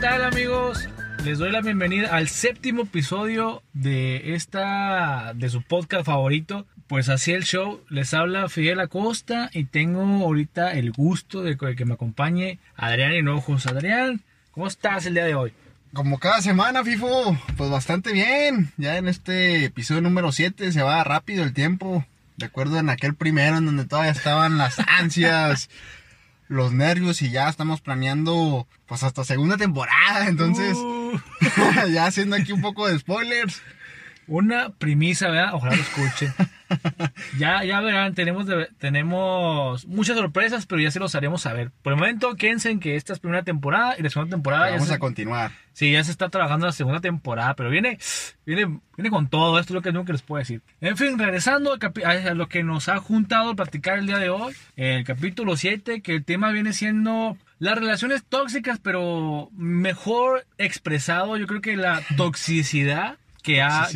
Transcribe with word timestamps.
tal 0.00 0.24
amigos? 0.24 0.88
Les 1.24 1.38
doy 1.38 1.50
la 1.50 1.60
bienvenida 1.60 2.14
al 2.14 2.28
séptimo 2.28 2.82
episodio 2.82 3.62
de 3.72 4.34
esta 4.34 5.32
de 5.34 5.48
su 5.48 5.62
podcast 5.62 6.06
favorito. 6.06 6.66
Pues 6.86 7.08
así 7.08 7.32
el 7.32 7.44
show. 7.44 7.80
Les 7.88 8.12
habla 8.12 8.48
Fidel 8.48 8.80
Acosta 8.80 9.50
y 9.52 9.64
tengo 9.64 10.02
ahorita 10.02 10.72
el 10.72 10.92
gusto 10.92 11.42
de 11.42 11.56
que 11.56 11.84
me 11.84 11.94
acompañe 11.94 12.58
Adrián 12.76 13.12
Hinojos. 13.12 13.66
Adrián, 13.66 14.22
¿cómo 14.50 14.66
estás 14.66 15.06
el 15.06 15.14
día 15.14 15.24
de 15.24 15.34
hoy? 15.34 15.52
Como 15.92 16.18
cada 16.18 16.40
semana, 16.40 16.84
FIFO, 16.84 17.36
pues 17.56 17.70
bastante 17.70 18.12
bien. 18.12 18.72
Ya 18.76 18.96
en 18.96 19.08
este 19.08 19.64
episodio 19.64 20.00
número 20.00 20.32
7 20.32 20.72
se 20.72 20.82
va 20.82 21.04
rápido 21.04 21.44
el 21.44 21.52
tiempo. 21.52 22.04
De 22.36 22.46
acuerdo 22.46 22.78
en 22.78 22.88
aquel 22.88 23.14
primero 23.14 23.58
en 23.58 23.66
donde 23.66 23.84
todavía 23.84 24.12
estaban 24.12 24.58
las 24.58 24.78
ansias, 24.86 25.68
los 26.52 26.72
nervios 26.72 27.22
y 27.22 27.30
ya 27.30 27.48
estamos 27.48 27.80
planeando 27.80 28.66
pues 28.86 29.02
hasta 29.02 29.24
segunda 29.24 29.56
temporada. 29.56 30.26
Entonces, 30.28 30.76
Uh, 30.76 31.18
ya 31.92 32.06
haciendo 32.06 32.36
aquí 32.36 32.52
un 32.52 32.62
poco 32.62 32.88
de 32.88 32.98
spoilers. 32.98 33.60
Una 34.32 34.70
premisa, 34.70 35.28
¿verdad? 35.28 35.54
Ojalá 35.54 35.76
lo 35.76 35.82
escuchen. 35.82 36.32
Ya, 37.38 37.62
ya 37.64 37.80
verán, 37.82 38.14
tenemos, 38.14 38.46
de- 38.46 38.66
tenemos 38.78 39.86
muchas 39.86 40.16
sorpresas, 40.16 40.64
pero 40.64 40.80
ya 40.80 40.90
se 40.90 41.00
los 41.00 41.14
haremos 41.14 41.42
saber. 41.42 41.70
Por 41.82 41.92
el 41.92 41.98
momento, 41.98 42.34
quédense 42.34 42.70
en 42.70 42.80
que 42.80 42.96
esta 42.96 43.12
es 43.12 43.18
primera 43.18 43.42
temporada 43.42 43.94
y 43.98 44.02
la 44.02 44.08
segunda 44.08 44.34
temporada 44.36 44.66
ya 44.68 44.72
Vamos 44.76 44.88
se- 44.88 44.94
a 44.94 44.98
continuar. 44.98 45.52
Sí, 45.74 45.92
ya 45.92 46.02
se 46.02 46.10
está 46.10 46.30
trabajando 46.30 46.64
la 46.64 46.72
segunda 46.72 47.00
temporada, 47.00 47.54
pero 47.56 47.68
viene, 47.68 47.98
viene, 48.46 48.80
viene 48.96 49.10
con 49.10 49.28
todo. 49.28 49.58
Esto 49.58 49.72
es 49.72 49.74
lo 49.74 49.82
que 49.82 50.04
que 50.06 50.12
les 50.12 50.22
puedo 50.22 50.38
decir. 50.38 50.62
En 50.80 50.96
fin, 50.96 51.18
regresando 51.18 51.74
a 51.74 52.34
lo 52.34 52.48
que 52.48 52.62
nos 52.62 52.88
ha 52.88 52.96
juntado 52.98 53.50
a 53.50 53.54
platicar 53.54 53.98
el 53.98 54.06
día 54.06 54.18
de 54.18 54.30
hoy, 54.30 54.54
el 54.76 55.04
capítulo 55.04 55.58
7, 55.58 56.00
que 56.00 56.14
el 56.14 56.24
tema 56.24 56.52
viene 56.52 56.72
siendo 56.72 57.36
las 57.58 57.76
relaciones 57.76 58.24
tóxicas, 58.24 58.78
pero 58.82 59.50
mejor 59.52 60.46
expresado, 60.56 61.36
yo 61.36 61.46
creo 61.46 61.60
que 61.60 61.76
la 61.76 62.00
toxicidad 62.16 63.18
que 63.42 63.60
ha, 63.62 63.88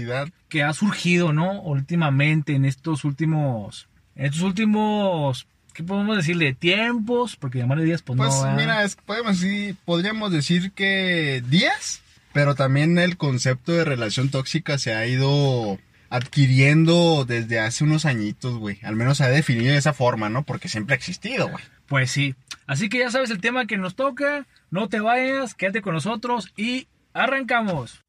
que 0.48 0.62
ha 0.62 0.72
surgido, 0.72 1.32
¿no? 1.32 1.60
Últimamente, 1.62 2.54
en 2.54 2.64
estos 2.64 3.04
últimos, 3.04 3.88
en 4.14 4.26
estos 4.26 4.42
últimos, 4.42 5.46
¿qué 5.72 5.82
podemos 5.82 6.16
decirle? 6.16 6.52
Tiempos, 6.54 7.36
porque 7.36 7.58
llamarle 7.58 7.84
días, 7.84 8.02
pues, 8.02 8.16
Pues 8.16 8.34
no. 8.42 8.52
mira, 8.54 8.82
es- 8.84 8.96
podemos 8.96 9.42
podríamos 9.84 10.32
decir 10.32 10.72
que 10.72 11.42
días, 11.48 12.00
pero 12.32 12.54
también 12.54 12.98
el 12.98 13.16
concepto 13.16 13.72
de 13.72 13.84
relación 13.84 14.28
tóxica 14.30 14.78
se 14.78 14.94
ha 14.94 15.06
ido 15.06 15.78
adquiriendo 16.10 17.24
desde 17.24 17.58
hace 17.60 17.84
unos 17.84 18.04
añitos, 18.04 18.58
güey. 18.58 18.78
Al 18.82 18.96
menos 18.96 19.18
se 19.18 19.24
ha 19.24 19.28
definido 19.28 19.72
de 19.72 19.78
esa 19.78 19.92
forma, 19.92 20.28
¿no? 20.28 20.42
Porque 20.44 20.68
siempre 20.68 20.94
ha 20.94 20.96
existido, 20.98 21.48
güey. 21.48 21.64
Pues 21.86 22.10
sí. 22.10 22.34
Así 22.66 22.88
que 22.88 22.98
ya 22.98 23.10
sabes 23.10 23.30
el 23.30 23.40
tema 23.40 23.66
que 23.66 23.76
nos 23.78 23.94
toca. 23.94 24.46
No 24.70 24.88
te 24.88 25.00
vayas, 25.00 25.54
quédate 25.54 25.82
con 25.82 25.94
nosotros 25.94 26.52
y 26.56 26.88
arrancamos. 27.14 28.04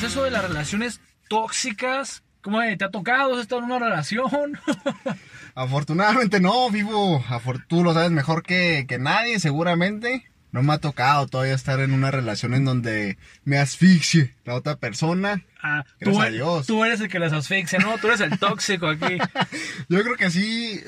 Pues 0.00 0.12
eso 0.12 0.24
de 0.24 0.30
las 0.30 0.48
relaciones 0.48 0.98
tóxicas, 1.28 2.22
¿cómo 2.40 2.60
te 2.60 2.82
ha 2.82 2.90
tocado? 2.90 3.34
¿Has 3.34 3.42
estado 3.42 3.60
en 3.60 3.66
una 3.66 3.78
relación? 3.78 4.58
Afortunadamente 5.54 6.40
no, 6.40 6.70
vivo. 6.70 7.22
Tú 7.68 7.84
lo 7.84 7.92
sabes 7.92 8.10
mejor 8.10 8.42
que, 8.42 8.86
que 8.88 8.98
nadie, 8.98 9.38
seguramente. 9.40 10.24
No 10.52 10.62
me 10.62 10.72
ha 10.72 10.78
tocado 10.78 11.26
todavía 11.26 11.52
estar 11.52 11.80
en 11.80 11.92
una 11.92 12.10
relación 12.10 12.54
en 12.54 12.64
donde 12.64 13.18
me 13.44 13.58
asfixie 13.58 14.34
la 14.46 14.54
otra 14.54 14.76
persona. 14.76 15.44
Ah, 15.62 15.84
tú, 16.00 16.18
a 16.18 16.30
Dios. 16.30 16.66
tú 16.66 16.82
eres 16.82 17.02
el 17.02 17.08
que 17.10 17.18
las 17.18 17.34
asfixia, 17.34 17.78
¿no? 17.78 17.98
Tú 17.98 18.06
eres 18.06 18.20
el 18.20 18.38
tóxico 18.38 18.86
aquí. 18.88 19.18
Yo 19.90 20.02
creo 20.02 20.16
que 20.16 20.30
sí, 20.30 20.80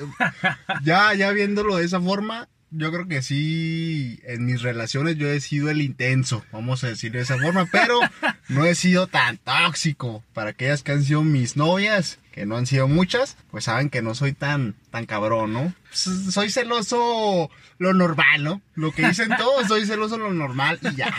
ya, 0.83 1.13
ya 1.13 1.29
viéndolo 1.29 1.75
de 1.75 1.85
esa 1.85 2.01
forma, 2.01 2.49
yo 2.75 2.91
creo 2.91 3.07
que 3.07 3.21
sí, 3.21 4.19
en 4.23 4.45
mis 4.45 4.61
relaciones 4.61 5.17
yo 5.17 5.27
he 5.27 5.39
sido 5.39 5.69
el 5.69 5.81
intenso, 5.81 6.43
vamos 6.51 6.83
a 6.83 6.87
decir 6.87 7.11
de 7.11 7.21
esa 7.21 7.37
forma, 7.37 7.67
pero 7.71 7.99
no 8.49 8.65
he 8.65 8.75
sido 8.75 9.07
tan 9.07 9.37
tóxico. 9.37 10.23
Para 10.33 10.51
aquellas 10.51 10.81
que 10.83 10.91
han 10.91 11.03
sido 11.03 11.23
mis 11.23 11.55
novias, 11.55 12.19
que 12.31 12.45
no 12.45 12.57
han 12.57 12.65
sido 12.65 12.87
muchas, 12.87 13.37
pues 13.51 13.65
saben 13.65 13.89
que 13.89 14.01
no 14.01 14.15
soy 14.15 14.33
tan, 14.33 14.75
tan 14.89 15.05
cabrón, 15.05 15.53
¿no? 15.53 15.73
Soy 15.91 16.49
celoso 16.49 17.51
lo 17.77 17.93
normal, 17.93 18.43
¿no? 18.43 18.61
Lo 18.73 18.91
que 18.91 19.07
dicen 19.07 19.29
todos, 19.37 19.67
soy 19.67 19.85
celoso 19.85 20.17
lo 20.17 20.33
normal 20.33 20.79
y 20.81 20.95
ya. 20.95 21.13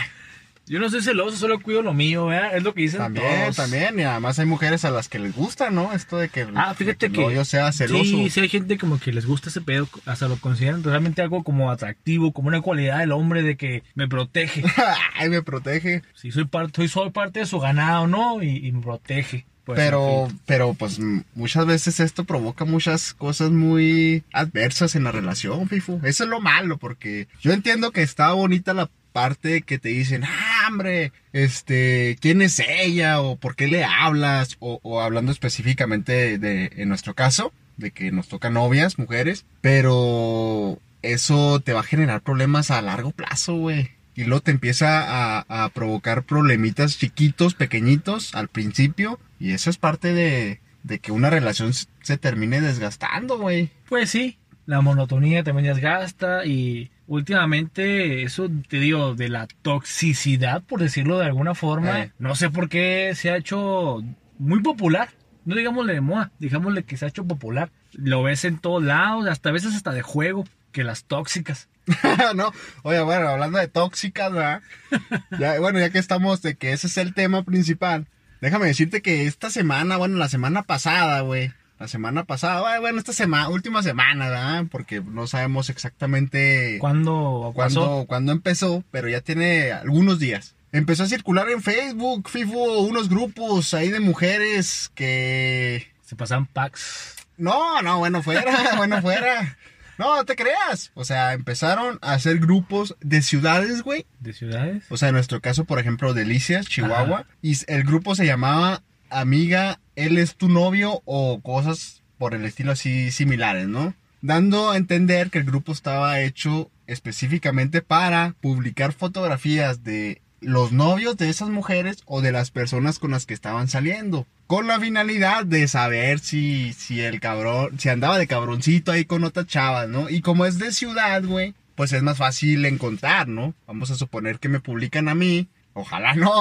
Yo 0.67 0.79
no 0.79 0.89
soy 0.89 1.01
celoso, 1.01 1.37
solo 1.37 1.59
cuido 1.59 1.81
lo 1.81 1.93
mío, 1.93 2.25
¿verdad? 2.27 2.55
Es 2.57 2.63
lo 2.63 2.73
que 2.73 2.81
dicen 2.81 2.99
También, 2.99 3.41
todos. 3.43 3.55
también, 3.55 3.99
y 3.99 4.03
además 4.03 4.39
hay 4.39 4.45
mujeres 4.47 4.83
a 4.85 4.89
las 4.91 5.07
que 5.09 5.19
les 5.19 5.35
gusta, 5.35 5.69
¿no? 5.69 5.93
Esto 5.93 6.17
de 6.17 6.29
que, 6.29 6.47
Ah, 6.55 6.73
fíjate 6.73 7.09
de 7.09 7.13
que. 7.15 7.33
yo 7.35 7.45
sea 7.45 7.71
celoso. 7.71 8.03
Sí, 8.03 8.29
sí 8.29 8.39
hay 8.39 8.49
gente 8.49 8.77
como 8.77 8.99
que 8.99 9.13
les 9.13 9.25
gusta 9.27 9.49
ese 9.49 9.61
pedo, 9.61 9.87
hasta 10.05 10.27
lo 10.27 10.37
consideran 10.37 10.83
realmente 10.83 11.21
algo 11.21 11.43
como 11.43 11.69
atractivo, 11.69 12.31
como 12.33 12.47
una 12.47 12.61
cualidad 12.61 12.99
del 12.99 13.11
hombre 13.11 13.43
de 13.43 13.57
que 13.57 13.83
me 13.93 14.07
protege. 14.07 14.63
Ay, 15.15 15.29
me 15.29 15.41
protege. 15.43 16.01
Si 16.15 16.31
soy 16.31 16.45
parte, 16.45 16.73
soy, 16.77 16.87
soy 16.87 17.09
parte 17.11 17.39
de 17.41 17.45
su 17.45 17.59
ganado, 17.59 18.07
¿no? 18.07 18.41
Y, 18.41 18.65
y 18.67 18.71
me 18.71 18.81
protege. 18.81 19.45
Pues, 19.65 19.77
pero, 19.79 20.25
en 20.25 20.29
fin. 20.29 20.39
pero 20.45 20.73
pues 20.75 20.99
muchas 21.33 21.65
veces 21.65 21.99
esto 21.99 22.23
provoca 22.23 22.65
muchas 22.65 23.15
cosas 23.15 23.49
muy 23.49 24.23
adversas 24.31 24.95
en 24.95 25.03
la 25.05 25.11
relación, 25.11 25.67
Fifu. 25.67 25.99
Eso 26.03 26.23
es 26.23 26.29
lo 26.29 26.39
malo, 26.39 26.77
porque 26.77 27.27
yo 27.41 27.51
entiendo 27.51 27.89
que 27.91 28.03
está 28.03 28.31
bonita 28.33 28.75
la 28.75 28.91
parte 29.15 29.61
que 29.61 29.79
te 29.79 29.87
dicen, 29.87 30.25
ah, 30.25 30.65
hombre, 30.67 31.13
este, 31.31 32.17
¿quién 32.19 32.41
es 32.41 32.59
ella? 32.59 33.21
O 33.21 33.37
¿por 33.37 33.55
qué 33.55 33.67
le 33.67 33.85
hablas? 33.85 34.57
O, 34.59 34.99
hablando 34.99 35.31
específicamente 35.31 36.37
de, 36.37 36.69
en 36.75 36.89
nuestro 36.89 37.13
caso, 37.13 37.53
de 37.77 37.91
que 37.91 38.11
nos 38.11 38.27
tocan 38.27 38.55
novias, 38.55 38.99
mujeres, 38.99 39.45
pero 39.61 40.79
eso 41.01 41.61
te 41.61 41.71
va 41.71 41.79
a 41.79 41.83
generar 41.83 42.23
problemas 42.23 42.71
a 42.71 42.81
largo 42.81 43.11
plazo, 43.11 43.55
güey. 43.55 43.91
Y 44.15 44.25
luego 44.25 44.41
te 44.41 44.51
empieza 44.51 45.45
a, 45.47 45.69
provocar 45.69 46.23
problemitas 46.23 46.97
chiquitos, 46.97 47.53
pequeñitos 47.53 48.35
al 48.35 48.49
principio. 48.49 49.17
Y 49.39 49.53
eso 49.53 49.69
es 49.69 49.77
parte 49.77 50.13
de, 50.13 50.59
de 50.83 50.99
que 50.99 51.13
una 51.13 51.29
relación 51.29 51.71
se 51.73 52.17
termine 52.17 52.59
desgastando, 52.59 53.37
güey. 53.37 53.69
Pues 53.87 54.09
sí, 54.09 54.37
la 54.65 54.81
monotonía 54.81 55.43
también 55.43 55.67
desgasta 55.73 56.45
y 56.45 56.91
últimamente 57.07 58.23
eso 58.23 58.49
te 58.67 58.79
digo 58.79 59.13
de 59.15 59.29
la 59.29 59.47
toxicidad, 59.61 60.63
por 60.63 60.79
decirlo 60.79 61.19
de 61.19 61.25
alguna 61.25 61.53
forma, 61.55 62.01
Eh. 62.01 62.11
no 62.17 62.35
sé 62.35 62.49
por 62.49 62.69
qué 62.69 63.11
se 63.15 63.29
ha 63.31 63.37
hecho 63.37 64.03
muy 64.39 64.61
popular. 64.61 65.09
No 65.45 65.55
digámosle 65.55 65.93
de 65.93 66.01
moda, 66.01 66.31
digámosle 66.39 66.83
que 66.83 66.97
se 66.97 67.05
ha 67.05 67.09
hecho 67.09 67.25
popular. 67.25 67.69
Lo 67.93 68.23
ves 68.23 68.45
en 68.45 68.57
todos 68.57 68.83
lados, 68.83 69.27
hasta 69.27 69.49
a 69.49 69.51
veces 69.51 69.75
hasta 69.75 69.91
de 69.91 70.01
juego, 70.01 70.45
que 70.71 70.83
las 70.83 71.03
tóxicas. 71.05 71.69
no, 72.35 72.51
oye, 72.81 73.01
bueno, 73.01 73.27
hablando 73.27 73.59
de 73.59 73.67
tóxicas, 73.67 74.31
¿verdad? 74.31 74.61
Ya, 75.39 75.59
bueno, 75.59 75.79
ya 75.79 75.91
que 75.91 75.99
estamos 75.99 76.41
de 76.41 76.55
que 76.55 76.73
ese 76.73 76.87
es 76.87 76.97
el 76.97 77.13
tema 77.13 77.43
principal, 77.43 78.07
déjame 78.41 78.65
decirte 78.65 79.03
que 79.03 79.27
esta 79.27 79.51
semana, 79.51 79.97
bueno, 79.97 80.17
la 80.17 80.29
semana 80.29 80.63
pasada, 80.63 81.21
güey, 81.21 81.53
la 81.79 81.87
semana 81.87 82.23
pasada, 82.23 82.79
bueno, 82.79 82.99
esta 82.99 83.13
semana, 83.13 83.49
última 83.49 83.83
semana, 83.83 84.29
¿verdad? 84.29 84.65
Porque 84.71 85.01
no 85.01 85.27
sabemos 85.27 85.69
exactamente 85.69 86.77
¿Cuándo 86.79 87.51
cuándo, 87.53 88.05
cuándo 88.07 88.31
empezó, 88.31 88.83
pero 88.91 89.09
ya 89.09 89.21
tiene 89.21 89.71
algunos 89.71 90.19
días. 90.19 90.55
Empezó 90.71 91.03
a 91.03 91.07
circular 91.07 91.49
en 91.49 91.61
Facebook, 91.61 92.29
FIFO, 92.29 92.79
unos 92.81 93.09
grupos 93.09 93.73
ahí 93.73 93.89
de 93.89 93.99
mujeres 93.99 94.91
que... 94.93 95.93
Se 96.01 96.15
pasan 96.15 96.45
packs. 96.45 97.15
No, 97.37 97.81
no, 97.81 97.99
bueno, 97.99 98.21
fuera, 98.23 98.73
bueno, 98.77 99.01
fuera. 99.01 99.57
No, 99.97 100.17
no 100.17 100.25
te 100.25 100.35
creas. 100.35 100.91
O 100.93 101.05
sea, 101.05 101.33
empezaron 101.33 101.97
a 102.01 102.13
hacer 102.13 102.39
grupos 102.39 102.95
de 102.99 103.21
ciudades, 103.21 103.81
güey. 103.81 104.05
¿De 104.19 104.33
ciudades? 104.33 104.83
O 104.89 104.97
sea, 104.97 105.09
en 105.09 105.15
nuestro 105.15 105.41
caso, 105.41 105.65
por 105.65 105.79
ejemplo, 105.79 106.13
Delicias, 106.13 106.67
Chihuahua. 106.67 107.25
Y 107.41 107.55
el 107.67 107.83
grupo 107.83 108.15
se 108.15 108.25
llamaba 108.25 108.83
Amiga, 109.09 109.79
él 109.95 110.17
es 110.17 110.35
tu 110.35 110.49
novio 110.49 111.01
o 111.05 111.41
cosas 111.41 112.01
por 112.17 112.33
el 112.33 112.45
estilo 112.45 112.71
así 112.71 113.11
similares, 113.11 113.67
¿no? 113.67 113.93
Dando 114.21 114.71
a 114.71 114.77
entender 114.77 115.29
que 115.29 115.39
el 115.39 115.45
grupo 115.45 115.71
estaba 115.71 116.21
hecho 116.21 116.71
específicamente 116.87 117.81
para 117.81 118.35
publicar 118.41 118.93
fotografías 118.93 119.83
de 119.83 120.21
los 120.41 120.71
novios 120.71 121.17
de 121.17 121.29
esas 121.29 121.49
mujeres 121.49 122.03
o 122.05 122.21
de 122.21 122.31
las 122.31 122.51
personas 122.51 122.99
con 122.99 123.11
las 123.11 123.25
que 123.25 123.33
estaban 123.33 123.67
saliendo. 123.67 124.27
Con 124.47 124.67
la 124.67 124.79
finalidad 124.79 125.45
de 125.45 125.67
saber 125.67 126.19
si, 126.19 126.73
si 126.73 127.01
el 127.01 127.19
cabrón, 127.19 127.79
si 127.79 127.89
andaba 127.89 128.19
de 128.19 128.27
cabroncito 128.27 128.91
ahí 128.91 129.05
con 129.05 129.23
otras 129.23 129.47
chavas, 129.47 129.89
¿no? 129.89 130.09
Y 130.09 130.21
como 130.21 130.45
es 130.45 130.59
de 130.59 130.71
ciudad, 130.71 131.23
güey, 131.23 131.55
pues 131.73 131.93
es 131.93 132.03
más 132.03 132.17
fácil 132.17 132.63
encontrar, 132.65 133.27
¿no? 133.27 133.53
Vamos 133.67 133.89
a 133.91 133.95
suponer 133.95 134.39
que 134.39 134.49
me 134.49 134.59
publican 134.59 135.09
a 135.09 135.15
mí. 135.15 135.47
Ojalá 135.77 136.15
no. 136.15 136.31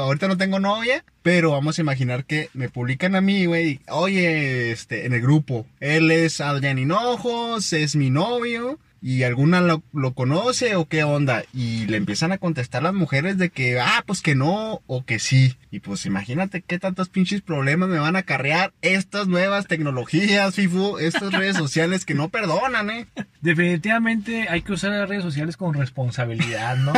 Ahorita 0.00 0.28
no 0.28 0.38
tengo 0.38 0.58
novia, 0.58 1.04
pero 1.22 1.50
vamos 1.50 1.78
a 1.78 1.82
imaginar 1.82 2.24
que 2.24 2.48
me 2.54 2.70
publican 2.70 3.14
a 3.14 3.20
mí, 3.20 3.44
güey. 3.44 3.80
Oye, 3.88 4.72
este, 4.72 5.04
en 5.04 5.12
el 5.12 5.20
grupo, 5.20 5.66
él 5.78 6.10
es 6.10 6.40
Adrián 6.40 6.78
Hinojos, 6.78 7.74
es 7.74 7.96
mi 7.96 8.08
novio. 8.08 8.78
¿Y 9.02 9.24
alguna 9.24 9.60
lo, 9.60 9.82
lo 9.92 10.14
conoce 10.14 10.76
o 10.76 10.86
qué 10.86 11.02
onda? 11.02 11.42
Y 11.52 11.86
le 11.86 11.96
empiezan 11.96 12.30
a 12.30 12.38
contestar 12.38 12.84
las 12.84 12.94
mujeres 12.94 13.36
de 13.36 13.50
que, 13.50 13.80
ah, 13.80 14.04
pues 14.06 14.22
que 14.22 14.36
no 14.36 14.80
o 14.86 15.04
que 15.04 15.18
sí. 15.18 15.56
Y 15.72 15.80
pues 15.80 16.06
imagínate 16.06 16.62
qué 16.62 16.78
tantos 16.78 17.08
pinches 17.08 17.42
problemas 17.42 17.88
me 17.88 17.98
van 17.98 18.14
a 18.14 18.20
acarrear 18.20 18.72
estas 18.80 19.26
nuevas 19.26 19.66
tecnologías, 19.66 20.54
FIFU, 20.54 20.98
estas 20.98 21.32
redes 21.32 21.56
sociales 21.56 22.04
que 22.04 22.14
no 22.14 22.28
perdonan, 22.28 22.90
¿eh? 22.90 23.06
Definitivamente 23.40 24.46
hay 24.48 24.62
que 24.62 24.72
usar 24.72 24.92
las 24.92 25.08
redes 25.08 25.24
sociales 25.24 25.56
con 25.56 25.74
responsabilidad, 25.74 26.76
¿no? 26.76 26.92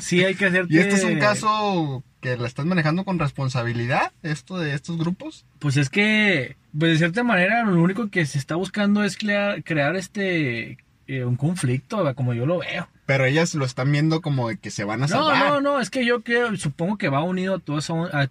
Sí 0.00 0.24
hay 0.24 0.34
que 0.34 0.46
hacer 0.46 0.66
¿Y 0.70 0.78
este 0.78 0.94
es 0.94 1.04
un 1.04 1.18
caso 1.18 2.02
que 2.22 2.36
la 2.38 2.46
estás 2.46 2.64
manejando 2.64 3.04
con 3.04 3.18
responsabilidad, 3.18 4.12
esto 4.22 4.58
de 4.58 4.74
estos 4.74 4.96
grupos? 4.96 5.44
Pues 5.58 5.76
es 5.76 5.90
que, 5.90 6.56
pues 6.78 6.92
de 6.92 6.98
cierta 6.98 7.24
manera, 7.24 7.62
lo 7.64 7.82
único 7.82 8.08
que 8.08 8.24
se 8.24 8.38
está 8.38 8.54
buscando 8.56 9.04
es 9.04 9.18
crear, 9.18 9.62
crear 9.64 9.96
este 9.96 10.78
eh, 11.12 11.26
un 11.26 11.36
conflicto, 11.36 12.14
como 12.14 12.32
yo 12.32 12.46
lo 12.46 12.60
veo. 12.60 12.88
Pero 13.04 13.26
ellas 13.26 13.54
lo 13.54 13.66
están 13.66 13.92
viendo 13.92 14.22
como 14.22 14.48
de 14.48 14.56
que 14.56 14.70
se 14.70 14.84
van 14.84 15.02
a 15.02 15.08
salvar. 15.08 15.36
No, 15.36 15.54
no, 15.54 15.60
no, 15.60 15.80
es 15.80 15.90
que 15.90 16.06
yo 16.06 16.22
creo, 16.22 16.56
supongo 16.56 16.96
que 16.96 17.10
va 17.10 17.22
unido 17.22 17.56
a 17.56 17.58
todos, 17.58 17.90
a 17.90 18.28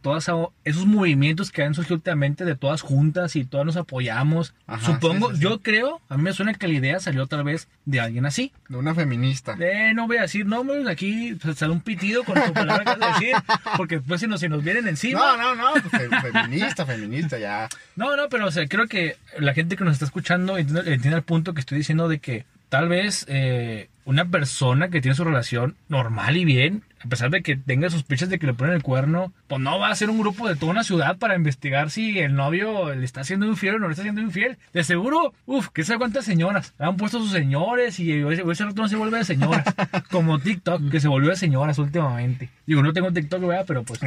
esos 0.63 0.85
movimientos 0.87 1.51
que 1.51 1.61
han 1.61 1.75
surgido 1.75 1.97
últimamente 1.97 2.43
de 2.43 2.55
todas 2.55 2.81
juntas 2.81 3.35
y 3.35 3.43
todas 3.43 3.67
nos 3.67 3.77
apoyamos. 3.77 4.55
supongo, 4.83 5.31
yo 5.33 5.61
creo, 5.61 6.01
a 6.09 6.17
mí 6.17 6.23
me 6.23 6.33
suena 6.33 6.55
que 6.55 6.67
la 6.67 6.73
idea 6.73 6.99
salió 6.99 7.21
otra 7.21 7.43
vez 7.43 7.67
de 7.85 7.99
alguien 7.99 8.25
así. 8.25 8.51
De 8.67 8.77
una 8.77 8.95
feminista. 8.95 9.55
Eh, 9.59 9.93
no 9.93 10.07
voy 10.07 10.17
a 10.17 10.21
decir 10.21 10.47
nombres, 10.47 10.87
aquí 10.87 11.37
sale 11.55 11.73
un 11.73 11.81
pitido 11.81 12.23
con 12.23 12.41
tu 12.41 12.51
palabra 12.51 12.83
que 12.83 12.99
vas 12.99 13.17
a 13.17 13.19
decir, 13.19 13.35
porque 13.77 13.97
después 13.97 14.21
si 14.21 14.25
nos, 14.25 14.39
si 14.39 14.49
nos 14.49 14.63
vienen 14.63 14.87
encima. 14.87 15.19
No, 15.19 15.37
no, 15.37 15.55
no, 15.55 15.89
pues, 15.91 16.09
feminista, 16.33 16.87
feminista, 16.87 17.37
ya. 17.37 17.69
No, 17.95 18.17
no, 18.17 18.29
pero 18.29 18.47
o 18.47 18.51
sea, 18.51 18.65
creo 18.67 18.87
que 18.87 19.17
la 19.37 19.53
gente 19.53 19.75
que 19.75 19.83
nos 19.83 19.93
está 19.93 20.05
escuchando 20.05 20.57
entiende, 20.57 20.93
entiende 20.93 21.17
el 21.17 21.23
punto 21.23 21.53
que 21.53 21.59
estoy 21.59 21.77
diciendo 21.77 22.07
de 22.07 22.17
que 22.17 22.45
tal 22.71 22.87
vez 22.87 23.25
eh, 23.27 23.89
una 24.05 24.29
persona 24.29 24.87
que 24.87 25.01
tiene 25.01 25.13
su 25.13 25.25
relación 25.25 25.75
normal 25.89 26.37
y 26.37 26.45
bien, 26.45 26.83
a 27.03 27.09
pesar 27.09 27.29
de 27.29 27.43
que 27.43 27.57
tenga 27.57 27.89
sospechas 27.89 28.29
de 28.29 28.39
que 28.39 28.47
le 28.47 28.53
ponen 28.53 28.73
el 28.73 28.81
cuerno, 28.81 29.33
pues 29.47 29.59
no 29.59 29.77
va 29.77 29.89
a 29.89 29.95
ser 29.95 30.09
un 30.09 30.17
grupo 30.17 30.47
de 30.47 30.55
toda 30.55 30.71
una 30.71 30.85
ciudad 30.85 31.17
para 31.17 31.35
investigar 31.35 31.89
si 31.89 32.17
el 32.19 32.33
novio 32.33 32.95
le 32.95 33.03
está 33.03 33.21
haciendo 33.21 33.45
infiel 33.45 33.75
o 33.75 33.79
no 33.79 33.87
le 33.87 33.91
está 33.91 34.03
haciendo 34.03 34.21
infiel. 34.21 34.57
De 34.71 34.85
seguro, 34.85 35.33
uff, 35.45 35.67
que 35.67 35.83
sabe 35.83 35.99
cuántas 35.99 36.23
señoras 36.23 36.73
han 36.79 36.95
puesto 36.95 37.19
sus 37.19 37.33
señores 37.33 37.99
y 37.99 38.13
ese, 38.13 38.63
rato 38.63 38.81
no 38.81 38.87
se 38.87 38.95
vuelve 38.95 39.17
de 39.17 39.25
señoras. 39.25 39.65
como 40.09 40.39
TikTok, 40.39 40.89
que 40.89 41.01
se 41.01 41.09
volvió 41.09 41.31
de 41.31 41.35
señoras 41.35 41.77
últimamente. 41.77 42.47
Digo, 42.65 42.81
no 42.81 42.93
tengo 42.93 43.11
TikTok, 43.11 43.41
¿verdad? 43.41 43.65
Pero 43.67 43.83
pues 43.83 43.99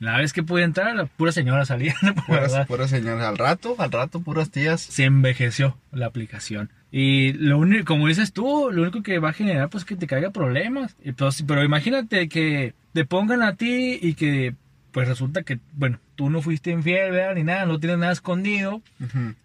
la 0.00 0.18
vez 0.18 0.34
que 0.34 0.42
pude 0.42 0.64
entrar, 0.64 0.94
la 0.94 1.06
pura 1.06 1.32
señora 1.32 1.64
salía. 1.64 1.94
Puras, 2.26 2.66
puras 2.66 2.90
señoras. 2.90 3.26
Al 3.26 3.38
rato, 3.38 3.74
al 3.78 3.90
rato, 3.90 4.20
puras 4.20 4.50
tías. 4.50 4.82
Se 4.82 5.04
envejeció 5.04 5.78
la 5.92 6.06
aplicación. 6.06 6.70
Y 6.94 7.32
lo 7.32 7.58
único, 7.58 7.86
como 7.86 8.06
dices 8.06 8.34
tú, 8.34 8.68
lo 8.70 8.82
único 8.82 9.02
que 9.02 9.18
va 9.18 9.30
a 9.30 9.32
generar 9.32 9.70
pues 9.70 9.86
que 9.86 9.96
te 9.96 10.06
caiga 10.06 10.30
problemas. 10.30 10.94
Pues, 11.16 11.42
pero 11.46 11.64
imagínate 11.64 12.28
que 12.28 12.74
te 12.92 13.06
pongan 13.06 13.42
a 13.42 13.56
ti 13.56 13.98
y 14.00 14.12
que 14.12 14.54
pues 14.92 15.08
resulta 15.08 15.42
que, 15.42 15.58
bueno, 15.72 15.98
tú 16.16 16.28
no 16.28 16.42
fuiste 16.42 16.70
infiel, 16.70 17.12
¿verdad? 17.12 17.34
Ni 17.34 17.44
nada, 17.44 17.64
no 17.64 17.80
tienes 17.80 17.98
nada 17.98 18.12
escondido. 18.12 18.82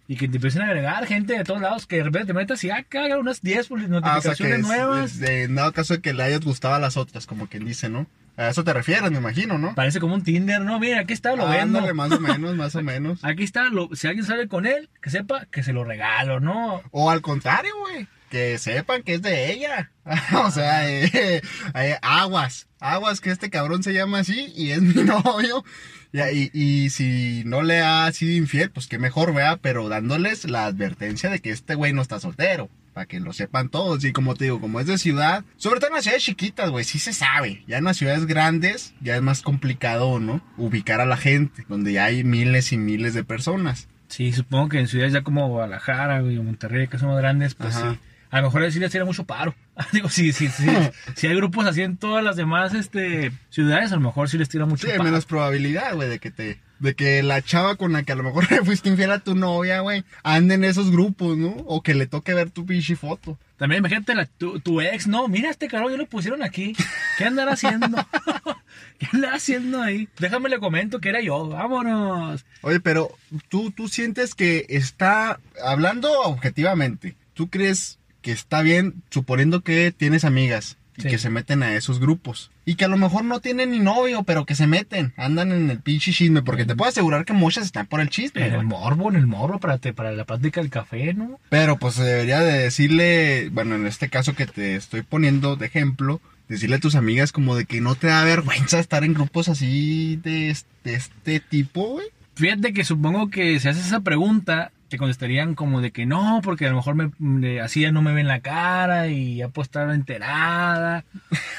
Y 0.10 0.18
que 0.18 0.28
te 0.28 0.36
empiecen 0.36 0.62
a 0.62 0.66
agregar 0.66 1.06
gente 1.08 1.38
de 1.38 1.46
todos 1.46 1.62
lados, 1.62 1.88
que 1.88 1.96
de 1.96 2.04
repente 2.04 2.28
te 2.28 2.34
metas 2.34 2.62
y 2.66 2.70
ah, 2.70 2.86
caga 2.88 3.18
unas 3.18 3.42
10 3.42 3.72
notificaciones 3.72 4.60
ah, 4.66 4.68
nuevas. 4.68 5.18
de, 5.18 5.48
dado 5.48 5.72
caso 5.72 5.96
de 5.96 6.02
que 6.02 6.14
le 6.14 6.24
hayas 6.24 6.42
gustado 6.42 6.76
a 6.76 6.80
las 6.80 6.98
otras, 6.98 7.26
como 7.26 7.48
quien 7.48 7.64
dice, 7.64 7.88
¿no? 7.88 8.08
A 8.38 8.50
eso 8.50 8.64
te 8.64 8.72
refieres, 8.72 9.10
me 9.10 9.18
imagino, 9.18 9.58
¿no? 9.58 9.74
Parece 9.74 10.00
como 10.00 10.14
un 10.14 10.24
Tinder, 10.24 10.62
¿no? 10.62 10.80
Mira, 10.80 11.00
aquí 11.00 11.14
está, 11.14 11.36
lo 11.36 11.50
vendo. 11.50 11.82
más 11.96 12.12
o 12.12 12.20
menos, 12.20 12.56
más 12.56 12.76
o 12.76 12.82
menos. 12.84 13.20
Aquí 13.24 13.44
está, 13.44 13.70
lo, 13.70 13.90
si 13.94 14.06
alguien 14.06 14.28
sale 14.28 14.48
con 14.48 14.68
él, 14.68 14.90
que 15.02 15.10
sepa 15.10 15.48
que 15.48 15.64
se 15.64 15.74
lo 15.74 15.84
regalo, 15.84 16.40
¿no? 16.40 16.84
O 16.92 17.10
al 17.10 17.22
contrario, 17.22 17.74
güey, 17.80 18.08
que 18.30 18.60
sepan 18.60 19.02
que 19.02 19.16
es 19.16 19.24
de 19.24 19.52
ella. 19.52 19.92
o 20.46 20.52
sea, 20.52 20.88
eh, 20.88 21.42
eh, 21.74 21.98
aguas, 22.04 22.68
aguas 22.80 23.22
que 23.22 23.32
este 23.32 23.50
cabrón 23.50 23.82
se 23.82 23.94
llama 23.94 24.20
así 24.20 24.54
y 24.56 24.70
es 24.70 24.82
mi 24.84 25.04
novio. 25.04 25.66
Y, 26.14 26.52
y, 26.54 26.90
si 26.92 27.44
no 27.46 27.64
le 27.64 27.82
ha 27.82 28.12
sido 28.12 28.32
infiel, 28.32 28.70
pues 28.70 28.88
qué 28.88 29.00
mejor, 29.00 29.34
vea, 29.34 29.58
pero 29.58 29.90
dándoles 29.90 30.46
la 30.46 30.66
advertencia 30.66 31.30
de 31.30 31.40
que 31.40 31.50
este 31.50 31.76
güey 31.76 31.92
no 31.92 32.02
está 32.02 32.20
soltero 32.20 32.70
para 32.98 33.06
que 33.06 33.20
lo 33.20 33.32
sepan 33.32 33.70
todos. 33.70 34.04
Y 34.06 34.12
como 34.12 34.34
te 34.34 34.46
digo, 34.46 34.60
como 34.60 34.80
es 34.80 34.88
de 34.88 34.98
ciudad, 34.98 35.46
sobre 35.58 35.80
todo 35.80 35.90
en 35.90 35.94
las 35.98 36.04
ciudades 36.04 36.24
chiquitas, 36.24 36.72
güey, 36.72 36.84
sí 36.84 36.98
se 36.98 37.14
sabe. 37.14 37.64
Ya 37.68 37.78
en 37.78 37.84
las 37.84 37.98
ciudades 37.98 38.26
grandes 38.26 38.96
ya 39.02 39.16
es 39.16 39.22
más 39.22 39.44
complicado, 39.44 40.20
¿no? 40.20 40.42
Ubicar 40.58 41.00
a 41.00 41.06
la 41.06 41.16
gente, 41.16 41.64
donde 41.70 41.94
ya 41.94 42.06
hay 42.06 42.24
miles 42.24 42.74
y 42.74 42.78
miles 42.78 43.14
de 43.14 43.24
personas. 43.24 43.88
Sí, 44.08 44.34
supongo 44.34 44.70
que 44.70 44.80
en 44.80 44.88
ciudades 44.88 45.14
ya 45.14 45.22
como 45.22 45.48
Guadalajara, 45.48 46.22
güey, 46.22 46.40
o 46.40 46.44
Monterrey, 46.44 46.88
que 46.88 46.98
son 46.98 47.10
más 47.10 47.20
grandes, 47.20 47.54
pues 47.54 47.76
sí. 47.76 48.00
A 48.32 48.42
lo 48.42 48.48
mejor 48.48 48.64
decir 48.64 48.82
les 48.82 49.06
mucho 49.06 49.26
paro. 49.26 49.54
Digo, 49.94 50.10
sí, 50.10 50.34
sí, 50.34 50.48
sí. 50.48 50.66
si 51.16 51.28
hay 51.28 51.36
grupos 51.36 51.68
así 51.68 51.84
en 51.84 51.98
todas 51.98 52.24
las 52.24 52.36
demás 52.36 52.74
este, 52.74 53.32
ciudades, 53.52 53.92
a 53.92 53.96
lo 53.96 54.02
mejor 54.02 54.28
sí 54.28 54.40
les 54.40 54.50
tira 54.50 54.66
mucho 54.66 54.88
sí, 54.88 54.94
paro. 54.94 55.04
menos 55.04 55.28
probabilidad, 55.28 55.94
güey, 55.94 56.10
de 56.10 56.18
que 56.18 56.32
te 56.32 56.60
de 56.80 56.96
que 56.96 57.24
la 57.24 57.42
chava 57.42 57.76
con 57.76 57.94
la 57.94 58.04
que 58.04 58.12
a 58.12 58.16
lo 58.16 58.24
mejor 58.24 58.52
le 58.52 58.62
fuiste 58.66 58.90
infiel 58.90 59.12
a 59.12 59.20
tu 59.20 59.36
novia, 59.36 59.80
güey, 59.82 60.04
ande 60.24 60.56
en 60.56 60.64
esos 60.64 60.92
grupos, 60.92 61.38
¿no? 61.38 61.50
O 61.66 61.82
que 61.82 61.94
le 61.94 62.08
toque 62.08 62.34
ver 62.34 62.50
tu 62.50 62.66
pinche 62.66 62.96
foto. 62.96 63.38
También 63.58 63.80
imagínate 63.80 64.14
la, 64.14 64.26
tu, 64.26 64.82
ex, 64.82 65.08
no, 65.08 65.28
mira 65.28 65.50
este 65.50 65.68
cabrón, 65.68 65.92
yo 65.92 65.98
lo 65.98 66.06
pusieron 66.06 66.44
aquí. 66.44 66.76
¿Qué 67.18 67.26
andará 67.26 67.54
haciendo? 67.54 67.88
¿Qué 69.00 69.08
andará 69.12 69.36
haciendo 69.36 69.82
ahí? 69.82 70.08
Déjame 70.20 70.50
le 70.50 70.60
comento 70.60 71.00
que 71.00 71.10
era 71.10 71.22
yo, 71.22 71.48
vámonos. 71.48 72.46
Oye, 72.62 72.80
pero 72.80 73.10
tú, 73.50 73.72
tú 73.72 73.88
sientes 73.88 74.36
que 74.36 74.68
está, 74.70 75.40
hablando 75.64 76.22
objetivamente, 76.22 77.16
¿tú 77.34 77.50
crees 77.50 77.98
que 78.22 78.32
está 78.32 78.62
bien, 78.62 79.02
suponiendo 79.10 79.62
que 79.62 79.92
tienes 79.92 80.24
amigas, 80.24 80.78
y 80.98 81.04
que 81.04 81.18
se 81.18 81.30
meten 81.30 81.64
a 81.64 81.76
esos 81.76 82.00
grupos. 82.00 82.52
Y 82.66 82.76
que 82.76 82.86
a 82.86 82.88
lo 82.88 82.98
mejor 82.98 83.24
no 83.24 83.40
tienen 83.40 83.72
ni 83.72 83.80
novio, 83.80 84.24
pero 84.24 84.46
que 84.46 84.56
se 84.56 84.68
meten, 84.68 85.14
andan 85.16 85.52
en 85.52 85.70
el 85.70 85.80
pinche 85.80 86.12
chisme, 86.12 86.42
porque 86.42 86.66
te 86.66 86.76
puedo 86.76 86.90
asegurar 86.90 87.24
que 87.26 87.34
muchas 87.34 87.66
están 87.66 87.86
por 87.88 88.02
el 88.02 88.10
chisme. 88.10 88.48
En 88.48 88.54
el 88.54 88.66
morbo, 88.66 89.10
en 89.10 89.16
el 89.16 89.28
morbo, 89.28 89.60
para, 89.60 89.78
para 89.78 90.12
la 90.12 90.26
práctica 90.26 90.62
del 90.62 90.70
café, 90.70 91.14
¿no? 91.14 91.40
Pero 91.50 91.78
pues 91.78 91.96
se 91.96 92.04
debería 92.04 92.40
de 92.40 92.60
decirle, 92.60 93.50
bueno, 93.52 93.76
en 93.76 93.86
este 93.86 94.10
caso 94.10 94.34
que 94.36 94.48
te 94.48 94.76
estoy 94.76 95.04
poniendo 95.04 95.56
de 95.56 95.68
ejemplo, 95.68 96.20
decirle 96.48 96.78
a 96.78 96.80
tus 96.80 96.96
amigas 96.96 97.32
como 97.32 97.56
de 97.56 97.66
que 97.66 97.82
no 97.82 97.96
te 97.96 98.08
da 98.08 98.24
vergüenza 98.24 98.80
estar 98.80 99.04
en 99.04 99.14
grupos 99.14 99.50
así 99.50 100.20
de, 100.24 100.56
de 100.84 100.96
este 100.96 101.40
tipo, 101.40 101.88
güey. 101.90 102.08
Fíjate 102.36 102.72
que 102.74 102.84
supongo 102.84 103.30
que 103.30 103.60
si 103.60 103.68
haces 103.68 103.88
esa 103.88 104.02
pregunta, 104.02 104.72
te 104.88 104.98
contestarían 104.98 105.56
como 105.56 105.82
de 105.82 105.92
que 105.92 106.06
no, 106.06 106.42
porque 106.44 106.66
a 106.66 106.70
lo 106.70 106.78
mejor 106.78 106.96
me, 107.18 107.62
así 107.62 107.82
ya 107.82 107.92
no 107.92 108.02
me 108.02 108.14
ven 108.14 108.28
la 108.28 108.40
cara 108.40 109.08
y 109.08 109.38
ya 109.38 109.50
puedo 109.50 109.64
estar 109.64 109.90
enterada. 109.92 111.04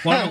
O 0.04 0.12
a, 0.12 0.25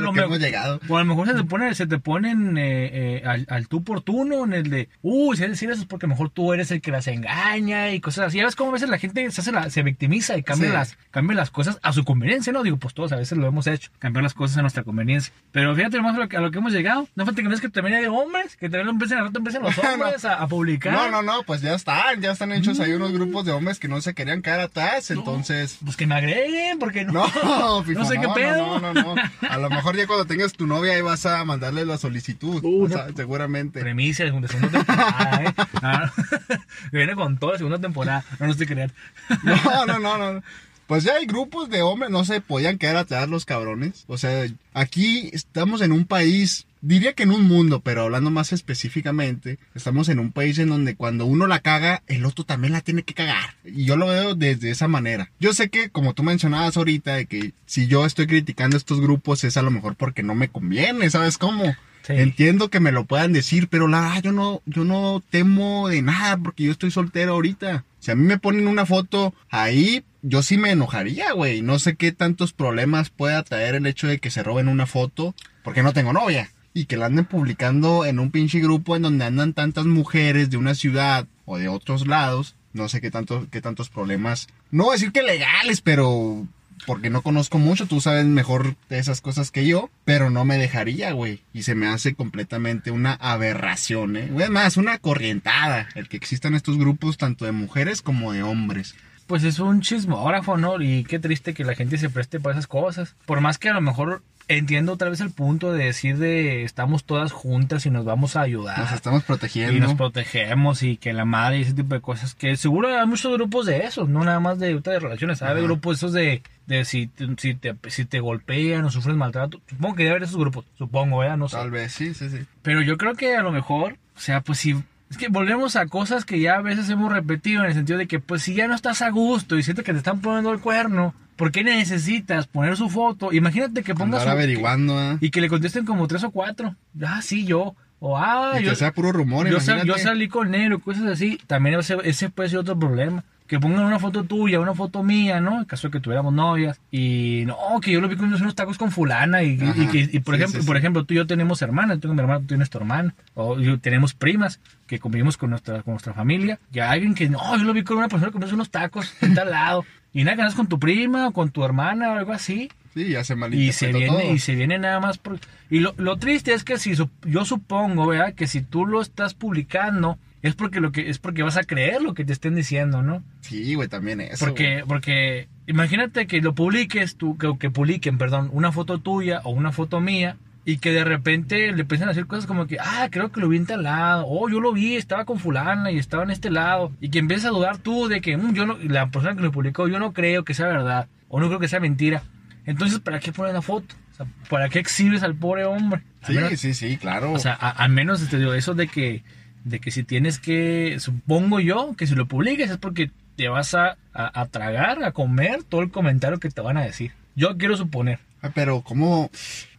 lo, 0.00 1.04
mejor 1.04 1.26
se 1.26 1.34
te, 1.34 1.44
pone, 1.44 1.74
se 1.74 1.86
te 1.86 1.98
ponen 1.98 2.58
eh, 2.58 3.22
eh, 3.24 3.44
al, 3.48 3.68
tú 3.68 3.82
por 3.82 4.02
tú, 4.02 4.24
¿no? 4.24 4.44
En 4.44 4.52
el 4.52 4.70
de, 4.70 4.88
uy, 5.02 5.36
si 5.36 5.44
es 5.44 5.50
decir 5.50 5.70
eso 5.70 5.82
es 5.82 5.86
porque 5.86 6.06
mejor 6.06 6.30
tú 6.30 6.52
eres 6.52 6.70
el 6.70 6.80
que 6.80 6.90
las 6.90 7.06
engaña 7.08 7.90
y 7.90 8.00
cosas 8.00 8.28
así. 8.28 8.38
Ya 8.38 8.44
ves 8.44 8.56
cómo 8.56 8.70
a 8.70 8.74
veces 8.74 8.88
la 8.88 8.98
gente 8.98 9.30
se, 9.30 9.40
hace 9.40 9.70
se 9.70 9.82
victimiza 9.82 10.36
y 10.36 10.42
cambia, 10.42 10.72
las, 10.72 10.96
cambia 11.10 11.36
las 11.36 11.50
cosas 11.50 11.78
a 11.82 11.92
su 11.92 12.04
conveniencia, 12.04 12.52
¿no? 12.52 12.62
Digo, 12.62 12.76
pues 12.76 12.94
todos 12.94 13.12
a 13.12 13.16
veces 13.16 13.36
lo 13.38 13.46
hemos 13.46 13.66
hecho, 13.66 13.90
cambiar 13.98 14.22
las 14.22 14.34
cosas 14.34 14.58
a 14.58 14.60
nuestra 14.60 14.84
conveniencia. 14.84 15.32
Pero 15.52 15.74
fíjate 15.74 16.00
más 16.00 16.14
a 16.14 16.18
lo 16.18 16.28
que, 16.28 16.36
a 16.36 16.40
lo 16.40 16.50
que 16.50 16.58
hemos 16.58 16.72
llegado. 16.72 17.08
No 17.14 17.24
falta 17.24 17.42
que 17.42 17.48
no 17.48 17.54
es 17.54 17.60
que 17.60 17.68
también 17.68 17.96
hay 17.96 18.02
de 18.02 18.08
hombres, 18.08 18.56
que 18.56 18.68
también 18.68 18.86
lo 18.86 18.92
empiecen 18.92 19.18
a 19.18 19.22
rato 19.22 19.38
empiecen 19.38 19.62
los 19.62 19.76
hombres 19.78 20.24
a, 20.24 20.46
publicar. 20.46 20.92
No, 20.92 21.10
no, 21.10 21.22
no, 21.22 21.42
pues 21.42 21.60
ya 21.60 21.74
están, 21.74 22.20
ya 22.20 22.35
están 22.36 22.52
hechos 22.52 22.78
hay 22.80 22.92
unos 22.92 23.12
grupos 23.12 23.46
de 23.46 23.52
hombres 23.52 23.78
que 23.78 23.88
no 23.88 24.00
se 24.02 24.14
querían 24.14 24.42
caer 24.42 24.60
atrás, 24.60 25.10
entonces... 25.10 25.78
Pues 25.82 25.96
que 25.96 26.06
me 26.06 26.14
agreguen, 26.14 26.78
porque 26.78 27.04
no... 27.04 27.26
No, 27.42 27.82
no 27.86 28.04
sé 28.04 28.20
qué 28.20 28.28
pedo. 28.34 28.78
No, 28.78 28.92
no, 28.92 29.14
no, 29.14 29.14
A 29.48 29.56
lo 29.56 29.70
mejor 29.70 29.96
ya 29.96 30.06
cuando 30.06 30.26
tengas 30.26 30.52
tu 30.52 30.66
novia 30.66 30.92
ahí 30.92 31.00
vas 31.00 31.24
a 31.24 31.42
mandarle 31.44 31.86
la 31.86 31.96
solicitud, 31.96 32.62
uh, 32.62 32.88
seguramente. 33.16 33.80
Premisa 33.80 34.24
de 34.24 34.30
segunda 34.30 34.48
temporada, 34.48 35.44
¿eh? 35.44 35.54
Ah, 35.82 36.12
viene 36.92 37.14
con 37.14 37.38
toda 37.38 37.52
la 37.52 37.58
segunda 37.58 37.78
temporada, 37.78 38.24
no, 38.38 38.46
no 38.46 38.52
estoy 38.52 38.66
creando. 38.66 38.94
No, 39.42 39.86
no, 39.86 39.98
no, 39.98 40.32
no. 40.32 40.42
Pues 40.86 41.04
ya 41.04 41.14
hay 41.14 41.26
grupos 41.26 41.68
de 41.68 41.82
hombres, 41.82 42.10
no 42.10 42.24
se 42.24 42.40
podían 42.40 42.78
quedar 42.78 42.96
atrás 42.96 43.28
los 43.28 43.44
cabrones. 43.44 44.04
O 44.06 44.18
sea, 44.18 44.46
aquí 44.72 45.30
estamos 45.32 45.80
en 45.80 45.90
un 45.92 46.04
país, 46.04 46.66
diría 46.86 47.14
que 47.14 47.24
en 47.24 47.32
un 47.32 47.42
mundo, 47.42 47.80
pero 47.80 48.02
hablando 48.02 48.30
más 48.30 48.52
específicamente, 48.52 49.58
estamos 49.74 50.08
en 50.08 50.20
un 50.20 50.30
país 50.30 50.58
en 50.58 50.68
donde 50.68 50.94
cuando 50.94 51.26
uno 51.26 51.46
la 51.46 51.58
caga, 51.58 52.02
el 52.06 52.24
otro 52.24 52.44
también 52.44 52.72
la 52.72 52.80
tiene 52.80 53.02
que 53.02 53.14
cagar. 53.14 53.56
Y 53.64 53.84
yo 53.84 53.96
lo 53.96 54.06
veo 54.06 54.34
desde 54.34 54.70
esa 54.70 54.86
manera. 54.86 55.30
Yo 55.40 55.52
sé 55.52 55.68
que, 55.68 55.90
como 55.90 56.14
tú 56.14 56.22
mencionabas 56.22 56.76
ahorita, 56.76 57.14
de 57.14 57.26
que 57.26 57.52
si 57.66 57.88
yo 57.88 58.06
estoy 58.06 58.26
criticando 58.26 58.76
estos 58.76 59.00
grupos 59.00 59.42
es 59.44 59.56
a 59.56 59.62
lo 59.62 59.70
mejor 59.70 59.96
porque 59.96 60.22
no 60.22 60.34
me 60.34 60.48
conviene, 60.48 61.10
¿sabes 61.10 61.38
cómo? 61.38 61.74
Entiendo 62.08 62.68
que 62.68 62.78
me 62.78 62.92
lo 62.92 63.04
puedan 63.04 63.32
decir, 63.32 63.66
pero 63.66 63.88
la 63.88 64.20
yo 64.20 64.30
no, 64.30 64.62
yo 64.64 64.84
no 64.84 65.24
temo 65.28 65.88
de 65.88 66.02
nada 66.02 66.36
porque 66.36 66.62
yo 66.62 66.70
estoy 66.70 66.92
soltero 66.92 67.32
ahorita. 67.32 67.84
Si 67.98 68.12
a 68.12 68.14
mí 68.14 68.24
me 68.24 68.38
ponen 68.38 68.68
una 68.68 68.86
foto 68.86 69.34
ahí, 69.50 70.04
yo 70.22 70.44
sí 70.44 70.56
me 70.56 70.70
enojaría, 70.70 71.32
güey. 71.32 71.62
No 71.62 71.80
sé 71.80 71.96
qué 71.96 72.12
tantos 72.12 72.52
problemas 72.52 73.10
pueda 73.10 73.42
traer 73.42 73.74
el 73.74 73.86
hecho 73.86 74.06
de 74.06 74.18
que 74.18 74.30
se 74.30 74.44
roben 74.44 74.68
una 74.68 74.86
foto 74.86 75.34
porque 75.64 75.82
no 75.82 75.92
tengo 75.92 76.12
novia. 76.12 76.50
Y 76.76 76.84
que 76.84 76.98
la 76.98 77.06
anden 77.06 77.24
publicando 77.24 78.04
en 78.04 78.18
un 78.18 78.30
pinche 78.30 78.60
grupo 78.60 78.96
en 78.96 79.02
donde 79.02 79.24
andan 79.24 79.54
tantas 79.54 79.86
mujeres 79.86 80.50
de 80.50 80.58
una 80.58 80.74
ciudad 80.74 81.26
o 81.46 81.56
de 81.56 81.68
otros 81.68 82.06
lados. 82.06 82.54
No 82.74 82.90
sé 82.90 83.00
qué, 83.00 83.10
qué 83.50 83.62
tantos 83.62 83.88
problemas. 83.88 84.48
No 84.70 84.90
decir 84.90 85.10
que 85.10 85.22
legales, 85.22 85.80
pero 85.80 86.46
porque 86.84 87.08
no 87.08 87.22
conozco 87.22 87.58
mucho, 87.58 87.86
tú 87.86 88.02
sabes 88.02 88.26
mejor 88.26 88.76
de 88.90 88.98
esas 88.98 89.22
cosas 89.22 89.50
que 89.50 89.66
yo, 89.66 89.88
pero 90.04 90.28
no 90.28 90.44
me 90.44 90.58
dejaría, 90.58 91.12
güey. 91.12 91.40
Y 91.54 91.62
se 91.62 91.74
me 91.74 91.86
hace 91.86 92.14
completamente 92.14 92.90
una 92.90 93.14
aberración, 93.14 94.18
¿eh? 94.18 94.28
Güey, 94.30 94.50
más, 94.50 94.76
una 94.76 94.98
corrientada 94.98 95.88
el 95.94 96.10
que 96.10 96.18
existan 96.18 96.54
estos 96.54 96.76
grupos 96.76 97.16
tanto 97.16 97.46
de 97.46 97.52
mujeres 97.52 98.02
como 98.02 98.34
de 98.34 98.42
hombres. 98.42 98.94
Pues 99.26 99.44
es 99.44 99.60
un 99.60 99.80
chismógrafo, 99.80 100.58
¿no? 100.58 100.78
Y 100.82 101.04
qué 101.04 101.18
triste 101.18 101.54
que 101.54 101.64
la 101.64 101.74
gente 101.74 101.96
se 101.96 102.10
preste 102.10 102.38
para 102.38 102.52
esas 102.52 102.66
cosas. 102.66 103.16
Por 103.24 103.40
más 103.40 103.56
que 103.56 103.70
a 103.70 103.74
lo 103.74 103.80
mejor 103.80 104.22
entiendo 104.48 104.92
otra 104.92 105.10
vez 105.10 105.20
el 105.20 105.30
punto 105.30 105.72
de 105.72 105.84
decir 105.84 106.18
de 106.18 106.62
estamos 106.62 107.04
todas 107.04 107.32
juntas 107.32 107.86
y 107.86 107.90
nos 107.90 108.04
vamos 108.04 108.36
a 108.36 108.42
ayudar. 108.42 108.78
Nos 108.78 108.92
estamos 108.92 109.24
protegiendo. 109.24 109.72
Y 109.72 109.80
nos 109.80 109.94
protegemos 109.94 110.82
y 110.82 110.96
que 110.96 111.12
la 111.12 111.24
madre 111.24 111.58
y 111.58 111.62
ese 111.62 111.74
tipo 111.74 111.94
de 111.94 112.00
cosas. 112.00 112.34
Que 112.34 112.56
seguro 112.56 112.88
hay 112.88 113.06
muchos 113.06 113.32
grupos 113.32 113.66
de 113.66 113.84
esos, 113.84 114.08
no 114.08 114.24
nada 114.24 114.40
más 114.40 114.58
de, 114.58 114.78
de 114.78 115.00
relaciones. 115.00 115.42
Hay 115.42 115.62
grupos 115.62 115.98
esos 115.98 116.12
de, 116.12 116.42
de 116.66 116.84
si, 116.84 117.10
si, 117.38 117.54
te, 117.54 117.74
si 117.88 118.04
te 118.04 118.20
golpean 118.20 118.84
o 118.84 118.90
sufres 118.90 119.16
maltrato. 119.16 119.60
Supongo 119.68 119.96
que 119.96 120.02
debe 120.04 120.16
haber 120.16 120.22
esos 120.24 120.38
grupos, 120.38 120.64
supongo, 120.78 121.18
¿verdad? 121.18 121.36
No 121.36 121.48
sé. 121.48 121.56
Tal 121.56 121.70
vez, 121.70 121.92
sí, 121.92 122.14
sí, 122.14 122.30
sí. 122.30 122.38
Pero 122.62 122.82
yo 122.82 122.96
creo 122.96 123.14
que 123.14 123.36
a 123.36 123.42
lo 123.42 123.52
mejor, 123.52 123.96
o 124.16 124.20
sea, 124.20 124.40
pues 124.40 124.58
si 124.58 124.76
es 125.10 125.18
que 125.18 125.28
volvemos 125.28 125.76
a 125.76 125.86
cosas 125.86 126.24
que 126.24 126.40
ya 126.40 126.56
a 126.56 126.62
veces 126.62 126.90
hemos 126.90 127.12
repetido 127.12 127.62
en 127.62 127.68
el 127.68 127.74
sentido 127.74 127.98
de 127.98 128.08
que, 128.08 128.18
pues, 128.18 128.42
si 128.42 128.54
ya 128.54 128.66
no 128.66 128.74
estás 128.74 129.02
a 129.02 129.10
gusto 129.10 129.56
y 129.56 129.62
sientes 129.62 129.84
que 129.84 129.92
te 129.92 129.98
están 129.98 130.20
poniendo 130.20 130.52
el 130.52 130.60
cuerno, 130.60 131.14
¿por 131.36 131.52
qué 131.52 131.62
necesitas 131.64 132.46
poner 132.46 132.76
su 132.76 132.88
foto? 132.90 133.32
Imagínate 133.32 133.82
que 133.82 133.94
pongas. 133.94 134.20
Andar 134.22 134.36
averiguando, 134.36 135.00
¿eh? 135.00 135.18
Y 135.20 135.30
que 135.30 135.40
le 135.40 135.48
contesten 135.48 135.84
como 135.84 136.06
tres 136.08 136.24
o 136.24 136.30
cuatro. 136.30 136.74
Ah, 137.04 137.20
sí, 137.22 137.44
yo. 137.44 137.74
O, 137.98 138.18
ah, 138.18 138.54
Y 138.60 138.64
yo. 138.64 138.70
que 138.70 138.76
sea 138.76 138.92
puro 138.92 139.10
rumor, 139.12 139.48
yo, 139.48 139.58
sal- 139.60 139.86
yo 139.86 139.96
salí 139.96 140.28
con 140.28 140.54
él 140.54 140.72
o 140.74 140.80
cosas 140.80 141.04
así. 141.06 141.38
También 141.46 141.78
ese, 141.78 141.96
ese 142.04 142.28
puede 142.28 142.48
ser 142.50 142.58
otro 142.58 142.78
problema. 142.78 143.24
Que 143.46 143.60
pongan 143.60 143.84
una 143.84 144.00
foto 144.00 144.24
tuya, 144.24 144.58
una 144.58 144.74
foto 144.74 145.04
mía, 145.04 145.40
¿no? 145.40 145.60
En 145.60 145.64
caso 145.66 145.86
de 145.86 145.92
que 145.92 146.00
tuviéramos 146.00 146.34
novias. 146.34 146.80
Y 146.90 147.44
no, 147.46 147.56
que 147.80 147.92
yo 147.92 148.00
lo 148.00 148.08
vi 148.08 148.16
comiendo 148.16 148.38
unos 148.42 148.56
tacos 148.56 148.76
con 148.76 148.90
fulana. 148.90 149.44
Y, 149.44 149.52
y 149.56 149.62
Ajá. 149.62 149.90
que, 149.92 150.08
y 150.12 150.18
por 150.18 150.34
Sí, 150.34 150.42
ejemplo, 150.42 150.60
sí, 150.62 150.66
por 150.66 150.76
sí. 150.76 150.78
ejemplo, 150.80 151.04
tú 151.04 151.14
y 151.14 151.18
yo 151.18 151.28
tenemos 151.28 151.62
hermanas. 151.62 152.00
Tengo 152.00 152.12
mi 152.14 152.20
hermana, 152.22 152.40
tú 152.40 152.46
tienes 152.48 152.68
tu 152.70 152.78
hermana. 152.78 153.14
O 153.34 153.58
yo, 153.60 153.78
tenemos 153.78 154.14
primas 154.14 154.58
que 154.88 154.98
convivimos 154.98 155.36
con 155.36 155.50
nuestra, 155.50 155.82
con 155.84 155.92
nuestra 155.94 156.12
familia. 156.12 156.58
Y 156.72 156.80
alguien 156.80 157.14
que, 157.14 157.28
no, 157.28 157.56
yo 157.56 157.62
lo 157.62 157.72
vi 157.72 157.84
con 157.84 157.98
una 157.98 158.08
persona 158.08 158.32
comiendo 158.32 158.56
unos 158.56 158.70
tacos 158.70 159.14
en 159.22 159.34
tal 159.34 159.50
lado. 159.52 159.84
Y 160.16 160.24
nada, 160.24 160.36
que 160.36 160.42
andas 160.42 160.54
con 160.54 160.66
tu 160.66 160.78
prima 160.78 161.28
o 161.28 161.32
con 161.32 161.50
tu 161.50 161.62
hermana 161.62 162.12
o 162.12 162.16
algo 162.16 162.32
así. 162.32 162.70
Sí, 162.94 163.10
ya 163.10 163.22
se 163.22 163.36
Y 163.52 163.72
se 163.72 163.92
viene, 163.92 164.06
todo. 164.06 164.32
y 164.32 164.38
se 164.38 164.54
viene 164.54 164.78
nada 164.78 164.98
más 164.98 165.18
por... 165.18 165.38
Y 165.68 165.80
lo, 165.80 165.92
lo 165.98 166.16
triste 166.16 166.54
es 166.54 166.64
que 166.64 166.78
si 166.78 166.94
yo 166.94 167.44
supongo, 167.44 168.06
¿verdad? 168.06 168.32
Que 168.32 168.46
si 168.46 168.62
tú 168.62 168.86
lo 168.86 169.02
estás 169.02 169.34
publicando, 169.34 170.18
es 170.40 170.54
porque 170.54 170.80
lo 170.80 170.90
que 170.90 171.10
es 171.10 171.18
porque 171.18 171.42
vas 171.42 171.58
a 171.58 171.64
creer 171.64 172.00
lo 172.00 172.14
que 172.14 172.24
te 172.24 172.32
estén 172.32 172.54
diciendo, 172.54 173.02
¿no? 173.02 173.22
Sí, 173.42 173.74
güey, 173.74 173.88
también 173.88 174.22
eso. 174.22 174.42
Porque, 174.42 174.84
porque 174.88 175.48
imagínate 175.66 176.26
que 176.26 176.40
lo 176.40 176.54
publiques, 176.54 177.16
tú, 177.16 177.36
que, 177.36 177.54
que 177.58 177.68
publiquen, 177.68 178.16
perdón, 178.16 178.48
una 178.54 178.72
foto 178.72 178.98
tuya 178.98 179.42
o 179.44 179.50
una 179.50 179.70
foto 179.70 180.00
mía, 180.00 180.38
y 180.66 180.76
que 180.78 180.92
de 180.92 181.04
repente 181.04 181.72
le 181.72 181.80
empiezan 181.82 182.08
a 182.08 182.10
hacer 182.10 182.26
cosas 182.26 182.44
como 182.46 182.66
que, 182.66 182.76
ah, 182.78 183.08
creo 183.10 183.32
que 183.32 183.40
lo 183.40 183.48
vi 183.48 183.56
en 183.56 183.64
tal 183.66 183.84
lado, 183.84 184.26
oh, 184.28 184.50
yo 184.50 184.60
lo 184.60 184.72
vi, 184.74 184.96
estaba 184.96 185.24
con 185.24 185.38
fulana 185.38 185.90
y 185.92 185.98
estaba 185.98 186.24
en 186.24 186.30
este 186.30 186.50
lado, 186.50 186.92
y 187.00 187.08
que 187.08 187.18
empieces 187.20 187.46
a 187.46 187.50
dudar 187.50 187.78
tú 187.78 188.08
de 188.08 188.20
que, 188.20 188.36
"Mm, 188.36 188.52
yo 188.52 188.66
no, 188.66 188.76
la 188.82 189.08
persona 189.10 189.34
que 189.34 189.42
lo 189.42 189.52
publicó, 189.52 189.88
yo 189.88 189.98
no 189.98 190.12
creo 190.12 190.44
que 190.44 190.52
sea 190.54 190.66
verdad, 190.66 191.06
o 191.28 191.40
no 191.40 191.46
creo 191.46 191.60
que 191.60 191.68
sea 191.68 191.80
mentira. 191.80 192.22
Entonces, 192.66 192.98
¿para 192.98 193.20
qué 193.20 193.32
pones 193.32 193.54
la 193.54 193.62
foto? 193.62 193.94
O 194.12 194.16
sea, 194.16 194.26
¿para 194.50 194.68
qué 194.68 194.80
exhibes 194.80 195.22
al 195.22 195.36
pobre 195.36 195.64
hombre? 195.64 196.02
Al 196.22 196.26
Sí, 196.26 196.32
menos- 196.34 196.52
sí, 196.60 196.74
sí, 196.74 196.96
claro. 196.96 197.32
o 197.32 197.38
sea, 197.38 197.54
al 197.54 197.90
menos 197.90 198.28
te 198.28 198.36
digo 198.38 198.52
eso 198.52 198.74
de 198.74 198.88
que, 198.88 199.22
de 199.62 199.78
que 199.78 199.90
si 199.92 200.02
tienes 200.02 200.38
que, 200.40 200.96
supongo 200.98 201.60
yo, 201.60 201.94
que 201.96 202.06
si 202.08 202.14
lo 202.16 202.26
publiques 202.26 202.70
es 202.70 202.76
porque 202.76 203.10
te 203.36 203.48
vas 203.48 203.74
a, 203.74 203.96
a- 204.12 204.40
a 204.40 204.46
tragar, 204.46 205.04
a 205.04 205.12
comer 205.12 205.62
todo 205.62 205.82
el 205.82 205.90
comentario 205.92 206.40
que 206.40 206.50
te 206.50 206.60
van 206.60 206.76
a 206.76 206.82
decir. 206.82 207.12
Yo 207.36 207.56
quiero 207.56 207.76
suponer. 207.76 208.18
Ah, 208.42 208.50
Pero 208.54 208.80
cómo, 208.82 209.30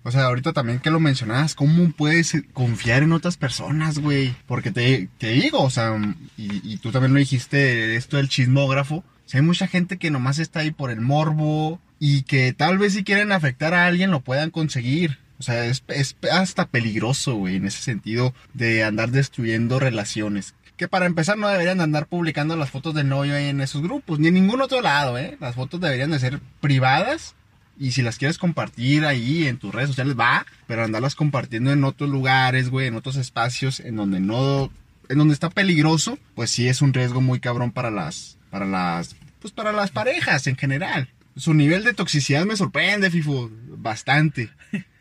o 0.07 0.11
sea, 0.11 0.23
ahorita 0.23 0.53
también 0.53 0.79
que 0.79 0.89
lo 0.89 1.01
mencionabas, 1.01 1.53
¿cómo 1.53 1.91
puedes 1.91 2.33
confiar 2.53 3.03
en 3.03 3.11
otras 3.11 3.35
personas, 3.35 3.99
güey? 3.99 4.33
Porque 4.45 4.71
te, 4.71 5.09
te 5.17 5.31
digo, 5.31 5.61
o 5.61 5.69
sea, 5.69 5.97
y, 6.37 6.61
y 6.63 6.77
tú 6.77 6.93
también 6.93 7.13
lo 7.13 7.19
dijiste, 7.19 7.97
esto 7.97 8.15
del 8.15 8.29
chismógrafo, 8.29 8.95
o 8.95 9.03
sea, 9.25 9.41
hay 9.41 9.45
mucha 9.45 9.67
gente 9.67 9.97
que 9.97 10.09
nomás 10.09 10.39
está 10.39 10.61
ahí 10.61 10.71
por 10.71 10.91
el 10.91 11.01
morbo 11.01 11.81
y 11.99 12.21
que 12.21 12.53
tal 12.53 12.77
vez 12.77 12.93
si 12.93 13.03
quieren 13.03 13.33
afectar 13.33 13.73
a 13.73 13.85
alguien 13.85 14.09
lo 14.09 14.21
puedan 14.21 14.49
conseguir. 14.49 15.19
O 15.39 15.43
sea, 15.43 15.65
es, 15.65 15.83
es 15.89 16.15
hasta 16.31 16.67
peligroso, 16.67 17.35
güey, 17.35 17.57
en 17.57 17.65
ese 17.65 17.81
sentido 17.81 18.33
de 18.53 18.85
andar 18.85 19.11
destruyendo 19.11 19.77
relaciones. 19.77 20.55
Que 20.77 20.87
para 20.87 21.05
empezar 21.05 21.37
no 21.37 21.49
deberían 21.49 21.81
andar 21.81 22.07
publicando 22.07 22.55
las 22.55 22.69
fotos 22.71 22.95
del 22.95 23.09
novio 23.09 23.35
ahí 23.35 23.49
en 23.49 23.59
esos 23.59 23.81
grupos, 23.81 24.19
ni 24.19 24.29
en 24.29 24.35
ningún 24.35 24.61
otro 24.61 24.81
lado, 24.81 25.17
¿eh? 25.17 25.35
Las 25.41 25.55
fotos 25.55 25.81
deberían 25.81 26.11
de 26.11 26.19
ser 26.19 26.39
privadas 26.61 27.35
y 27.79 27.91
si 27.91 28.01
las 28.01 28.17
quieres 28.17 28.37
compartir 28.37 29.05
ahí 29.05 29.47
en 29.47 29.57
tus 29.57 29.73
redes 29.73 29.89
sociales, 29.89 30.15
va, 30.19 30.45
pero 30.67 30.83
andarlas 30.83 31.15
compartiendo 31.15 31.71
en 31.71 31.83
otros 31.83 32.09
lugares, 32.09 32.69
güey, 32.69 32.87
en 32.87 32.95
otros 32.95 33.15
espacios 33.17 33.79
en 33.79 33.95
donde 33.95 34.19
no, 34.19 34.71
en 35.09 35.17
donde 35.17 35.33
está 35.33 35.49
peligroso, 35.49 36.17
pues 36.35 36.49
sí 36.51 36.67
es 36.67 36.81
un 36.81 36.93
riesgo 36.93 37.21
muy 37.21 37.39
cabrón 37.39 37.71
para 37.71 37.91
las, 37.91 38.37
para 38.49 38.65
las, 38.65 39.15
pues 39.41 39.53
para 39.53 39.71
las 39.71 39.91
parejas 39.91 40.47
en 40.47 40.55
general. 40.57 41.09
Su 41.35 41.53
nivel 41.53 41.83
de 41.83 41.93
toxicidad 41.93 42.45
me 42.45 42.55
sorprende, 42.55 43.11
Fifo, 43.11 43.51
bastante. 43.77 44.49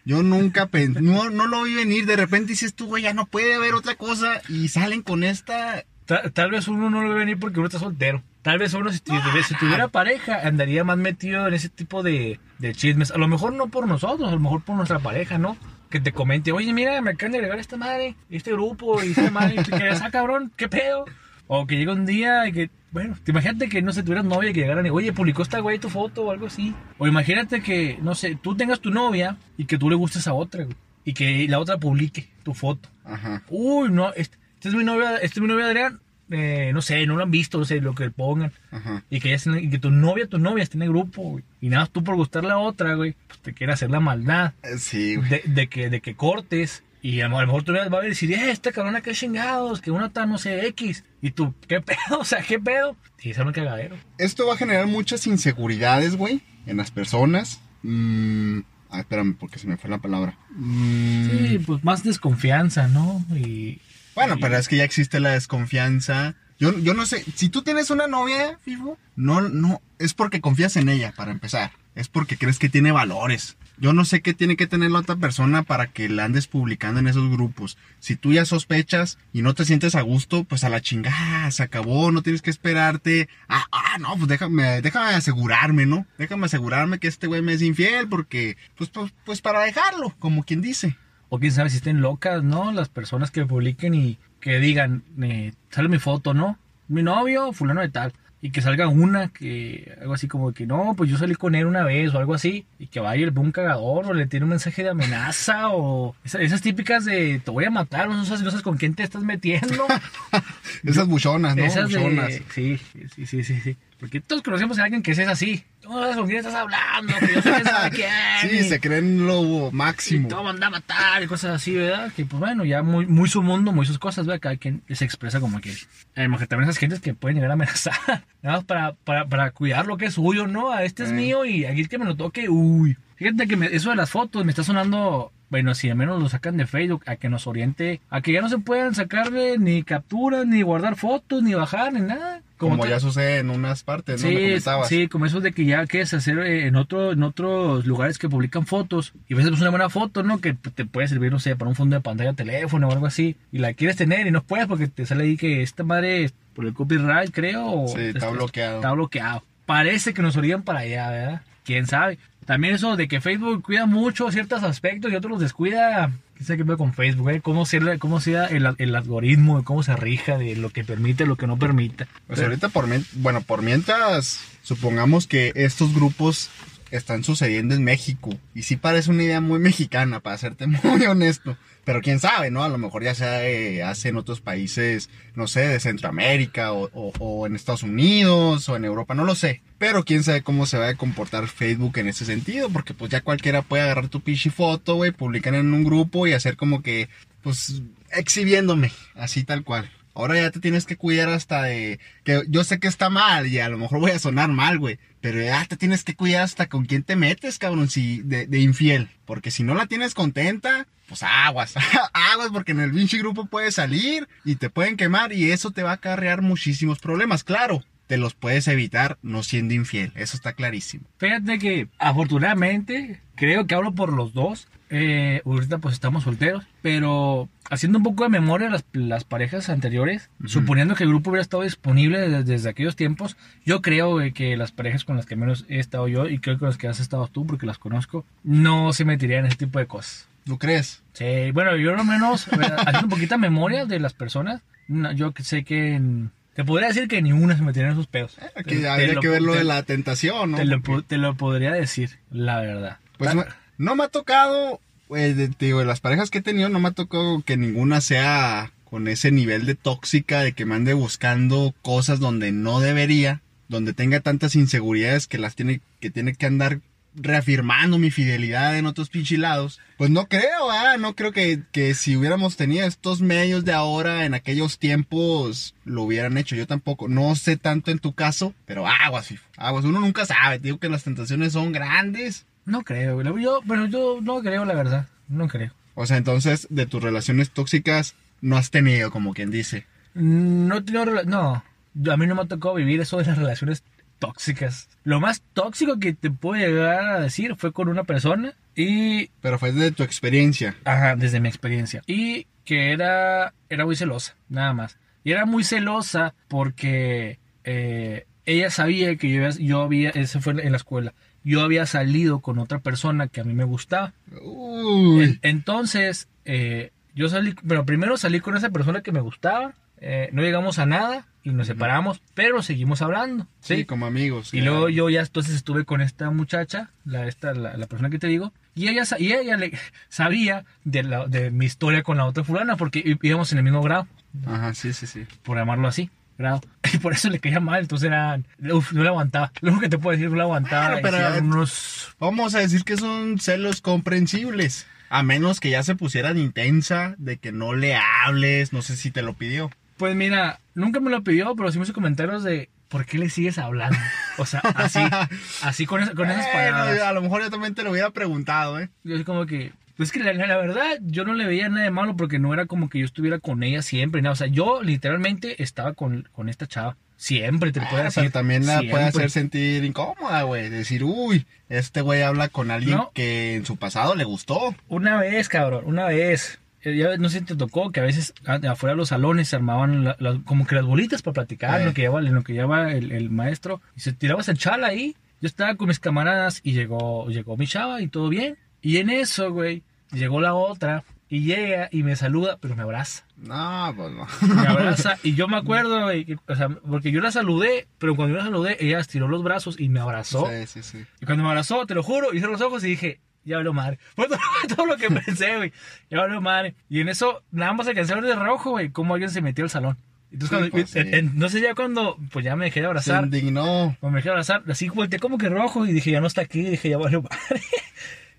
Yo 0.04 0.22
nunca 0.22 0.66
pensé, 0.66 1.00
no, 1.00 1.30
no 1.30 1.46
lo 1.46 1.62
vi 1.64 1.74
venir, 1.74 2.06
de 2.06 2.14
repente 2.14 2.52
dices 2.52 2.74
tú, 2.74 2.86
güey, 2.86 3.02
ya 3.02 3.12
no 3.14 3.26
puede 3.26 3.54
haber 3.54 3.74
otra 3.74 3.94
cosa 3.96 4.40
y 4.48 4.68
salen 4.68 5.02
con 5.02 5.24
esta... 5.24 5.84
Ta- 6.04 6.30
tal 6.30 6.52
vez 6.52 6.68
uno 6.68 6.88
no 6.88 7.02
lo 7.02 7.08
ve 7.08 7.18
venir 7.18 7.38
porque 7.40 7.58
uno 7.58 7.66
está 7.66 7.80
soltero. 7.80 8.22
Tal 8.42 8.58
vez 8.60 8.72
uno, 8.74 8.92
si, 8.92 9.00
tuviera- 9.00 9.42
si 9.42 9.56
tuviera 9.56 9.88
pareja, 9.88 10.46
andaría 10.46 10.84
más 10.84 10.96
metido 10.98 11.48
en 11.48 11.54
ese 11.54 11.68
tipo 11.68 12.04
de, 12.04 12.38
de 12.58 12.74
chismes. 12.74 13.10
A 13.10 13.18
lo 13.18 13.28
mejor 13.28 13.52
no 13.52 13.68
por 13.68 13.86
nosotros, 13.86 14.28
a 14.28 14.32
lo 14.32 14.40
mejor 14.40 14.62
por 14.62 14.76
nuestra 14.76 14.98
pareja, 14.98 15.38
¿no? 15.38 15.56
Que 15.90 16.00
te 16.00 16.12
comente, 16.12 16.52
oye, 16.52 16.72
mira, 16.72 17.00
me 17.00 17.10
acaban 17.10 17.32
de 17.32 17.38
agregar 17.38 17.58
esta 17.58 17.76
madre, 17.76 18.16
este 18.30 18.52
grupo, 18.52 19.02
y 19.02 19.10
esta 19.10 19.30
madre, 19.30 19.56
que 19.62 19.88
ah, 19.90 20.10
cabrón, 20.10 20.52
¿qué 20.56 20.68
pedo? 20.68 21.04
O 21.46 21.66
que 21.66 21.76
llega 21.76 21.92
un 21.92 22.06
día 22.06 22.48
y 22.48 22.52
que, 22.52 22.70
bueno, 22.90 23.16
te 23.22 23.30
imagínate 23.30 23.68
que, 23.68 23.80
no 23.82 23.92
sé, 23.92 24.02
tuvieras 24.02 24.24
novia 24.24 24.50
y 24.50 24.52
que 24.52 24.60
llegaran 24.60 24.84
y, 24.84 24.90
oye, 24.90 25.12
publicó 25.12 25.42
esta 25.42 25.60
güey 25.60 25.78
tu 25.78 25.88
foto 25.88 26.24
o 26.24 26.30
algo 26.32 26.46
así. 26.46 26.74
O 26.98 27.06
imagínate 27.06 27.62
que, 27.62 27.98
no 28.02 28.14
sé, 28.14 28.36
tú 28.40 28.56
tengas 28.56 28.80
tu 28.80 28.90
novia 28.90 29.36
y 29.56 29.66
que 29.66 29.78
tú 29.78 29.88
le 29.88 29.96
gustes 29.96 30.26
a 30.26 30.34
otra, 30.34 30.64
güey. 30.64 30.76
Y 31.04 31.14
que 31.14 31.46
la 31.48 31.60
otra 31.60 31.78
publique 31.78 32.28
tu 32.42 32.52
foto. 32.52 32.88
Ajá. 33.04 33.42
Uy, 33.48 33.90
no, 33.92 34.12
este, 34.14 34.38
este 34.54 34.70
es 34.70 34.74
mi 34.74 34.82
novia, 34.82 35.16
este 35.18 35.38
es 35.38 35.40
mi 35.40 35.46
novia 35.46 35.66
Adrián. 35.66 36.00
Eh, 36.30 36.70
no 36.74 36.82
sé, 36.82 37.06
no 37.06 37.16
lo 37.16 37.22
han 37.22 37.30
visto, 37.30 37.58
no 37.58 37.64
sé, 37.64 37.80
lo 37.80 37.94
que 37.94 38.10
pongan. 38.10 38.52
Ajá. 38.72 39.04
Y 39.10 39.20
que, 39.20 39.32
ella 39.32 39.58
y 39.60 39.70
que 39.70 39.78
tu 39.78 39.90
novia, 39.90 40.26
tu 40.26 40.38
novia 40.38 40.64
esté 40.64 40.76
en 40.76 40.82
el 40.82 40.88
grupo, 40.88 41.22
güey. 41.22 41.44
Y 41.60 41.68
nada 41.68 41.82
más 41.84 41.90
tú 41.90 42.02
por 42.02 42.16
gustarle 42.16 42.50
a 42.50 42.58
otra, 42.58 42.94
güey, 42.94 43.14
pues 43.28 43.38
te 43.40 43.52
quiere 43.54 43.72
hacer 43.72 43.90
la 43.90 44.00
maldad 44.00 44.52
Eh, 44.62 44.78
Sí, 44.78 45.16
güey. 45.16 45.28
de, 45.28 45.42
de 45.46 45.66
que, 45.68 45.88
de 45.90 46.00
que 46.00 46.14
cortes. 46.16 46.82
Y 47.02 47.20
a 47.20 47.28
lo 47.28 47.38
a 47.38 47.42
lo 47.42 47.46
mejor 47.46 47.62
tú 47.62 47.72
vas 47.72 47.86
a 47.92 48.00
decir, 48.00 48.32
eh, 48.32 48.50
esta 48.50 48.72
cabrona 48.72 49.00
que 49.00 49.12
chingados, 49.12 49.80
que 49.80 49.92
una 49.92 50.06
está, 50.06 50.26
no 50.26 50.38
sé, 50.38 50.66
X. 50.68 51.04
Y 51.22 51.30
tú, 51.30 51.54
¿qué 51.68 51.80
pedo? 51.80 51.96
O 52.20 52.24
sea, 52.24 52.42
¿qué 52.42 52.58
pedo? 52.58 52.96
Y 53.22 53.30
es 53.30 53.38
un 53.38 53.52
cagadero. 53.52 53.96
Esto 54.18 54.46
va 54.46 54.54
a 54.54 54.56
generar 54.56 54.86
muchas 54.88 55.26
inseguridades, 55.28 56.16
güey, 56.16 56.40
en 56.66 56.78
las 56.78 56.90
personas. 56.90 57.60
Mm, 57.82 58.60
ah, 58.90 58.98
espérame, 59.00 59.34
porque 59.38 59.60
se 59.60 59.68
me 59.68 59.76
fue 59.76 59.88
la 59.90 59.98
palabra. 59.98 60.36
Mm, 60.50 61.28
Sí, 61.28 61.58
pues 61.64 61.84
más 61.84 62.02
desconfianza, 62.02 62.88
¿no? 62.88 63.24
Y. 63.36 63.80
Bueno, 64.16 64.36
pero 64.40 64.56
es 64.56 64.66
que 64.66 64.78
ya 64.78 64.84
existe 64.84 65.20
la 65.20 65.30
desconfianza. 65.30 66.34
Yo, 66.58 66.76
yo 66.78 66.94
no 66.94 67.04
sé, 67.04 67.22
si 67.34 67.50
tú 67.50 67.62
tienes 67.62 67.90
una 67.90 68.06
novia, 68.06 68.58
Fifu, 68.62 68.96
no, 69.14 69.42
no, 69.42 69.82
es 69.98 70.14
porque 70.14 70.40
confías 70.40 70.76
en 70.76 70.88
ella, 70.88 71.12
para 71.14 71.30
empezar. 71.30 71.72
Es 71.94 72.08
porque 72.08 72.38
crees 72.38 72.58
que 72.58 72.70
tiene 72.70 72.92
valores. 72.92 73.58
Yo 73.78 73.92
no 73.92 74.06
sé 74.06 74.22
qué 74.22 74.32
tiene 74.32 74.56
que 74.56 74.66
tener 74.66 74.90
la 74.90 75.00
otra 75.00 75.16
persona 75.16 75.64
para 75.64 75.88
que 75.88 76.08
la 76.08 76.24
andes 76.24 76.46
publicando 76.46 76.98
en 76.98 77.08
esos 77.08 77.30
grupos. 77.30 77.76
Si 78.00 78.16
tú 78.16 78.32
ya 78.32 78.46
sospechas 78.46 79.18
y 79.34 79.42
no 79.42 79.52
te 79.52 79.66
sientes 79.66 79.94
a 79.94 80.00
gusto, 80.00 80.44
pues 80.44 80.64
a 80.64 80.70
la 80.70 80.80
chingada, 80.80 81.50
se 81.50 81.62
acabó, 81.62 82.10
no 82.10 82.22
tienes 82.22 82.40
que 82.40 82.48
esperarte. 82.48 83.28
Ah, 83.48 83.66
ah, 83.70 83.98
no, 83.98 84.16
pues 84.16 84.28
déjame, 84.28 84.80
déjame 84.80 85.14
asegurarme, 85.14 85.84
¿no? 85.84 86.06
Déjame 86.16 86.46
asegurarme 86.46 86.98
que 86.98 87.08
este 87.08 87.26
güey 87.26 87.42
me 87.42 87.52
es 87.52 87.60
infiel 87.60 88.08
porque, 88.08 88.56
pues, 88.78 88.88
pues, 88.88 89.12
pues 89.26 89.42
para 89.42 89.60
dejarlo, 89.60 90.14
como 90.18 90.42
quien 90.42 90.62
dice. 90.62 90.96
O 91.28 91.38
quién 91.38 91.52
sabe 91.52 91.70
si 91.70 91.76
estén 91.78 92.00
locas, 92.00 92.42
¿no? 92.42 92.72
Las 92.72 92.88
personas 92.88 93.30
que 93.30 93.44
publiquen 93.46 93.94
y 93.94 94.18
que 94.40 94.58
digan, 94.60 95.02
eh, 95.22 95.52
sale 95.70 95.88
mi 95.88 95.98
foto, 95.98 96.34
¿no? 96.34 96.58
Mi 96.88 97.02
novio, 97.02 97.52
fulano 97.52 97.80
de 97.80 97.88
tal. 97.88 98.12
Y 98.42 98.50
que 98.50 98.60
salga 98.60 98.86
una 98.86 99.28
que, 99.28 99.96
algo 100.00 100.12
así 100.14 100.28
como 100.28 100.52
que, 100.52 100.66
no, 100.66 100.94
pues 100.96 101.10
yo 101.10 101.16
salí 101.16 101.34
con 101.34 101.54
él 101.56 101.66
una 101.66 101.82
vez 101.82 102.14
o 102.14 102.18
algo 102.18 102.34
así. 102.34 102.64
Y 102.78 102.86
que 102.86 103.00
vaya 103.00 103.22
y 103.22 103.24
le 103.24 103.32
ponga 103.32 103.46
un 103.46 103.52
cagador 103.52 104.06
o 104.06 104.14
le 104.14 104.26
tiene 104.26 104.44
un 104.44 104.50
mensaje 104.50 104.84
de 104.84 104.90
amenaza 104.90 105.70
o 105.70 106.14
esa- 106.24 106.40
esas, 106.40 106.60
típicas 106.60 107.04
de 107.06 107.40
te 107.44 107.50
voy 107.50 107.64
a 107.64 107.70
matar, 107.70 108.08
no 108.08 108.24
sabes, 108.24 108.42
no 108.42 108.50
sabes 108.50 108.62
con 108.62 108.76
quién 108.76 108.94
te 108.94 109.02
estás 109.02 109.22
metiendo. 109.22 109.86
Esas 110.84 111.08
buchonas, 111.08 111.56
¿no? 111.56 111.64
Esas 111.64 111.88
de- 111.88 111.98
Buchonas. 111.98 112.34
Sí, 112.54 112.78
sí, 113.14 113.26
sí, 113.26 113.42
sí, 113.42 113.60
sí. 113.60 113.76
Porque 113.98 114.20
todos 114.20 114.42
conocemos 114.42 114.78
a 114.78 114.84
alguien 114.84 115.02
que 115.02 115.12
es 115.12 115.18
así. 115.20 115.64
sabes 115.82 116.16
con 116.16 116.26
quién 116.26 116.38
estás 116.38 116.54
hablando, 116.54 117.14
que 117.18 117.32
yo 117.34 117.40
sé 117.42 117.50
quién. 117.94 118.10
Sí, 118.42 118.48
y- 118.58 118.62
se 118.68 118.78
creen 118.78 119.26
lo 119.26 119.68
y 119.68 119.72
máximo. 119.72 120.28
todo 120.28 120.44
manda 120.44 120.66
a 120.66 120.70
matar 120.70 121.22
y 121.22 121.26
cosas 121.26 121.56
así, 121.56 121.74
¿verdad? 121.74 122.12
Que 122.14 122.26
pues 122.26 122.38
bueno, 122.38 122.64
ya 122.66 122.82
muy, 122.82 123.06
muy 123.06 123.28
su 123.28 123.42
mundo, 123.42 123.72
muy 123.72 123.86
sus 123.86 123.98
cosas, 123.98 124.26
¿verdad? 124.26 124.40
Cada 124.40 124.56
quien 124.58 124.82
se 124.90 125.04
expresa 125.06 125.40
como 125.40 125.60
quiere. 125.62 125.78
Además 126.14 126.40
que 126.40 126.46
también 126.46 126.68
esas 126.68 126.78
gentes 126.78 127.00
que 127.00 127.14
pueden 127.14 127.36
llegar 127.36 127.50
a 127.50 127.54
amenazar, 127.54 127.94
nada 128.42 128.56
más 128.58 128.64
para, 128.64 128.92
para, 128.92 129.26
para 129.26 129.50
cuidar 129.52 129.86
lo 129.86 129.96
que 129.96 130.06
es 130.06 130.14
suyo, 130.14 130.46
¿no? 130.46 130.72
A 130.72 130.84
este 130.84 131.04
es 131.04 131.10
Eh. 131.10 131.14
mío 131.14 131.44
y 131.46 131.64
aquí 131.64 131.80
el 131.80 131.88
que 131.88 131.98
me 131.98 132.04
lo 132.04 132.16
toque, 132.16 132.48
uy. 132.50 132.98
Fíjate 133.16 133.46
que 133.48 133.56
me- 133.56 133.74
eso 133.74 133.88
de 133.88 133.96
las 133.96 134.10
fotos 134.10 134.44
me 134.44 134.50
está 134.52 134.62
sonando, 134.62 135.32
bueno, 135.48 135.74
si 135.74 135.88
al 135.88 135.96
menos 135.96 136.20
lo 136.20 136.28
sacan 136.28 136.56
de 136.56 136.66
Facebook, 136.66 137.02
a 137.06 137.16
que 137.16 137.28
nos 137.28 137.46
oriente, 137.46 138.00
a 138.10 138.20
que 138.20 138.32
ya 138.32 138.40
no 138.40 138.48
se 138.48 138.58
puedan 138.58 138.94
sacarle 138.94 139.58
ni 139.58 139.82
capturas, 139.82 140.46
ni 140.46 140.62
guardar 140.62 140.96
fotos, 140.96 141.42
ni 141.42 141.54
bajar, 141.54 141.92
ni 141.92 142.00
nada. 142.00 142.42
Como, 142.56 142.86
ya 142.86 142.98
sucede 143.00 143.38
en 143.38 143.50
unas 143.50 143.82
partes, 143.82 144.22
¿no? 144.22 144.28
Sí, 144.30 144.56
sí, 144.88 145.08
como 145.08 145.26
eso 145.26 145.40
de 145.40 145.52
que 145.52 145.66
ya 145.66 145.84
quieres 145.86 146.14
hacer 146.14 146.38
eh, 146.38 146.66
en 146.66 146.76
otro, 146.76 147.12
en 147.12 147.22
otros 147.22 147.84
lugares 147.84 148.18
que 148.18 148.30
publican 148.30 148.66
fotos 148.66 149.12
y 149.28 149.34
ves 149.34 149.46
pues, 149.46 149.60
una 149.60 149.68
buena 149.70 149.90
foto, 149.90 150.22
¿no? 150.22 150.40
Que 150.40 150.54
te 150.54 150.86
puede 150.86 151.06
servir, 151.06 151.30
no 151.30 151.38
sé, 151.38 151.54
para 151.54 151.68
un 151.68 151.76
fondo 151.76 151.96
de 151.96 152.00
pantalla 152.00 152.30
de 152.30 152.36
teléfono 152.36 152.88
o 152.88 152.92
algo 152.92 153.06
así 153.06 153.36
y 153.52 153.58
la 153.58 153.74
quieres 153.74 153.96
tener 153.96 154.26
y 154.26 154.30
no 154.30 154.42
puedes 154.42 154.66
porque 154.66 154.88
te 154.88 155.04
sale 155.04 155.24
ahí 155.24 155.36
que 155.36 155.62
esta 155.62 155.84
madre 155.84 156.30
por 156.54 156.64
el 156.64 156.72
copyright, 156.72 157.30
creo, 157.30 157.86
Sí, 157.88 158.00
está 158.00 158.30
bloqueado. 158.30 158.76
Está 158.76 158.92
bloqueado. 158.92 159.42
Parece 159.66 160.14
que 160.14 160.22
nos 160.22 160.36
orían 160.36 160.62
para 160.62 160.80
allá, 160.80 161.10
¿verdad? 161.10 161.42
¿Quién 161.64 161.86
sabe? 161.86 162.18
También 162.46 162.74
eso 162.74 162.96
de 162.96 163.08
que 163.08 163.20
Facebook 163.20 163.62
cuida 163.62 163.86
mucho 163.86 164.30
ciertos 164.30 164.62
aspectos 164.62 165.12
y 165.12 165.16
otros 165.16 165.32
los 165.32 165.40
descuida. 165.40 166.12
¿Qué 166.38 166.44
sé 166.44 166.56
qué 166.56 166.64
pasa 166.64 166.76
con 166.76 166.94
Facebook? 166.94 167.30
eh? 167.30 167.40
¿Cómo 167.40 167.66
sea, 167.66 167.98
cómo 167.98 168.20
sea 168.20 168.46
el, 168.46 168.66
el 168.78 168.94
algoritmo? 168.94 169.64
¿Cómo 169.64 169.82
se 169.82 169.96
rija 169.96 170.38
de 170.38 170.54
lo 170.54 170.70
que 170.70 170.84
permite, 170.84 171.26
lo 171.26 171.36
que 171.36 171.46
no 171.46 171.58
permite? 171.58 172.06
Pues 172.26 172.40
ahorita 172.40 172.68
por 172.68 172.86
bueno, 173.14 173.40
por 173.40 173.62
mientras 173.62 174.40
supongamos 174.62 175.26
que 175.26 175.52
estos 175.56 175.94
grupos 175.94 176.50
están 176.98 177.24
sucediendo 177.24 177.74
en 177.74 177.84
México 177.84 178.30
y 178.54 178.62
sí 178.62 178.76
parece 178.76 179.10
una 179.10 179.22
idea 179.22 179.40
muy 179.40 179.58
mexicana 179.58 180.20
para 180.20 180.38
serte 180.38 180.66
muy 180.84 181.04
honesto, 181.06 181.56
pero 181.84 182.00
quién 182.02 182.20
sabe, 182.20 182.50
¿no? 182.50 182.64
A 182.64 182.68
lo 182.68 182.78
mejor 182.78 183.04
ya 183.04 183.14
se 183.14 183.76
eh, 183.76 183.82
hace 183.82 184.08
en 184.08 184.16
otros 184.16 184.40
países, 184.40 185.08
no 185.34 185.46
sé, 185.46 185.68
de 185.68 185.80
Centroamérica 185.80 186.72
o, 186.72 187.46
en 187.46 187.54
Estados 187.54 187.82
Unidos 187.82 188.68
o 188.68 188.76
en 188.76 188.84
Europa, 188.84 189.14
no 189.14 189.24
lo 189.24 189.34
sé, 189.34 189.62
pero 189.78 190.04
quién 190.04 190.22
sabe 190.22 190.42
cómo 190.42 190.66
se 190.66 190.78
va 190.78 190.88
a 190.88 190.96
comportar 190.96 191.48
Facebook 191.48 191.98
en 191.98 192.08
ese 192.08 192.24
sentido, 192.24 192.68
porque 192.70 192.94
pues 192.94 193.10
ya 193.10 193.20
cualquiera 193.20 193.62
puede 193.62 193.82
agarrar 193.84 194.08
tu 194.08 194.20
pichi 194.20 194.50
foto, 194.50 194.96
güey, 194.96 195.12
publicar 195.12 195.54
en 195.54 195.72
un 195.72 195.84
grupo 195.84 196.26
y 196.26 196.32
hacer 196.32 196.56
como 196.56 196.82
que, 196.82 197.08
pues, 197.42 197.82
exhibiéndome, 198.10 198.92
así 199.14 199.44
tal 199.44 199.64
cual. 199.64 199.90
Ahora 200.16 200.40
ya 200.40 200.50
te 200.50 200.60
tienes 200.60 200.86
que 200.86 200.96
cuidar 200.96 201.28
hasta 201.28 201.64
de 201.64 202.00
que 202.24 202.42
yo 202.48 202.64
sé 202.64 202.80
que 202.80 202.88
está 202.88 203.10
mal 203.10 203.46
y 203.46 203.60
a 203.60 203.68
lo 203.68 203.76
mejor 203.76 204.00
voy 204.00 204.12
a 204.12 204.18
sonar 204.18 204.48
mal, 204.48 204.78
güey, 204.78 204.98
pero 205.20 205.42
ya 205.42 205.62
te 205.66 205.76
tienes 205.76 206.04
que 206.04 206.14
cuidar 206.14 206.42
hasta 206.42 206.70
con 206.70 206.86
quién 206.86 207.02
te 207.02 207.16
metes, 207.16 207.58
cabrón, 207.58 207.90
si 207.90 208.22
de, 208.22 208.46
de 208.46 208.58
infiel, 208.60 209.10
porque 209.26 209.50
si 209.50 209.62
no 209.62 209.74
la 209.74 209.84
tienes 209.84 210.14
contenta, 210.14 210.86
pues 211.06 211.22
aguas, 211.22 211.74
aguas 212.32 212.48
porque 212.50 212.72
en 212.72 212.80
el 212.80 212.92
pinche 212.92 213.18
grupo 213.18 213.44
puedes 213.44 213.74
salir 213.74 214.26
y 214.42 214.56
te 214.56 214.70
pueden 214.70 214.96
quemar 214.96 215.34
y 215.34 215.50
eso 215.50 215.70
te 215.70 215.82
va 215.82 215.90
a 215.90 215.94
acarrear 215.94 216.40
muchísimos 216.40 216.98
problemas, 216.98 217.44
claro. 217.44 217.84
Te 218.06 218.16
los 218.16 218.34
puedes 218.34 218.68
evitar 218.68 219.18
no 219.22 219.42
siendo 219.42 219.74
infiel, 219.74 220.12
eso 220.14 220.36
está 220.36 220.52
clarísimo. 220.52 221.04
Fíjate 221.18 221.58
que 221.58 221.88
afortunadamente, 221.98 223.20
creo 223.34 223.66
que 223.66 223.74
hablo 223.74 223.92
por 223.96 224.12
los 224.12 224.32
dos. 224.32 224.68
Eh, 224.90 225.42
ahorita 225.44 225.78
pues 225.78 225.94
estamos 225.94 226.24
solteros, 226.24 226.64
pero 226.82 227.48
haciendo 227.70 227.98
un 227.98 228.04
poco 228.04 228.22
de 228.24 228.30
memoria 228.30 228.70
las, 228.70 228.84
las 228.92 229.24
parejas 229.24 229.68
anteriores, 229.68 230.30
Ujú. 230.40 230.48
suponiendo 230.48 230.94
que 230.94 231.04
el 231.04 231.10
grupo 231.10 231.30
hubiera 231.30 231.42
estado 231.42 231.62
disponible 231.64 232.20
desde, 232.20 232.44
desde 232.44 232.68
aquellos 232.70 232.94
tiempos, 232.96 233.36
yo 233.64 233.82
creo 233.82 234.20
eh, 234.20 234.32
que 234.32 234.56
las 234.56 234.72
parejas 234.72 235.04
con 235.04 235.16
las 235.16 235.26
que 235.26 235.36
menos 235.36 235.64
he 235.68 235.78
estado 235.78 236.06
yo 236.08 236.28
y 236.28 236.38
creo 236.38 236.56
que 236.56 236.60
con 236.60 236.68
las 236.68 236.78
que 236.78 236.88
has 236.88 237.00
estado 237.00 237.26
tú, 237.28 237.46
porque 237.46 237.66
las 237.66 237.78
conozco, 237.78 238.24
no 238.44 238.92
se 238.92 239.04
meterían 239.04 239.40
en 239.40 239.46
ese 239.46 239.56
tipo 239.58 239.78
de 239.78 239.86
cosas. 239.86 240.28
¿Tú 240.44 240.58
crees? 240.58 241.02
Sí, 241.12 241.50
bueno, 241.52 241.74
yo 241.76 241.90
al 241.98 242.06
menos, 242.06 242.46
eh, 242.48 242.50
haciendo 242.78 243.04
un 243.06 243.10
poquito 243.10 243.34
de 243.34 243.40
memoria 243.40 243.84
de 243.86 243.98
las 243.98 244.12
personas, 244.14 244.62
no, 244.86 245.10
yo 245.12 245.32
sé 245.40 245.64
que 245.64 245.94
en- 245.94 246.30
te 246.54 246.64
podría 246.64 246.88
decir 246.88 247.06
que 247.08 247.20
ni 247.20 247.32
una 247.32 247.54
se 247.56 247.62
metería 247.62 247.88
en 247.88 247.92
esos 247.94 248.06
pedos. 248.06 248.36
Que 248.64 248.76
Te- 248.76 248.88
habría 248.88 249.14
te 249.14 249.20
que 249.20 249.28
ver 249.28 249.42
lo 249.42 249.52
te- 249.52 249.58
de 249.58 249.64
la 249.64 249.82
tentación, 249.82 250.52
¿no? 250.52 250.56
te 250.56 250.64
lo, 250.64 250.80
te 251.02 251.18
lo 251.18 251.34
podría 251.34 251.72
decir, 251.72 252.18
la 252.30 252.60
verdad. 252.60 252.98
Pues 253.18 253.34
no, 253.34 253.44
no 253.78 253.96
me 253.96 254.04
ha 254.04 254.08
tocado, 254.08 254.80
eh, 255.10 255.34
de, 255.34 255.50
digo, 255.58 255.80
de 255.80 255.84
las 255.84 256.00
parejas 256.00 256.30
que 256.30 256.38
he 256.38 256.42
tenido, 256.42 256.68
no 256.68 256.80
me 256.80 256.88
ha 256.88 256.92
tocado 256.92 257.42
que 257.42 257.56
ninguna 257.56 258.00
sea 258.00 258.72
con 258.84 259.08
ese 259.08 259.32
nivel 259.32 259.66
de 259.66 259.74
tóxica, 259.74 260.40
de 260.42 260.52
que 260.52 260.64
me 260.64 260.74
ande 260.74 260.94
buscando 260.94 261.74
cosas 261.82 262.20
donde 262.20 262.52
no 262.52 262.80
debería, 262.80 263.42
donde 263.68 263.92
tenga 263.92 264.20
tantas 264.20 264.54
inseguridades 264.54 265.26
que 265.26 265.38
las 265.38 265.54
tiene, 265.54 265.80
que 266.00 266.10
tiene 266.10 266.34
que 266.34 266.46
andar 266.46 266.80
reafirmando 267.16 267.98
mi 267.98 268.10
fidelidad 268.10 268.78
en 268.78 268.86
otros 268.86 269.08
pinchilados. 269.08 269.80
Pues 269.96 270.10
no 270.10 270.28
creo, 270.28 270.70
ah, 270.70 270.96
no 270.98 271.16
creo 271.16 271.32
que, 271.32 271.62
que 271.72 271.94
si 271.94 272.16
hubiéramos 272.16 272.56
tenido 272.56 272.86
estos 272.86 273.20
medios 273.20 273.64
de 273.64 273.72
ahora 273.72 274.24
en 274.26 274.34
aquellos 274.34 274.78
tiempos 274.78 275.74
lo 275.84 276.02
hubieran 276.02 276.36
hecho. 276.38 276.54
Yo 276.54 276.66
tampoco, 276.66 277.08
no 277.08 277.34
sé 277.34 277.56
tanto 277.56 277.90
en 277.90 277.98
tu 277.98 278.12
caso, 278.12 278.54
pero 278.66 278.86
aguas, 278.86 279.32
aguas, 279.56 279.84
uno 279.84 280.00
nunca 280.00 280.26
sabe, 280.26 280.58
digo 280.58 280.78
que 280.78 280.88
las 280.88 281.04
tentaciones 281.04 281.54
son 281.54 281.72
grandes. 281.72 282.46
No 282.66 282.82
creo, 282.82 283.14
güey. 283.20 283.42
yo, 283.42 283.60
bueno, 283.64 283.86
yo 283.86 284.18
no 284.20 284.40
creo 284.42 284.64
la 284.64 284.74
verdad, 284.74 285.08
no 285.28 285.48
creo. 285.48 285.72
O 285.94 286.04
sea, 286.04 286.18
entonces, 286.18 286.66
de 286.68 286.84
tus 286.86 287.02
relaciones 287.02 287.50
tóxicas 287.50 288.14
no 288.42 288.56
has 288.58 288.70
tenido, 288.70 289.10
como 289.10 289.32
quien 289.32 289.50
dice. 289.50 289.86
No 290.14 290.84
tengo 290.84 291.04
rela- 291.04 291.24
no, 291.24 291.64
yo- 291.94 292.12
a 292.12 292.16
mí 292.18 292.26
no 292.26 292.34
me 292.34 292.42
ha 292.42 292.46
tocado 292.46 292.74
vivir 292.74 293.00
eso 293.00 293.16
de 293.16 293.24
las 293.24 293.38
relaciones 293.38 293.82
tóxicas. 294.18 294.88
Lo 295.04 295.20
más 295.20 295.42
tóxico 295.52 295.98
que 295.98 296.12
te 296.14 296.30
puedo 296.30 296.60
llegar 296.60 297.04
a 297.04 297.20
decir 297.20 297.54
fue 297.56 297.72
con 297.72 297.88
una 297.88 298.04
persona 298.04 298.54
y 298.74 299.28
Pero 299.40 299.58
fue 299.58 299.72
de 299.72 299.92
tu 299.92 300.02
experiencia. 300.02 300.76
Ajá, 300.84 301.16
desde 301.16 301.40
mi 301.40 301.48
experiencia. 301.48 302.02
Y 302.06 302.46
que 302.64 302.92
era, 302.92 303.54
era 303.68 303.84
muy 303.84 303.94
celosa, 303.96 304.34
nada 304.48 304.72
más. 304.72 304.98
Y 305.22 305.32
era 305.32 305.44
muy 305.46 305.64
celosa 305.64 306.34
porque 306.48 307.38
eh, 307.64 308.26
ella 308.44 308.70
sabía 308.70 309.16
que 309.16 309.30
yo 309.30 309.44
había, 309.44 309.58
yo 309.58 309.82
había, 309.82 310.10
eso 310.10 310.40
fue 310.40 310.52
en 310.62 310.70
la 310.72 310.76
escuela, 310.78 311.14
yo 311.46 311.62
había 311.62 311.86
salido 311.86 312.40
con 312.40 312.58
otra 312.58 312.80
persona 312.80 313.28
que 313.28 313.40
a 313.40 313.44
mí 313.44 313.54
me 313.54 313.62
gustaba. 313.64 314.12
Uy. 314.42 315.38
Entonces, 315.42 316.28
eh, 316.44 316.90
yo 317.14 317.28
salí, 317.28 317.54
pero 317.66 317.86
primero 317.86 318.16
salí 318.16 318.40
con 318.40 318.56
esa 318.56 318.70
persona 318.70 319.00
que 319.00 319.12
me 319.12 319.20
gustaba, 319.20 319.74
eh, 319.98 320.28
no 320.32 320.42
llegamos 320.42 320.80
a 320.80 320.86
nada 320.86 321.26
y 321.44 321.50
nos 321.50 321.68
separamos, 321.68 322.20
pero 322.34 322.62
seguimos 322.62 323.00
hablando. 323.00 323.46
Sí, 323.60 323.76
¿sí? 323.76 323.84
como 323.84 324.06
amigos. 324.06 324.52
Y 324.52 324.60
luego 324.60 324.88
yo 324.88 325.08
ya 325.08 325.20
entonces 325.20 325.54
estuve 325.54 325.84
con 325.84 326.00
esta 326.00 326.30
muchacha, 326.30 326.90
la, 327.04 327.28
esta, 327.28 327.54
la, 327.54 327.76
la 327.76 327.86
persona 327.86 328.10
que 328.10 328.18
te 328.18 328.26
digo, 328.26 328.52
y 328.74 328.88
ella, 328.88 329.04
y 329.16 329.32
ella 329.32 329.56
le, 329.56 329.72
sabía 330.08 330.64
de, 330.82 331.04
la, 331.04 331.28
de 331.28 331.52
mi 331.52 331.64
historia 331.64 332.02
con 332.02 332.16
la 332.16 332.26
otra 332.26 332.42
fulana 332.42 332.76
porque 332.76 333.18
íbamos 333.22 333.52
en 333.52 333.58
el 333.58 333.64
mismo 333.64 333.82
grado, 333.82 334.08
Ajá, 334.44 334.74
sí, 334.74 334.92
sí, 334.92 335.06
sí. 335.06 335.26
por 335.44 335.56
llamarlo 335.56 335.86
así, 335.86 336.10
grado. 336.38 336.60
Y 336.92 336.98
por 336.98 337.12
eso 337.12 337.28
le 337.30 337.40
caía 337.40 337.58
mal, 337.60 337.80
entonces 337.80 338.06
era, 338.06 338.38
uf, 338.72 338.92
no 338.92 339.02
le 339.02 339.08
aguantaba. 339.08 339.52
Lo 339.60 339.70
único 339.70 339.82
que 339.82 339.88
te 339.88 339.98
puedo 339.98 340.16
decir, 340.16 340.30
no 340.30 340.36
le 340.36 340.42
aguantaba. 340.42 340.86
Bueno, 340.90 341.00
pero- 341.02 341.16
eran 341.16 341.46
unos... 341.46 342.14
Vamos 342.20 342.54
a 342.54 342.60
decir 342.60 342.84
que 342.84 342.96
son 342.96 343.38
celos 343.38 343.80
comprensibles. 343.82 344.86
A 345.08 345.22
menos 345.22 345.60
que 345.60 345.70
ya 345.70 345.82
se 345.82 345.94
pusieran 345.94 346.38
intensa, 346.38 347.14
de 347.18 347.36
que 347.38 347.52
no 347.52 347.74
le 347.74 347.96
hables, 347.96 348.72
no 348.72 348.82
sé 348.82 348.96
si 348.96 349.10
te 349.10 349.22
lo 349.22 349.34
pidió. 349.34 349.70
Pues 349.98 350.14
mira, 350.16 350.60
nunca 350.74 351.00
me 351.00 351.10
lo 351.10 351.22
pidió, 351.22 351.54
pero 351.56 351.70
sí 351.70 351.78
me 351.78 351.84
hizo 351.84 351.92
comentarios 351.92 352.42
de, 352.44 352.70
¿por 352.88 353.04
qué 353.06 353.18
le 353.18 353.30
sigues 353.30 353.58
hablando? 353.58 353.96
O 354.38 354.46
sea, 354.46 354.60
así, 354.60 354.98
así 355.62 355.86
con, 355.86 356.06
con 356.14 356.28
esas 356.30 356.46
palabras. 356.48 357.00
a 357.02 357.12
lo 357.12 357.22
mejor 357.22 357.42
yo 357.42 357.50
también 357.50 357.74
te 357.74 357.82
lo 357.82 357.90
hubiera 357.92 358.10
preguntado, 358.10 358.80
¿eh? 358.80 358.90
Yo 359.04 359.14
así 359.14 359.24
como 359.24 359.46
que, 359.46 359.72
pues 359.96 360.12
que 360.12 360.20
la, 360.22 360.56
verdad, 360.56 360.98
yo 361.02 361.24
no 361.24 361.34
le 361.34 361.46
veía 361.46 361.68
nada 361.68 361.84
de 361.84 361.90
malo 361.90 362.16
porque 362.16 362.38
no 362.38 362.52
era 362.54 362.66
como 362.66 362.88
que 362.88 362.98
yo 363.00 363.04
estuviera 363.04 363.38
con 363.38 363.62
ella 363.62 363.82
siempre, 363.82 364.22
nada. 364.22 364.32
O 364.34 364.36
sea, 364.36 364.46
yo 364.46 364.82
literalmente 364.82 365.62
estaba 365.62 365.92
con, 365.94 366.28
con 366.32 366.48
esta 366.48 366.66
chava. 366.66 366.96
Siempre 367.18 367.72
te 367.72 367.80
Ah, 367.80 368.02
decir. 368.04 368.22
pero 368.24 368.30
también 368.32 368.66
la 368.66 368.74
puede 368.80 368.88
siempre. 368.90 369.08
hacer 369.08 369.30
sentir 369.30 369.84
incómoda, 369.84 370.42
güey. 370.42 370.68
Decir, 370.68 371.02
uy, 371.02 371.46
este 371.70 372.02
güey 372.02 372.20
habla 372.22 372.48
con 372.48 372.70
alguien 372.70 372.96
No. 372.98 373.10
que 373.14 373.54
en 373.56 373.64
su 373.64 373.76
pasado 373.78 374.14
le 374.14 374.24
gustó. 374.24 374.74
Una 374.88 375.18
vez, 375.18 375.48
cabrón, 375.48 375.84
una 375.86 376.04
vez. 376.06 376.58
Eh, 376.82 376.94
Ya 376.96 377.16
no 377.16 377.30
sé 377.30 377.38
si 377.38 377.44
te 377.46 377.56
tocó 377.56 377.90
que 377.90 378.00
a 378.00 378.04
veces 378.04 378.34
afuera 378.44 378.92
de 378.92 378.96
los 378.98 379.08
salones 379.08 379.48
se 379.48 379.56
armaban 379.56 380.04
la- 380.04 380.16
como 380.44 380.66
que 380.66 380.74
las 380.74 380.84
bolitas 380.84 381.22
para 381.22 381.32
platicar, 381.34 381.80
Eh. 381.80 381.86
lo 381.86 381.94
que 381.94 382.02
llevaba, 382.02 382.20
lo 382.20 382.42
que 382.44 382.52
llevaba 382.52 382.92
el, 382.92 383.10
el 383.12 383.30
maestro. 383.30 383.80
Y 383.96 384.00
se 384.00 384.12
tiraba 384.12 384.42
esa 384.42 384.52
chala 384.54 384.88
ahí. 384.88 385.16
Yo 385.40 385.46
estaba 385.48 385.74
con 385.74 385.88
mis 385.88 385.98
camaradas 386.00 386.60
y 386.62 386.72
llegó, 386.72 387.28
llegó 387.30 387.56
mi 387.56 387.66
chava 387.66 388.02
y 388.02 388.08
todo 388.08 388.28
bien. 388.28 388.56
Y 388.86 388.98
en 388.98 389.10
eso, 389.10 389.50
güey, 389.50 389.82
llegó 390.12 390.40
la 390.40 390.54
otra 390.54 391.02
y 391.28 391.40
llega 391.40 391.88
y 391.90 392.04
me 392.04 392.14
saluda, 392.14 392.56
pero 392.60 392.76
me 392.76 392.82
abraza. 392.82 393.24
No, 393.36 393.92
pues 393.96 394.12
no. 394.12 394.54
me 394.54 394.66
abraza 394.68 395.18
y 395.24 395.34
yo 395.34 395.48
me 395.48 395.56
acuerdo, 395.56 396.02
güey, 396.04 396.36
o 396.46 396.54
sea, 396.54 396.68
porque 396.68 397.10
yo 397.10 397.20
la 397.20 397.32
saludé, 397.32 397.88
pero 397.98 398.14
cuando 398.14 398.34
yo 398.34 398.38
la 398.38 398.44
saludé, 398.44 398.76
ella 398.78 399.00
estiró 399.00 399.26
los 399.26 399.42
brazos 399.42 399.80
y 399.80 399.88
me 399.88 399.98
abrazó. 400.00 400.46
Sí, 400.48 400.66
sí, 400.68 400.82
sí. 400.82 401.04
Y 401.20 401.26
cuando 401.26 401.42
me 401.42 401.50
abrazó, 401.50 401.84
te 401.86 401.94
lo 401.94 402.02
juro, 402.04 402.32
hice 402.32 402.46
los 402.46 402.60
ojos 402.60 402.84
y 402.84 402.88
dije, 402.90 403.18
ya 403.44 403.56
habló 403.56 403.72
madre. 403.72 403.98
Fue 404.14 404.28
todo, 404.28 404.38
todo 404.76 404.86
lo 404.86 404.96
que 404.96 405.10
pensé, 405.10 405.56
güey. 405.56 405.72
Ya 406.10 406.20
habló 406.20 406.40
madre. 406.40 406.76
Y 406.88 407.00
en 407.00 407.08
eso, 407.08 407.42
nada 407.50 407.72
más 407.72 407.88
alcancé 407.88 408.12
a 408.12 408.16
ver 408.20 408.24
de 408.26 408.34
rojo, 408.36 408.70
güey, 408.70 408.90
cómo 408.90 409.14
alguien 409.14 409.30
se 409.30 409.42
metió 409.42 409.64
al 409.64 409.70
salón. 409.70 409.96
Entonces, 410.32 410.58
Sí, 410.58 410.70
cuando, 410.70 410.70
pues, 410.70 410.96
en- 410.96 411.06
sí. 411.10 411.14
en- 411.18 411.38
no 411.38 411.48
sé, 411.48 411.60
ya 411.60 411.74
cuando, 411.74 412.18
pues 412.30 412.44
ya 412.44 412.54
me 412.56 412.66
dejé 412.66 412.80
de 412.80 412.84
Se 412.84 412.88
abrazar. 412.88 413.24
indignó. 413.24 413.96
Cuando 414.00 414.10
me 414.14 414.18
dejé 414.18 414.28
de 414.28 414.32
abrazar, 414.32 414.62
así 414.68 414.88
volteé 414.88 415.18
como 415.18 415.38
que 415.38 415.48
rojo 415.48 415.86
y 415.86 415.92
dije, 415.92 416.10
ya 416.12 416.20
no 416.20 416.26
está 416.28 416.42
aquí. 416.42 416.60
Y 416.60 416.70
dije, 416.70 416.88
ya 416.90 416.98
valió 416.98 417.22
madre. 417.22 417.62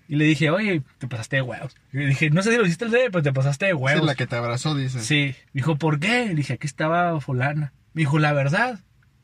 Y 0.08 0.16
le 0.16 0.24
dije, 0.24 0.50
oye, 0.50 0.82
te 0.96 1.06
pasaste 1.06 1.36
de 1.36 1.42
huevos. 1.42 1.76
Y 1.92 1.98
le 1.98 2.06
dije, 2.06 2.30
no 2.30 2.42
sé 2.42 2.50
si 2.50 2.56
lo 2.56 2.64
hiciste 2.64 2.86
el 2.86 2.90
pero 2.90 3.22
te 3.22 3.32
pasaste 3.32 3.66
de 3.66 3.74
huevos. 3.74 4.06
la 4.06 4.14
que 4.14 4.26
te 4.26 4.36
abrazó, 4.36 4.74
dice. 4.74 5.00
Sí. 5.00 5.34
Me 5.52 5.60
dijo, 5.60 5.76
¿por 5.76 6.00
qué? 6.00 6.26
Le 6.26 6.34
dije, 6.34 6.54
aquí 6.54 6.66
estaba 6.66 7.20
fulana. 7.20 7.74
Me 7.92 8.00
dijo, 8.00 8.18
la 8.18 8.32
verdad, 8.32 8.80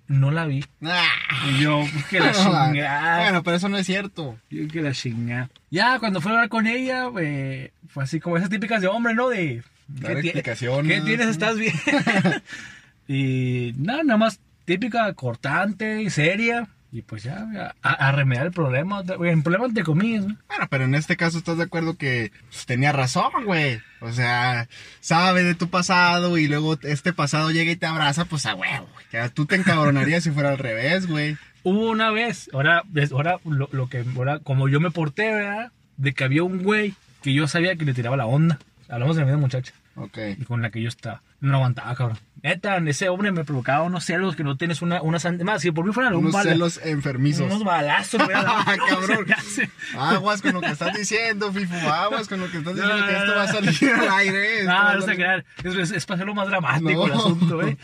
no 0.07 0.31
la 0.31 0.45
vi. 0.45 0.63
Ah. 0.83 1.07
Y 1.49 1.63
yo, 1.63 1.83
pues 1.91 2.05
que 2.07 2.21
la 2.21 2.33
chingada. 2.33 3.23
Bueno, 3.23 3.43
pero 3.43 3.57
eso 3.57 3.69
no 3.71 3.79
es 3.79 3.87
cierto. 3.87 4.39
Yo 4.51 4.69
que 4.69 4.83
la 4.83 4.93
chingada. 4.93 5.51
Ya, 5.71 5.99
cuando 5.99 6.21
fui 6.21 6.31
a 6.31 6.35
hablar 6.35 6.49
con 6.51 6.67
ella, 6.67 7.09
eh, 7.19 7.73
fue 7.89 8.05
así 8.05 8.21
como 8.21 8.37
esas 8.37 8.51
típicas 8.51 8.83
de 8.83 8.89
hombre, 8.89 9.15
¿no? 9.15 9.31
De. 9.31 9.63
Dar 9.89 10.19
explicaciones. 10.19 11.01
¿Qué 11.01 11.07
tienes? 11.07 11.29
¿Estás 11.29 11.57
bien? 11.59 11.75
y 13.09 13.75
nada, 13.79 14.03
nada 14.03 14.19
más 14.19 14.41
típica, 14.67 15.13
cortante 15.15 16.03
y 16.03 16.11
seria. 16.11 16.69
Y 16.95 17.03
pues 17.03 17.25
ya, 17.25 17.45
a, 17.83 17.91
a 17.91 18.13
remediar 18.13 18.47
el 18.47 18.53
problema. 18.53 19.01
El 19.01 19.43
problema 19.43 19.67
entre 19.67 19.83
comillas, 19.83 20.27
¿no? 20.27 20.37
Bueno, 20.47 20.69
pero 20.71 20.85
en 20.85 20.95
este 20.95 21.17
caso 21.17 21.39
estás 21.39 21.57
de 21.59 21.65
acuerdo 21.65 21.97
que 21.97 22.31
pues, 22.49 22.67
tenía 22.67 22.93
razón, 22.93 23.33
güey. 23.45 23.81
O 24.01 24.13
sea, 24.13 24.69
sabe 25.01 25.43
de 25.43 25.57
tu 25.57 25.69
pasado 25.69 26.39
y 26.39 26.47
luego 26.47 26.79
este 26.83 27.13
pasado 27.13 27.51
llega 27.51 27.73
y 27.73 27.77
te 27.77 27.87
abraza, 27.87 28.27
pues 28.27 28.47
a 28.47 28.55
huevo. 28.55 28.87
güey. 28.93 29.07
Ya 29.13 29.29
tú 29.29 29.45
te 29.45 29.57
encabronarías 29.57 30.23
si 30.23 30.31
fuera 30.31 30.51
al 30.51 30.59
revés, 30.59 31.09
güey. 31.09 31.37
Hubo 31.65 31.91
una 31.91 32.13
vez, 32.13 32.49
ahora, 32.53 32.85
ahora 33.11 33.39
lo, 33.45 33.69
lo 33.73 33.89
que, 33.89 34.05
ahora, 34.15 34.39
como 34.39 34.69
yo 34.69 34.79
me 34.79 34.93
porté, 34.93 35.33
¿verdad? 35.33 35.73
De 35.97 36.13
que 36.15 36.23
había 36.23 36.45
un 36.45 36.63
güey 36.63 36.95
que 37.23 37.35
yo 37.35 37.49
sabía 37.49 37.75
que 37.75 37.85
le 37.85 37.95
tiraba 37.95 38.17
la 38.17 38.27
onda. 38.27 38.61
Hablamos 38.89 39.17
de 39.17 39.23
la 39.23 39.27
misma 39.27 39.41
muchacha. 39.41 39.73
Ok. 39.97 40.19
y 40.39 40.45
con 40.45 40.61
la 40.63 40.71
que 40.71 40.83
yo 40.83 40.89
estaba. 40.89 41.23
No 41.41 41.57
aguantaba, 41.57 41.95
cabrón. 41.95 42.19
Neta, 42.43 42.77
ese 42.79 43.09
hombre 43.09 43.33
me 43.33 43.45
provocaba 43.45 43.83
unos 43.83 44.05
celos 44.05 44.35
que 44.37 44.45
no 44.45 44.57
tienes 44.57 44.83
una, 44.83 45.01
una 45.03 45.19
Más, 45.45 45.63
si 45.63 45.71
por 45.71 45.85
mí 45.87 45.93
fueran 45.93 46.15
un 46.15 46.21
Unos 46.21 46.33
bala- 46.33 46.51
celos 46.53 46.81
enfermizos. 46.85 47.47
unos 47.47 47.65
balazos. 47.65 48.21
Ah, 48.35 48.77
cabrón. 48.89 49.27
Aguas 49.99 50.43
con 50.43 50.53
lo 50.55 50.61
que 50.61 50.69
estás 50.71 50.97
diciendo, 50.97 51.53
Fifu. 51.53 51.75
Aguas 51.89 52.29
con 52.29 52.41
lo 52.41 52.51
que 52.51 52.59
estás 52.59 52.75
No, 52.75 52.83
diciendo, 52.83 53.07
que 53.07 53.17
esto 53.17 53.35
va 53.37 53.43
a 53.43 53.49
salir 53.49 53.93
al 53.95 54.09
aire. 54.19 54.59
esto 54.61 54.73
No, 54.73 54.95
no 54.95 55.03
se 55.03 55.15
crean. 55.17 55.45
Es, 55.63 55.75
es, 55.75 55.91
es 55.93 56.07
para 56.07 56.17
hacerlo 56.17 56.35
más 56.35 56.49
dramático 56.49 57.07
el 57.07 57.13
asunto, 57.13 57.57
güey. 57.57 57.77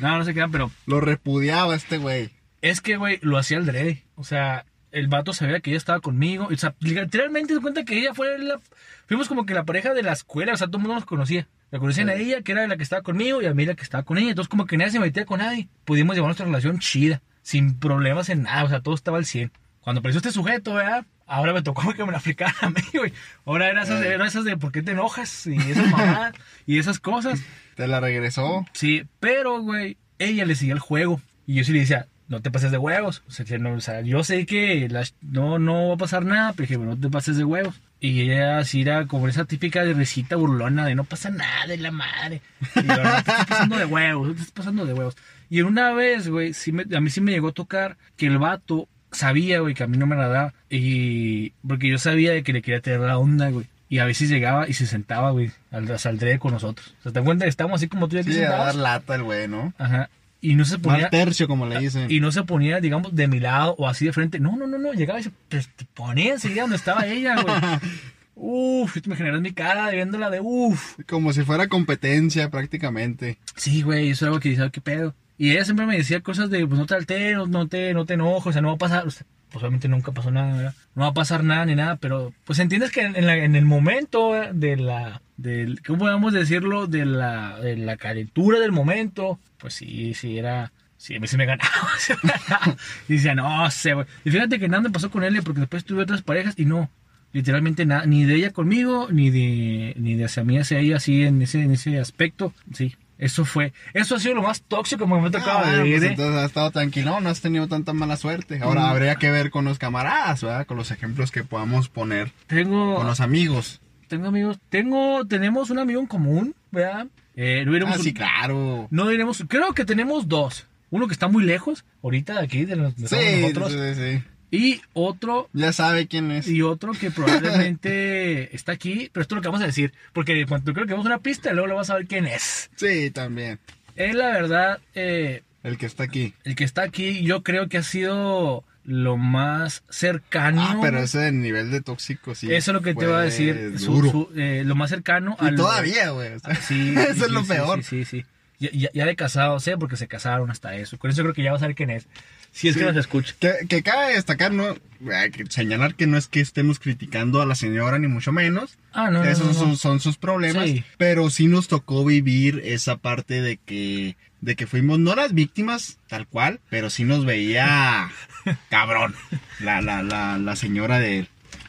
No, 0.00 0.18
no 0.18 0.24
se 0.24 0.32
crean, 0.32 0.50
pero 0.50 0.70
Lo 0.86 1.00
repudiaba 1.00 1.74
este 1.74 1.98
güey. 1.98 2.30
es 2.60 2.80
que, 2.80 2.96
güey, 2.96 3.18
lo 3.22 3.38
hacía 3.38 3.58
al 3.58 3.66
drede. 3.66 4.04
O 4.16 4.24
sea, 4.24 4.64
el 4.92 5.08
vato 5.08 5.32
sabía 5.32 5.60
que 5.60 5.70
ella 5.70 5.78
estaba 5.78 6.00
conmigo. 6.00 6.48
O 6.50 6.56
sea, 6.56 6.74
literalmente 6.80 7.54
se 7.54 7.60
cuenta 7.60 7.84
que 7.84 7.98
ella 7.98 8.14
fue 8.14 8.38
la. 8.38 8.60
Fuimos 9.06 9.28
como 9.28 9.44
que 9.46 9.54
la 9.54 9.64
pareja 9.64 9.92
de 9.94 10.02
la 10.02 10.12
escuela. 10.12 10.52
O 10.52 10.56
sea, 10.56 10.68
todo 10.68 10.76
el 10.78 10.82
mundo 10.82 10.94
nos 10.94 11.04
conocía. 11.04 11.48
La 11.70 11.78
conocían 11.78 12.08
a 12.10 12.14
ella, 12.14 12.42
que 12.42 12.52
era 12.52 12.66
la 12.66 12.76
que 12.76 12.82
estaba 12.82 13.02
conmigo, 13.02 13.40
y 13.42 13.46
a 13.46 13.54
mí 13.54 13.64
la 13.64 13.74
que 13.74 13.82
estaba 13.82 14.04
con 14.04 14.18
ella. 14.18 14.30
Entonces, 14.30 14.48
como 14.50 14.66
que 14.66 14.76
nadie 14.76 14.92
se 14.92 15.00
metía 15.00 15.24
con 15.24 15.38
nadie. 15.40 15.68
Pudimos 15.84 16.14
llevar 16.14 16.28
nuestra 16.28 16.44
relación 16.46 16.78
chida, 16.78 17.22
sin 17.42 17.78
problemas 17.78 18.28
en 18.28 18.42
nada. 18.42 18.64
O 18.64 18.68
sea, 18.68 18.80
todo 18.80 18.94
estaba 18.94 19.16
al 19.18 19.24
100. 19.24 19.50
Cuando 19.80 20.00
apareció 20.00 20.18
este 20.18 20.30
sujeto, 20.32 20.74
¿verdad? 20.74 21.06
Ahora 21.26 21.54
me 21.54 21.62
tocó 21.62 21.92
que 21.94 22.04
me 22.04 22.12
la 22.12 22.18
aplicaran 22.18 22.54
a 22.60 22.68
mí, 22.70 22.82
güey. 22.92 23.12
Ahora 23.46 23.68
eran 23.70 23.82
esas, 23.84 24.02
Eh. 24.04 24.08
eran 24.12 24.26
esas 24.26 24.44
de 24.44 24.56
por 24.58 24.70
qué 24.70 24.82
te 24.82 24.90
enojas 24.92 25.46
y 25.46 25.56
esas 25.56 25.90
mamadas 25.90 26.34
y 26.66 26.78
esas 26.78 27.00
cosas. 27.00 27.40
Te 27.74 27.88
la 27.88 28.00
regresó. 28.00 28.66
Sí, 28.74 29.04
pero, 29.18 29.60
güey, 29.62 29.96
ella 30.18 30.44
le 30.44 30.54
seguía 30.54 30.74
el 30.74 30.80
juego. 30.80 31.22
Y 31.46 31.54
yo 31.54 31.64
sí 31.64 31.72
le 31.72 31.80
decía, 31.80 32.06
no 32.32 32.40
te 32.42 32.50
pases 32.50 32.70
de 32.72 32.78
huevos. 32.78 33.22
O 33.28 33.30
sea, 33.30 33.44
no, 33.58 33.74
o 33.74 33.80
sea, 33.80 34.00
yo 34.00 34.24
sé 34.24 34.44
que 34.46 34.88
las- 34.88 35.14
no, 35.20 35.58
no 35.60 35.88
va 35.88 35.94
a 35.94 35.98
pasar 35.98 36.24
nada, 36.24 36.52
pero 36.52 36.62
dije, 36.62 36.76
bueno, 36.76 36.94
no 36.96 37.00
te 37.00 37.08
pases 37.08 37.36
de 37.36 37.44
huevos. 37.44 37.80
Y 38.00 38.20
ella 38.22 38.58
así 38.58 38.80
era 38.82 39.06
como 39.06 39.28
esa 39.28 39.44
típica 39.44 39.84
de 39.84 39.94
risita 39.94 40.34
burlona 40.34 40.84
de 40.86 40.96
no 40.96 41.04
pasa 41.04 41.30
nada 41.30 41.66
de 41.68 41.76
la 41.76 41.92
madre. 41.92 42.42
Y 42.74 42.80
yo, 42.86 42.96
no 43.02 43.12
te 43.12 43.18
estás 43.30 43.46
pasando 43.46 43.76
de 43.76 43.84
huevos, 43.84 44.26
no 44.28 44.34
te 44.34 44.40
estás 44.40 44.52
pasando 44.52 44.86
de 44.86 44.92
huevos. 44.94 45.16
Y 45.48 45.60
una 45.60 45.92
vez, 45.92 46.28
güey, 46.28 46.52
sí 46.54 46.72
me- 46.72 46.86
a 46.96 47.00
mí 47.00 47.10
sí 47.10 47.20
me 47.20 47.30
llegó 47.30 47.48
a 47.48 47.52
tocar 47.52 47.96
que 48.16 48.26
el 48.26 48.38
vato 48.38 48.88
sabía, 49.12 49.60
güey, 49.60 49.74
que 49.74 49.84
a 49.84 49.86
mí 49.86 49.98
no 49.98 50.06
me 50.06 50.14
agradaba. 50.16 50.52
Y 50.68 51.50
porque 51.66 51.88
yo 51.88 51.98
sabía 51.98 52.32
de 52.32 52.42
que 52.42 52.52
le 52.52 52.62
quería 52.62 52.80
tener 52.80 53.00
la 53.00 53.18
onda, 53.18 53.50
güey. 53.50 53.66
Y 53.88 53.98
a 53.98 54.06
veces 54.06 54.30
llegaba 54.30 54.68
y 54.68 54.72
se 54.72 54.86
sentaba, 54.86 55.30
güey, 55.32 55.50
al 55.70 55.98
saldré 55.98 56.38
con 56.38 56.52
nosotros. 56.52 56.94
O 57.00 57.02
sea, 57.02 57.12
te 57.12 57.20
cuenta 57.20 57.44
que 57.44 57.50
estábamos 57.50 57.78
así 57.80 57.88
como 57.88 58.08
tú 58.08 58.16
y 58.16 58.20
aquí 58.20 58.32
Sí, 58.32 58.38
a 58.38 58.48
sentados. 58.48 58.66
dar 58.66 58.74
lata 58.76 59.14
el 59.16 59.22
güey, 59.22 59.48
¿no? 59.48 59.74
Ajá. 59.78 60.08
Y 60.42 60.56
no 60.56 60.64
se 60.64 60.78
ponía. 60.78 61.02
Mal 61.02 61.10
tercio, 61.10 61.46
como 61.46 61.66
le 61.66 61.78
dicen. 61.78 62.10
Y 62.10 62.18
no 62.18 62.32
se 62.32 62.42
ponía, 62.42 62.80
digamos, 62.80 63.14
de 63.14 63.28
mi 63.28 63.38
lado 63.38 63.76
o 63.78 63.88
así 63.88 64.04
de 64.04 64.12
frente. 64.12 64.40
No, 64.40 64.56
no, 64.56 64.66
no, 64.66 64.76
no. 64.76 64.92
Llegaba 64.92 65.20
y 65.20 65.22
se 65.22 65.30
pues, 65.48 65.70
ponía 65.94 66.32
enseguida 66.32 66.62
donde 66.62 66.76
estaba 66.76 67.06
ella, 67.06 67.40
güey. 67.40 67.54
Uf, 68.34 69.06
me 69.06 69.14
generas 69.14 69.40
mi 69.40 69.52
cara 69.52 69.86
de 69.86 69.94
viéndola 69.94 70.28
de 70.28 70.40
uf. 70.40 70.96
Como 71.06 71.32
si 71.32 71.42
fuera 71.42 71.68
competencia 71.68 72.50
prácticamente. 72.50 73.38
Sí, 73.54 73.82
güey, 73.82 74.10
eso 74.10 74.24
es 74.24 74.28
algo 74.28 74.40
que 74.40 74.48
dice, 74.48 74.68
¿qué 74.72 74.80
pedo? 74.80 75.14
Y 75.38 75.52
ella 75.52 75.64
siempre 75.64 75.86
me 75.86 75.96
decía 75.96 76.22
cosas 76.22 76.50
de, 76.50 76.66
pues 76.66 76.78
no 76.78 76.86
te 76.86 76.96
alteres, 76.96 77.48
no 77.48 77.68
te, 77.68 77.94
no 77.94 78.04
te 78.04 78.14
enojes, 78.14 78.48
o 78.48 78.52
sea, 78.52 78.62
no 78.62 78.68
va 78.68 78.74
a 78.74 78.78
pasar. 78.78 79.06
O 79.06 79.10
sea, 79.10 79.24
pues 79.52 79.62
obviamente 79.62 79.88
nunca 79.88 80.12
pasó 80.12 80.30
nada. 80.30 80.74
No 80.94 81.02
va 81.02 81.08
a 81.08 81.14
pasar 81.14 81.44
nada 81.44 81.64
ni 81.66 81.74
nada, 81.74 81.96
pero 81.96 82.32
pues 82.44 82.58
entiendes 82.58 82.90
que 82.90 83.02
en, 83.02 83.26
la- 83.26 83.36
el 83.36 83.64
momento 83.64 84.32
de 84.52 84.76
la, 84.76 85.22
del, 85.36 85.82
¿cómo 85.82 86.00
podemos 86.00 86.32
decirlo? 86.32 86.86
De 86.86 87.04
la, 87.04 87.58
de 87.60 87.76
la 87.76 87.96
calentura 87.96 88.58
del 88.58 88.72
momento, 88.72 89.38
pues 89.58 89.74
sí, 89.74 90.14
sí, 90.14 90.38
era, 90.38 90.72
sí, 90.96 91.16
a 91.16 91.20
mí 91.20 91.26
se 91.26 91.36
me 91.36 91.46
ganaba. 91.46 91.70
se 91.98 92.14
me 92.22 92.32
ganaba. 92.48 92.76
y 93.08 93.14
decía, 93.14 93.34
no 93.34 93.70
sé. 93.70 93.94
Y 94.24 94.30
fíjate 94.30 94.58
que 94.58 94.68
nada 94.68 94.82
me 94.82 94.90
pasó 94.90 95.10
con 95.10 95.22
él, 95.24 95.40
porque 95.44 95.60
después 95.60 95.84
tuve 95.84 96.02
otras 96.02 96.22
parejas 96.22 96.54
y 96.58 96.64
no, 96.64 96.90
literalmente 97.32 97.86
nada, 97.86 98.06
ni 98.06 98.24
de 98.24 98.34
ella 98.36 98.50
conmigo, 98.52 99.08
ni 99.10 99.30
de, 99.30 99.94
ni 99.98 100.14
de 100.14 100.24
hacia 100.24 100.44
mí 100.44 100.58
hacia 100.58 100.78
ella, 100.78 100.96
así 100.96 101.22
en 101.24 101.42
ese, 101.42 101.62
en 101.62 101.72
ese 101.72 101.98
aspecto, 101.98 102.52
sí. 102.72 102.94
Eso 103.18 103.44
fue, 103.44 103.72
eso 103.94 104.16
ha 104.16 104.18
sido 104.18 104.34
lo 104.34 104.42
más 104.42 104.62
tóxico 104.62 105.06
que 105.06 105.14
me 105.14 105.26
ha 105.28 105.30
tocado 105.30 105.58
Ah, 105.58 105.62
bueno, 105.64 105.82
vivir, 105.84 105.98
pues 105.98 106.08
¿eh? 106.10 106.12
entonces 106.12 106.36
has 106.36 106.46
estado 106.46 106.70
tranquilo, 106.72 107.20
no 107.20 107.28
has 107.28 107.40
tenido 107.40 107.68
tanta 107.68 107.92
mala 107.92 108.16
suerte. 108.16 108.58
Ahora 108.62 108.80
Mm. 108.82 108.84
habría 108.86 109.14
que 109.16 109.30
ver 109.30 109.50
con 109.50 109.64
los 109.64 109.78
camaradas, 109.78 110.42
¿verdad? 110.42 110.66
Con 110.66 110.76
los 110.76 110.90
ejemplos 110.90 111.30
que 111.30 111.44
podamos 111.44 111.88
poner 111.88 112.32
Tengo, 112.48 112.96
con 112.96 113.06
los 113.06 113.20
amigos. 113.20 113.80
tengo 114.08 114.26
amigos, 114.28 114.58
tengo, 114.70 115.24
tenemos 115.26 115.70
un 115.70 115.78
amigo 115.78 116.00
en 116.00 116.06
común, 116.06 116.54
¿verdad? 116.72 117.06
Eh, 117.36 117.64
no 117.64 117.86
Ah, 117.86 117.96
sí, 117.98 118.12
claro. 118.12 118.88
no 118.90 119.08
diremos, 119.08 119.44
creo 119.48 119.72
que 119.72 119.84
tenemos 119.84 120.26
dos. 120.28 120.66
Uno 120.90 121.06
que 121.06 121.14
está 121.14 121.28
muy 121.28 121.44
lejos, 121.44 121.84
ahorita 122.02 122.34
de 122.34 122.44
aquí, 122.44 122.64
de 122.66 122.76
los- 122.76 122.94
de 122.96 123.08
Sí, 123.08 123.40
nosotros. 123.40 123.72
sí, 123.72 123.94
sí. 123.94 124.22
Y 124.52 124.80
otro, 124.92 125.48
Ya 125.54 125.72
sabe 125.72 126.06
quién 126.06 126.30
es. 126.30 126.46
y 126.46 126.62
otro 126.62 126.92
que 126.92 127.10
probablemente 127.10 128.54
está 128.54 128.72
aquí, 128.72 129.10
pero 129.12 129.22
esto 129.22 129.34
es 129.34 129.36
lo 129.36 129.42
que 129.42 129.48
vamos 129.48 129.62
a 129.62 129.66
decir. 129.66 129.92
Porque 130.12 130.44
cuando 130.46 130.72
creo 130.72 130.86
que 130.86 130.92
vamos 130.92 131.06
a 131.06 131.10
una 131.10 131.18
pista, 131.18 131.52
luego 131.52 131.66
lo 131.68 131.76
vas 131.76 131.90
a 131.90 131.94
ver 131.96 132.06
quién 132.06 132.26
es. 132.26 132.70
Sí, 132.76 133.10
también. 133.10 133.58
Él, 133.96 134.18
la 134.18 134.28
verdad, 134.28 134.78
eh, 134.94 135.42
El 135.62 135.78
que 135.78 135.86
está 135.86 136.04
aquí. 136.04 136.34
el 136.44 136.54
que 136.54 136.64
está 136.64 136.82
aquí, 136.82 137.22
yo 137.22 137.42
creo 137.42 137.68
que 137.68 137.78
ha 137.78 137.82
sido 137.82 138.64
lo 138.84 139.16
más 139.16 139.84
cercano. 139.90 140.60
Ah, 140.62 140.78
pero 140.82 140.98
ese 140.98 141.30
nivel 141.32 141.70
de 141.70 141.80
tóxico, 141.82 142.34
sí. 142.34 142.52
Eso 142.52 142.72
es 142.72 142.74
lo 142.74 142.82
que 142.82 142.94
te 142.94 143.04
iba 143.04 143.18
a 143.18 143.22
decir. 143.22 143.78
su- 143.78 144.30
eh, 144.36 144.64
lo 144.66 144.74
más 144.74 144.90
cercano 144.90 145.36
y 145.40 145.46
al- 145.46 145.56
todavía, 145.56 146.10
güey. 146.10 146.32
o 146.34 146.38
sea, 146.40 146.54
Sí, 146.60 146.94
eso 146.96 147.14
sí, 147.14 147.22
es 147.22 147.30
lo 147.30 147.42
sí, 147.42 147.48
peor. 147.48 147.82
Sí, 147.84 148.04
sí, 148.04 148.22
sí. 148.22 148.26
Ya, 148.70 148.90
ya, 148.92 149.06
de 149.06 149.16
casado, 149.16 149.58
sé, 149.58 149.76
porque 149.76 149.96
se 149.96 150.06
casaron 150.06 150.48
hasta 150.50 150.76
eso. 150.76 150.96
Con 150.98 151.10
eso 151.10 151.22
creo 151.22 151.34
que 151.34 151.42
ya 151.42 151.50
vas 151.52 151.62
a 151.62 151.66
ver 151.66 151.74
quién 151.74 151.90
es. 151.90 152.06
Si 152.52 152.68
es 152.68 152.74
Sí. 152.74 152.80
que 152.80 152.86
nos 152.86 152.96
escucha. 152.96 153.34
Que, 153.40 153.52
que 153.68 153.82
cabe 153.82 154.14
destacar, 154.14 154.52
no, 154.52 154.76
hay 155.12 155.30
que 155.30 155.44
señalar 155.48 155.94
que 155.94 156.06
no 156.06 156.16
es 156.18 156.28
que 156.28 156.40
estemos 156.40 156.78
criticando 156.78 157.40
a 157.40 157.46
la 157.46 157.54
señora, 157.54 157.98
ni 157.98 158.08
mucho 158.08 158.30
menos. 158.30 158.76
Ah, 158.92 159.10
no, 159.10 159.24
no, 159.24 159.30
Esos 159.30 159.46
no, 159.46 159.52
no. 159.52 159.58
Son, 159.58 159.76
son 159.78 160.00
sus 160.00 160.18
problemas. 160.18 160.66
Sí. 160.68 160.84
Pero 160.98 161.30
sí 161.30 161.46
nos 161.48 161.66
tocó 161.68 162.04
vivir 162.04 162.60
esa 162.64 162.98
parte 162.98 163.40
de 163.40 163.56
que, 163.56 164.16
de 164.42 164.54
que 164.54 164.66
fuimos, 164.66 164.98
no 164.98 165.14
las 165.14 165.32
víctimas, 165.32 165.98
tal 166.08 166.26
cual, 166.26 166.60
pero 166.68 166.90
sí 166.90 167.04
nos 167.04 167.24
veía 167.24 168.10
cabrón 168.68 169.14
la, 169.60 169.80
la, 169.80 170.02
la, 170.02 170.36
la 170.38 170.56
señora 170.56 170.98
de 170.98 171.20
él. 171.20 171.28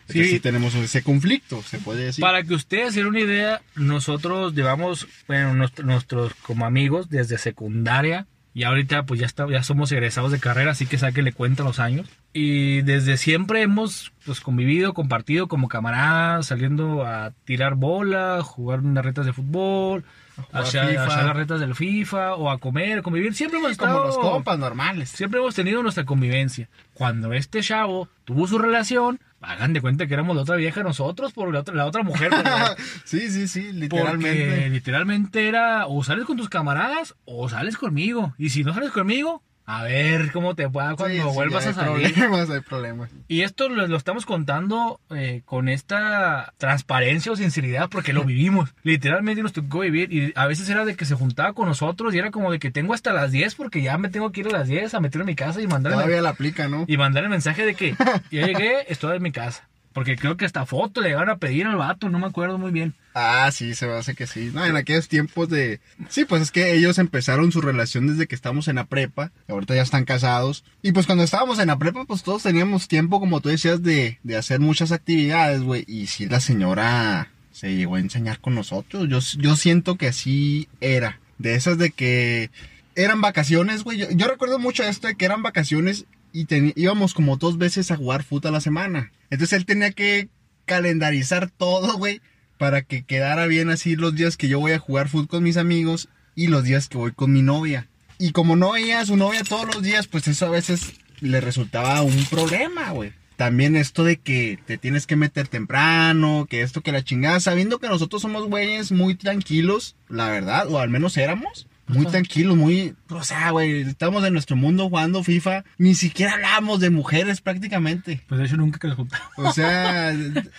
Sí. 0.10 0.26
sí 0.26 0.40
tenemos 0.42 0.76
ese 0.76 1.02
conflicto, 1.02 1.64
se 1.64 1.80
puede 1.80 2.04
decir. 2.04 2.22
Para 2.22 2.44
que 2.44 2.54
ustedes 2.54 2.94
den 2.94 3.08
una 3.08 3.22
idea, 3.22 3.62
nosotros 3.76 4.54
llevamos, 4.54 5.08
bueno, 5.30 5.54
nuestro- 5.54 5.86
nuestros 5.86 6.34
como 6.36 6.66
amigos 6.66 7.10
desde 7.10 7.38
secundaria 7.38 8.28
y 8.54 8.64
ahorita 8.64 9.04
pues 9.04 9.20
ya 9.20 9.26
está, 9.26 9.48
ya 9.50 9.64
somos 9.64 9.92
egresados 9.92 10.32
de 10.32 10.40
carrera, 10.40 10.72
así 10.72 10.86
que 10.86 10.98
sáquenle 10.98 11.34
cuenta 11.34 11.64
los 11.64 11.80
años. 11.80 12.08
Y 12.36 12.82
desde 12.82 13.18
siempre 13.18 13.62
hemos 13.62 14.12
pues 14.26 14.40
convivido, 14.42 14.94
compartido 14.96 15.48
como 15.48 15.68
camaradas, 15.68 16.48
saliendo 16.48 17.06
a 17.06 17.32
tirar 17.46 17.76
bola, 17.76 18.42
jugar 18.44 18.80
unas 18.80 19.06
retas 19.06 19.26
de 19.28 19.34
fútbol, 19.34 20.04
hacia, 20.52 20.88
FIFA. 20.88 21.04
hacia 21.06 21.24
las 21.24 21.36
retas 21.36 21.60
del 21.60 21.76
FIFA 21.76 22.34
o 22.36 22.50
a 22.50 22.58
comer, 22.58 23.04
convivir. 23.04 23.36
Siempre 23.36 23.60
hemos 23.60 23.74
Sí, 23.74 23.78
como 23.78 23.92
estado- 23.92 24.08
los 24.08 24.18
compas 24.18 24.58
normales. 24.58 25.10
Siempre 25.10 25.40
hemos 25.40 25.54
tenido 25.54 25.84
nuestra 25.84 26.06
convivencia. 26.06 26.70
Cuando 26.96 27.34
este 27.34 27.62
chavo 27.62 28.08
tuvo 28.26 28.48
su 28.48 28.58
relación, 28.58 29.20
hagan 29.42 29.74
de 29.74 29.82
cuenta 29.82 30.08
que 30.08 30.14
éramos 30.16 30.36
la 30.36 30.42
otra 30.42 30.56
vieja 30.56 30.82
nosotros 30.82 31.34
por 31.34 31.54
la 31.54 31.60
otra, 31.60 31.76
la 31.76 31.86
otra 31.86 32.02
mujer. 32.02 32.32
pero- 32.32 32.56
sí, 33.04 33.30
sí, 33.30 33.48
sí, 33.48 33.62
porque 33.68 33.80
literalmente. 33.80 34.70
literalmente 34.70 35.48
era 35.48 35.86
o 35.86 36.04
sales 36.04 36.26
con 36.26 36.38
tus 36.38 36.50
camaradas 36.50 37.14
o 37.26 37.48
sales 37.48 37.78
conmigo. 37.78 38.34
Y 38.40 38.50
si 38.50 38.64
no 38.64 38.74
sales 38.74 38.90
conmigo, 38.92 39.44
A 39.66 39.84
ver 39.84 40.32
cómo 40.34 40.56
te 40.56 40.66
va 40.68 40.96
cuando 40.96 41.30
Sí, 41.30 41.36
vuelvas 41.36 41.66
a 41.66 41.70
hay 41.70 41.74
salir. 41.76 42.14
problemas, 42.14 42.50
hay 42.50 42.60
problemas. 42.60 43.10
Y 43.30 43.42
esto 43.42 43.70
lo, 43.70 43.88
lo 43.88 43.96
estamos 43.98 44.26
contando 44.26 45.00
eh, 45.10 45.42
con 45.46 45.70
esta 45.70 46.54
transparencia 46.58 47.32
o 47.32 47.36
sinceridad 47.38 47.90
porque 47.90 48.12
lo 48.12 48.24
vivimos. 48.26 48.74
Literalmente 48.84 49.42
nos 49.42 49.54
tocó 49.54 49.80
vivir 49.80 50.12
y 50.12 50.34
a 50.36 50.48
veces 50.48 50.70
era 50.70 50.84
de 50.84 50.96
que 50.96 51.06
se 51.06 51.16
juntaba 51.16 51.54
con 51.54 51.68
nosotros 51.68 52.14
y 52.14 52.18
era 52.18 52.30
como 52.32 52.52
de 52.52 52.60
que 52.60 52.72
tengo 52.72 52.94
hasta 52.94 53.14
las 53.14 53.32
10 53.32 53.56
porque 53.56 53.82
ya 53.82 53.98
me 53.98 54.10
tengo 54.10 54.32
que 54.34 54.42
ir 54.42 54.48
a 54.48 54.52
las 54.52 54.68
10 54.68 54.94
a 54.96 55.00
meter 55.00 55.22
en 55.22 55.28
mi 55.28 55.36
casa 55.36 55.62
y 55.62 55.68
mandar, 55.68 55.94
Todavía 55.94 56.22
la 56.22 56.30
aplica, 56.30 56.68
¿no? 56.68 56.84
y 56.88 56.98
mandar 56.98 57.24
el 57.24 57.30
mensaje 57.30 57.66
de 57.66 57.76
que 57.76 57.96
ya 58.32 58.46
llegué, 58.46 58.92
estoy 58.92 59.16
en 59.18 59.24
mi 59.24 59.32
casa. 59.32 59.70
Porque 59.94 60.16
creo 60.16 60.38
que 60.38 60.46
hasta 60.46 60.66
foto 60.66 61.02
le 61.02 61.10
llegaron 61.10 61.30
a 61.30 61.38
pedir 61.38 61.68
al 61.68 61.76
vato, 61.76 62.10
no 62.10 62.20
me 62.20 62.26
acuerdo 62.26 62.58
muy 62.58 62.72
bien. 62.72 62.94
Ah, 63.14 63.50
sí, 63.52 63.76
se 63.76 63.86
me 63.86 63.94
hace 63.94 64.16
que 64.16 64.26
sí. 64.26 64.52
No, 64.54 64.66
en 64.66 64.76
aquellos 64.76 65.08
tiempos 65.08 65.48
de... 65.50 65.80
Sí, 66.10 66.26
pues 66.26 66.42
es 66.42 66.52
que 66.52 66.74
ellos 66.74 66.98
empezaron 66.98 67.52
su 67.52 67.62
relación 67.62 68.08
desde 68.08 68.26
que 68.26 68.34
estábamos 68.34 68.68
en 68.68 68.78
la 68.78 68.86
prepa. 68.86 69.32
Ahorita 69.48 69.76
ya 69.76 69.84
están 69.84 70.06
casados. 70.06 70.64
Y 70.82 70.92
pues 70.94 71.06
cuando 71.06 71.24
estábamos 71.24 71.60
en 71.60 71.68
la 71.68 71.78
prepa, 71.78 72.06
pues 72.06 72.24
todos 72.24 72.44
teníamos 72.44 72.88
tiempo, 72.88 73.20
como 73.20 73.40
tú 73.40 73.50
decías, 73.50 73.84
de, 73.84 74.20
de 74.24 74.36
hacer 74.36 74.60
muchas 74.60 74.92
actividades, 74.92 75.62
güey. 75.62 75.86
Y 75.88 76.08
sí, 76.08 76.26
la 76.26 76.40
señora 76.40 77.30
se 77.52 77.76
llegó 77.76 77.96
a 77.96 78.00
enseñar 78.00 78.40
con 78.40 78.56
nosotros. 78.56 79.08
Yo, 79.08 79.20
yo 79.40 79.56
siento 79.56 79.96
que 79.96 80.08
así 80.08 80.68
era. 80.82 81.20
De 81.38 81.56
esas 81.56 81.78
de 81.78 81.92
que 81.92 82.50
eran 82.96 83.22
vacaciones, 83.22 83.84
güey. 83.84 84.08
Yo, 84.16 84.28
recuerdo 84.28 84.60
mucho 84.60 84.84
esto 84.84 85.08
de 85.08 85.16
que 85.16 85.26
eran 85.26 85.44
vacaciones 85.44 86.06
y 86.32 86.48
íbamos 86.82 87.14
como 87.14 87.38
dos 87.38 87.58
veces 87.58 87.92
a 87.92 87.96
jugar 87.96 88.24
fútbol 88.24 88.50
a 88.50 88.54
la 88.54 88.62
semana. 88.62 89.12
Entonces 89.34 89.58
él 89.58 89.66
tenía 89.66 89.90
que 89.90 90.30
calendarizar 90.66 91.50
todo, 91.50 91.98
güey, 91.98 92.22
para 92.60 92.84
que 92.84 93.04
quedara 93.04 93.48
bien 93.48 93.72
así 93.72 93.96
los 93.96 94.14
días 94.14 94.38
que 94.38 94.48
yo 94.48 94.60
voy 94.60 94.74
a 94.74 94.80
jugar 94.80 95.10
fútbol 95.10 95.28
con 95.28 95.44
mis 95.44 95.58
amigos 95.58 96.08
y 96.36 96.48
los 96.48 96.64
días 96.64 96.88
que 96.88 97.00
voy 97.00 97.14
con 97.14 97.34
mi 97.34 97.42
novia. 97.42 97.90
Y 98.20 98.32
como 98.32 98.56
no 98.56 98.74
veía 98.74 99.00
a 99.00 99.06
su 99.08 99.18
novia 99.18 99.44
todos 99.44 99.66
los 99.74 99.82
días, 99.82 100.06
pues 100.06 100.28
eso 100.28 100.46
a 100.46 100.52
veces 100.52 100.94
le 101.20 101.42
resultaba 101.42 102.04
un 102.04 102.26
problema, 102.26 102.92
güey. 102.92 103.12
También 103.36 103.76
esto 103.76 104.04
de 104.04 104.18
que 104.18 104.60
te 104.68 104.78
tienes 104.78 105.08
que 105.08 105.16
meter 105.16 105.48
temprano, 105.48 106.46
que 106.48 106.62
esto, 106.62 106.82
que 106.82 106.92
la 106.92 107.04
chingada, 107.04 107.40
sabiendo 107.40 107.80
que 107.80 107.90
nosotros 107.90 108.22
somos 108.22 108.48
güeyes 108.48 108.92
muy 108.92 109.16
tranquilos, 109.16 109.96
la 110.10 110.30
verdad, 110.30 110.70
o 110.70 110.78
al 110.78 110.92
menos 110.92 111.18
éramos. 111.18 111.66
Muy 111.88 112.06
tranquilos, 112.06 112.56
muy... 112.56 112.96
O 113.10 113.24
sea, 113.24 113.52
güey, 113.52 113.82
estamos 113.82 114.24
en 114.24 114.34
nuestro 114.34 114.56
mundo 114.56 114.90
jugando 114.90 115.24
FIFA. 115.24 115.64
Ni 115.78 115.96
siquiera 115.96 116.34
hablábamos 116.34 116.80
de 116.80 116.90
mujeres 116.90 117.42
prácticamente. 117.42 118.22
Pues 118.28 118.40
de 118.40 118.46
hecho 118.46 118.58
nunca 118.58 118.80
que 118.80 118.88
les 118.88 118.96
juntaba. 118.96 119.30
O 119.38 119.52
sea, 119.52 120.14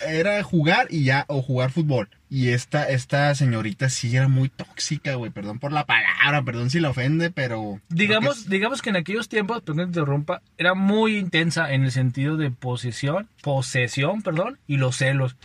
era 0.06 0.42
jugar 0.42 0.86
y 0.90 1.04
ya, 1.04 1.24
o 1.28 1.42
jugar 1.42 1.70
fútbol. 1.70 2.08
Y 2.28 2.48
esta, 2.48 2.88
esta 2.88 3.34
señorita 3.34 3.88
sí 3.88 4.14
era 4.14 4.28
muy 4.28 4.48
tóxica, 4.48 5.14
güey. 5.14 5.30
Perdón 5.30 5.58
por 5.58 5.72
la 5.72 5.86
palabra, 5.86 6.42
perdón 6.44 6.70
si 6.70 6.80
la 6.80 6.90
ofende, 6.90 7.30
pero... 7.30 7.80
Digamos, 7.88 8.44
que 8.44 8.50
digamos 8.50 8.82
que 8.82 8.90
en 8.90 8.96
aquellos 8.96 9.28
tiempos, 9.28 9.62
perdón 9.62 9.76
que 9.76 9.92
te 9.92 10.00
interrumpa, 10.00 10.42
era 10.58 10.74
muy 10.74 11.16
intensa 11.16 11.72
en 11.72 11.84
el 11.84 11.92
sentido 11.92 12.36
de 12.36 12.50
posesión, 12.50 13.28
posesión, 13.42 14.22
perdón, 14.22 14.58
y 14.66 14.76
los 14.76 14.96
celos. 14.96 15.36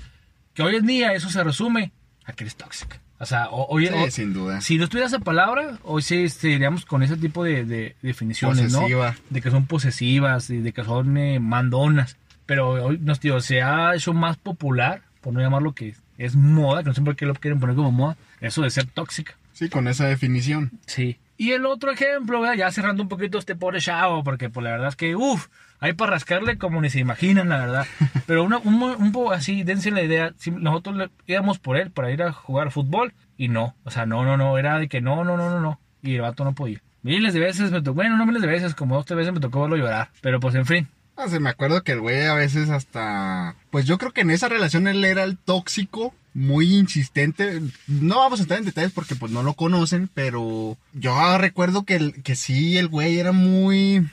Que 0.54 0.64
hoy 0.64 0.76
en 0.76 0.86
día 0.86 1.14
eso 1.14 1.30
se 1.30 1.44
resume 1.44 1.94
a 2.26 2.34
que 2.34 2.44
eres 2.44 2.56
tóxica. 2.56 3.02
O 3.22 3.26
sea, 3.26 3.50
hoy, 3.50 3.88
Sí, 3.88 4.12
sin 4.12 4.34
duda. 4.34 4.62
si 4.62 4.78
no 4.78 4.86
estuviera 4.86 5.08
esa 5.08 5.20
palabra, 5.20 5.78
hoy 5.84 6.02
sí 6.02 6.26
iríamos 6.44 6.86
con 6.86 7.04
ese 7.04 7.18
tipo 7.18 7.44
de, 7.44 7.66
de 7.66 7.96
definiciones, 8.02 8.72
¿no? 8.72 8.80
Posesiva. 8.80 9.16
De 9.30 9.42
que 9.42 9.52
son 9.52 9.66
posesivas 9.66 10.48
de 10.48 10.72
que 10.72 10.84
son 10.86 11.18
eh, 11.18 11.40
mandonas. 11.40 12.16
Pero 12.46 12.70
hoy, 12.86 12.98
no, 13.02 13.14
tío, 13.16 13.42
se 13.42 13.62
ha 13.62 13.94
hecho 13.94 14.14
más 14.14 14.38
popular, 14.38 15.02
por 15.22 15.34
no 15.34 15.42
llamarlo 15.42 15.74
que 15.74 15.96
es 16.18 16.36
moda, 16.36 16.82
que 16.82 16.90
no 16.90 16.96
sé 16.96 17.02
por 17.02 17.16
qué 17.16 17.26
lo 17.26 17.36
quieren 17.36 17.60
poner 17.60 17.76
como 17.76 17.92
moda, 17.92 18.18
eso 18.40 18.62
de 18.62 18.70
ser 18.70 18.86
tóxica. 18.86 19.36
Sí, 19.54 19.68
con 19.70 19.88
esa 19.90 20.06
definición. 20.08 20.72
Sí. 20.86 21.18
Y 21.40 21.54
el 21.54 21.66
otro 21.66 21.90
ejemplo, 21.90 22.42
¿verdad? 22.42 22.56
ya 22.58 22.70
cerrando 22.72 23.02
un 23.02 23.08
poquito 23.08 23.38
este 23.40 23.56
pobre 23.56 23.80
chavo, 23.80 24.24
porque 24.26 24.50
pues 24.50 24.62
la 24.64 24.72
verdad 24.72 24.90
es 24.90 24.98
que, 24.98 25.16
uff, 25.16 25.48
hay 25.80 25.94
para 25.94 26.12
rascarle 26.12 26.58
como 26.58 26.82
ni 26.82 26.90
se 26.90 27.00
imaginan, 27.00 27.48
la 27.48 27.60
verdad. 27.60 27.88
Pero 28.28 28.44
una, 28.44 28.58
un, 28.58 28.84
un 28.84 29.12
poco 29.14 29.32
así, 29.32 29.64
dense 29.64 29.90
la 29.90 30.02
idea, 30.04 30.34
si 30.38 30.52
nosotros 30.52 30.98
le- 30.98 31.10
íbamos 31.28 31.58
por 31.58 31.78
él 31.78 31.92
para 31.92 32.12
ir 32.12 32.22
a 32.24 32.34
jugar 32.34 32.72
fútbol 32.72 33.14
y 33.38 33.48
no, 33.48 33.74
o 33.86 33.90
sea, 33.90 34.06
no, 34.06 34.26
no, 34.26 34.36
no, 34.36 34.58
era 34.58 34.80
de 34.80 34.90
que 34.90 35.00
no, 35.00 35.24
no, 35.24 35.38
no, 35.38 35.50
no, 35.50 35.62
no, 35.62 35.80
y 36.04 36.16
el 36.16 36.22
vato 36.22 36.44
no 36.44 36.54
podía. 36.54 36.82
Miles 37.04 37.34
de 37.34 37.40
veces 37.40 37.72
me 37.72 37.82
tocó, 37.82 37.96
bueno, 37.96 38.18
no 38.18 38.26
miles 38.26 38.42
de 38.42 38.48
veces, 38.50 38.76
como 38.76 38.96
dos, 38.96 39.06
tres 39.06 39.16
veces 39.20 39.32
me 39.34 39.40
tocó 39.40 39.62
verlo 39.62 39.78
llorar, 39.78 40.10
pero 40.22 40.42
pues 40.42 40.56
en 40.56 40.66
fin, 40.66 40.90
Ah, 41.16 41.28
se 41.30 41.40
me 41.42 41.50
acuerdo 41.50 41.84
que 41.84 41.92
el 41.94 42.00
güey 42.02 42.26
a 42.28 42.34
veces 42.34 42.70
hasta... 42.70 43.56
Pues 43.72 43.86
yo 43.86 43.98
creo 43.98 44.12
que 44.14 44.22
en 44.22 44.30
esa 44.30 44.48
relación 44.48 44.88
él 44.88 45.04
era 45.04 45.24
el 45.26 45.38
tóxico, 45.38 46.14
muy 46.40 46.74
insistente. 46.74 47.62
No 47.88 48.20
vamos 48.20 48.40
a 48.40 48.44
entrar 48.44 48.60
en 48.60 48.66
detalles 48.66 48.94
porque 48.94 49.16
pues 49.16 49.32
no 49.32 49.44
lo 49.44 49.56
conocen, 49.56 50.10
pero 50.14 50.78
yo 50.94 51.38
recuerdo 51.38 51.84
que, 51.84 51.96
el, 51.96 52.24
que 52.24 52.36
sí, 52.36 52.78
el 52.78 52.88
güey 52.88 53.20
era 53.20 53.34
muy... 53.34 54.08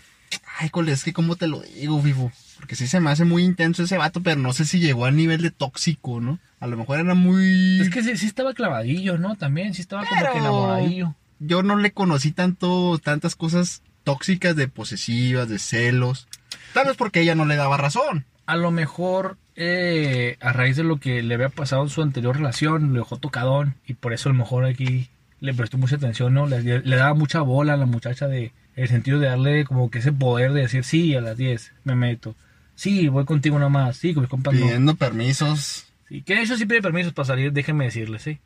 Ay, 0.58 0.70
cole, 0.70 0.90
es 0.90 1.04
que 1.04 1.12
cómo 1.12 1.36
te 1.36 1.46
lo 1.46 1.60
digo, 1.60 2.02
vivo. 2.02 2.32
Porque 2.58 2.74
sí 2.74 2.88
se 2.88 2.98
me 2.98 3.10
hace 3.10 3.24
muy 3.24 3.44
intenso 3.44 3.84
ese 3.84 3.96
vato, 3.96 4.22
pero 4.22 4.40
no 4.40 4.52
sé 4.52 4.64
si 4.64 4.80
llegó 4.80 5.04
al 5.04 5.14
nivel 5.14 5.40
de 5.40 5.52
tóxico, 5.52 6.20
¿no? 6.20 6.40
A 6.58 6.66
lo 6.66 6.76
mejor 6.76 6.98
era 6.98 7.14
muy... 7.14 7.80
es 7.80 7.90
que 7.90 8.02
sí, 8.02 8.16
sí 8.16 8.26
estaba 8.26 8.54
clavadillo, 8.54 9.18
¿no? 9.18 9.36
También, 9.36 9.72
sí 9.72 9.82
estaba 9.82 10.04
como 10.04 10.32
que 10.32 10.38
enamoradillo. 10.38 11.14
Yo 11.38 11.62
no 11.62 11.76
le 11.76 11.92
conocí 11.92 12.32
tanto, 12.32 12.98
tantas 12.98 13.36
cosas 13.36 13.82
tóxicas 14.02 14.56
de 14.56 14.66
posesivas, 14.66 15.48
de 15.48 15.60
celos. 15.60 16.26
Tal 16.74 16.86
vez 16.86 16.96
porque 16.96 17.20
ella 17.20 17.36
no 17.36 17.44
le 17.44 17.54
daba 17.54 17.76
razón. 17.76 18.24
a 18.46 18.56
lo 18.56 18.72
mejor 18.72 19.38
eh, 19.56 20.36
a 20.40 20.52
raíz 20.52 20.76
de 20.76 20.84
lo 20.84 20.98
que 20.98 21.22
le 21.22 21.34
había 21.34 21.48
pasado 21.48 21.82
en 21.82 21.88
su 21.88 22.02
anterior 22.02 22.36
relación, 22.36 22.92
le 22.92 23.00
dejó 23.00 23.16
tocadón 23.16 23.74
y 23.86 23.94
por 23.94 24.12
eso 24.12 24.28
a 24.28 24.32
lo 24.32 24.38
mejor 24.38 24.64
aquí 24.64 25.08
le 25.40 25.54
prestó 25.54 25.78
mucha 25.78 25.96
atención, 25.96 26.34
¿no? 26.34 26.46
Le, 26.46 26.62
le 26.62 26.96
daba 26.96 27.14
mucha 27.14 27.40
bola 27.40 27.74
a 27.74 27.76
la 27.76 27.86
muchacha 27.86 28.28
de 28.28 28.52
el 28.76 28.88
sentido 28.88 29.18
de 29.18 29.28
darle 29.28 29.64
como 29.64 29.90
que 29.90 29.98
ese 29.98 30.12
poder 30.12 30.52
de 30.52 30.60
decir, 30.62 30.84
sí, 30.84 31.14
a 31.14 31.20
las 31.20 31.36
10 31.36 31.72
me 31.84 31.94
meto. 31.94 32.34
Sí, 32.74 33.08
voy 33.08 33.24
contigo 33.24 33.58
nomás. 33.58 33.96
Sí, 33.96 34.12
con 34.12 34.22
mis 34.22 34.30
compas 34.30 34.54
no. 34.54 34.60
Pidiendo 34.60 34.94
permisos. 34.94 35.86
Sí, 36.08 36.22
que 36.22 36.36
de 36.36 36.42
hecho 36.42 36.56
sí 36.56 36.66
pide 36.66 36.82
permisos 36.82 37.12
para 37.12 37.26
salir, 37.26 37.52
déjenme 37.52 37.86
decirles, 37.86 38.22
sí. 38.22 38.38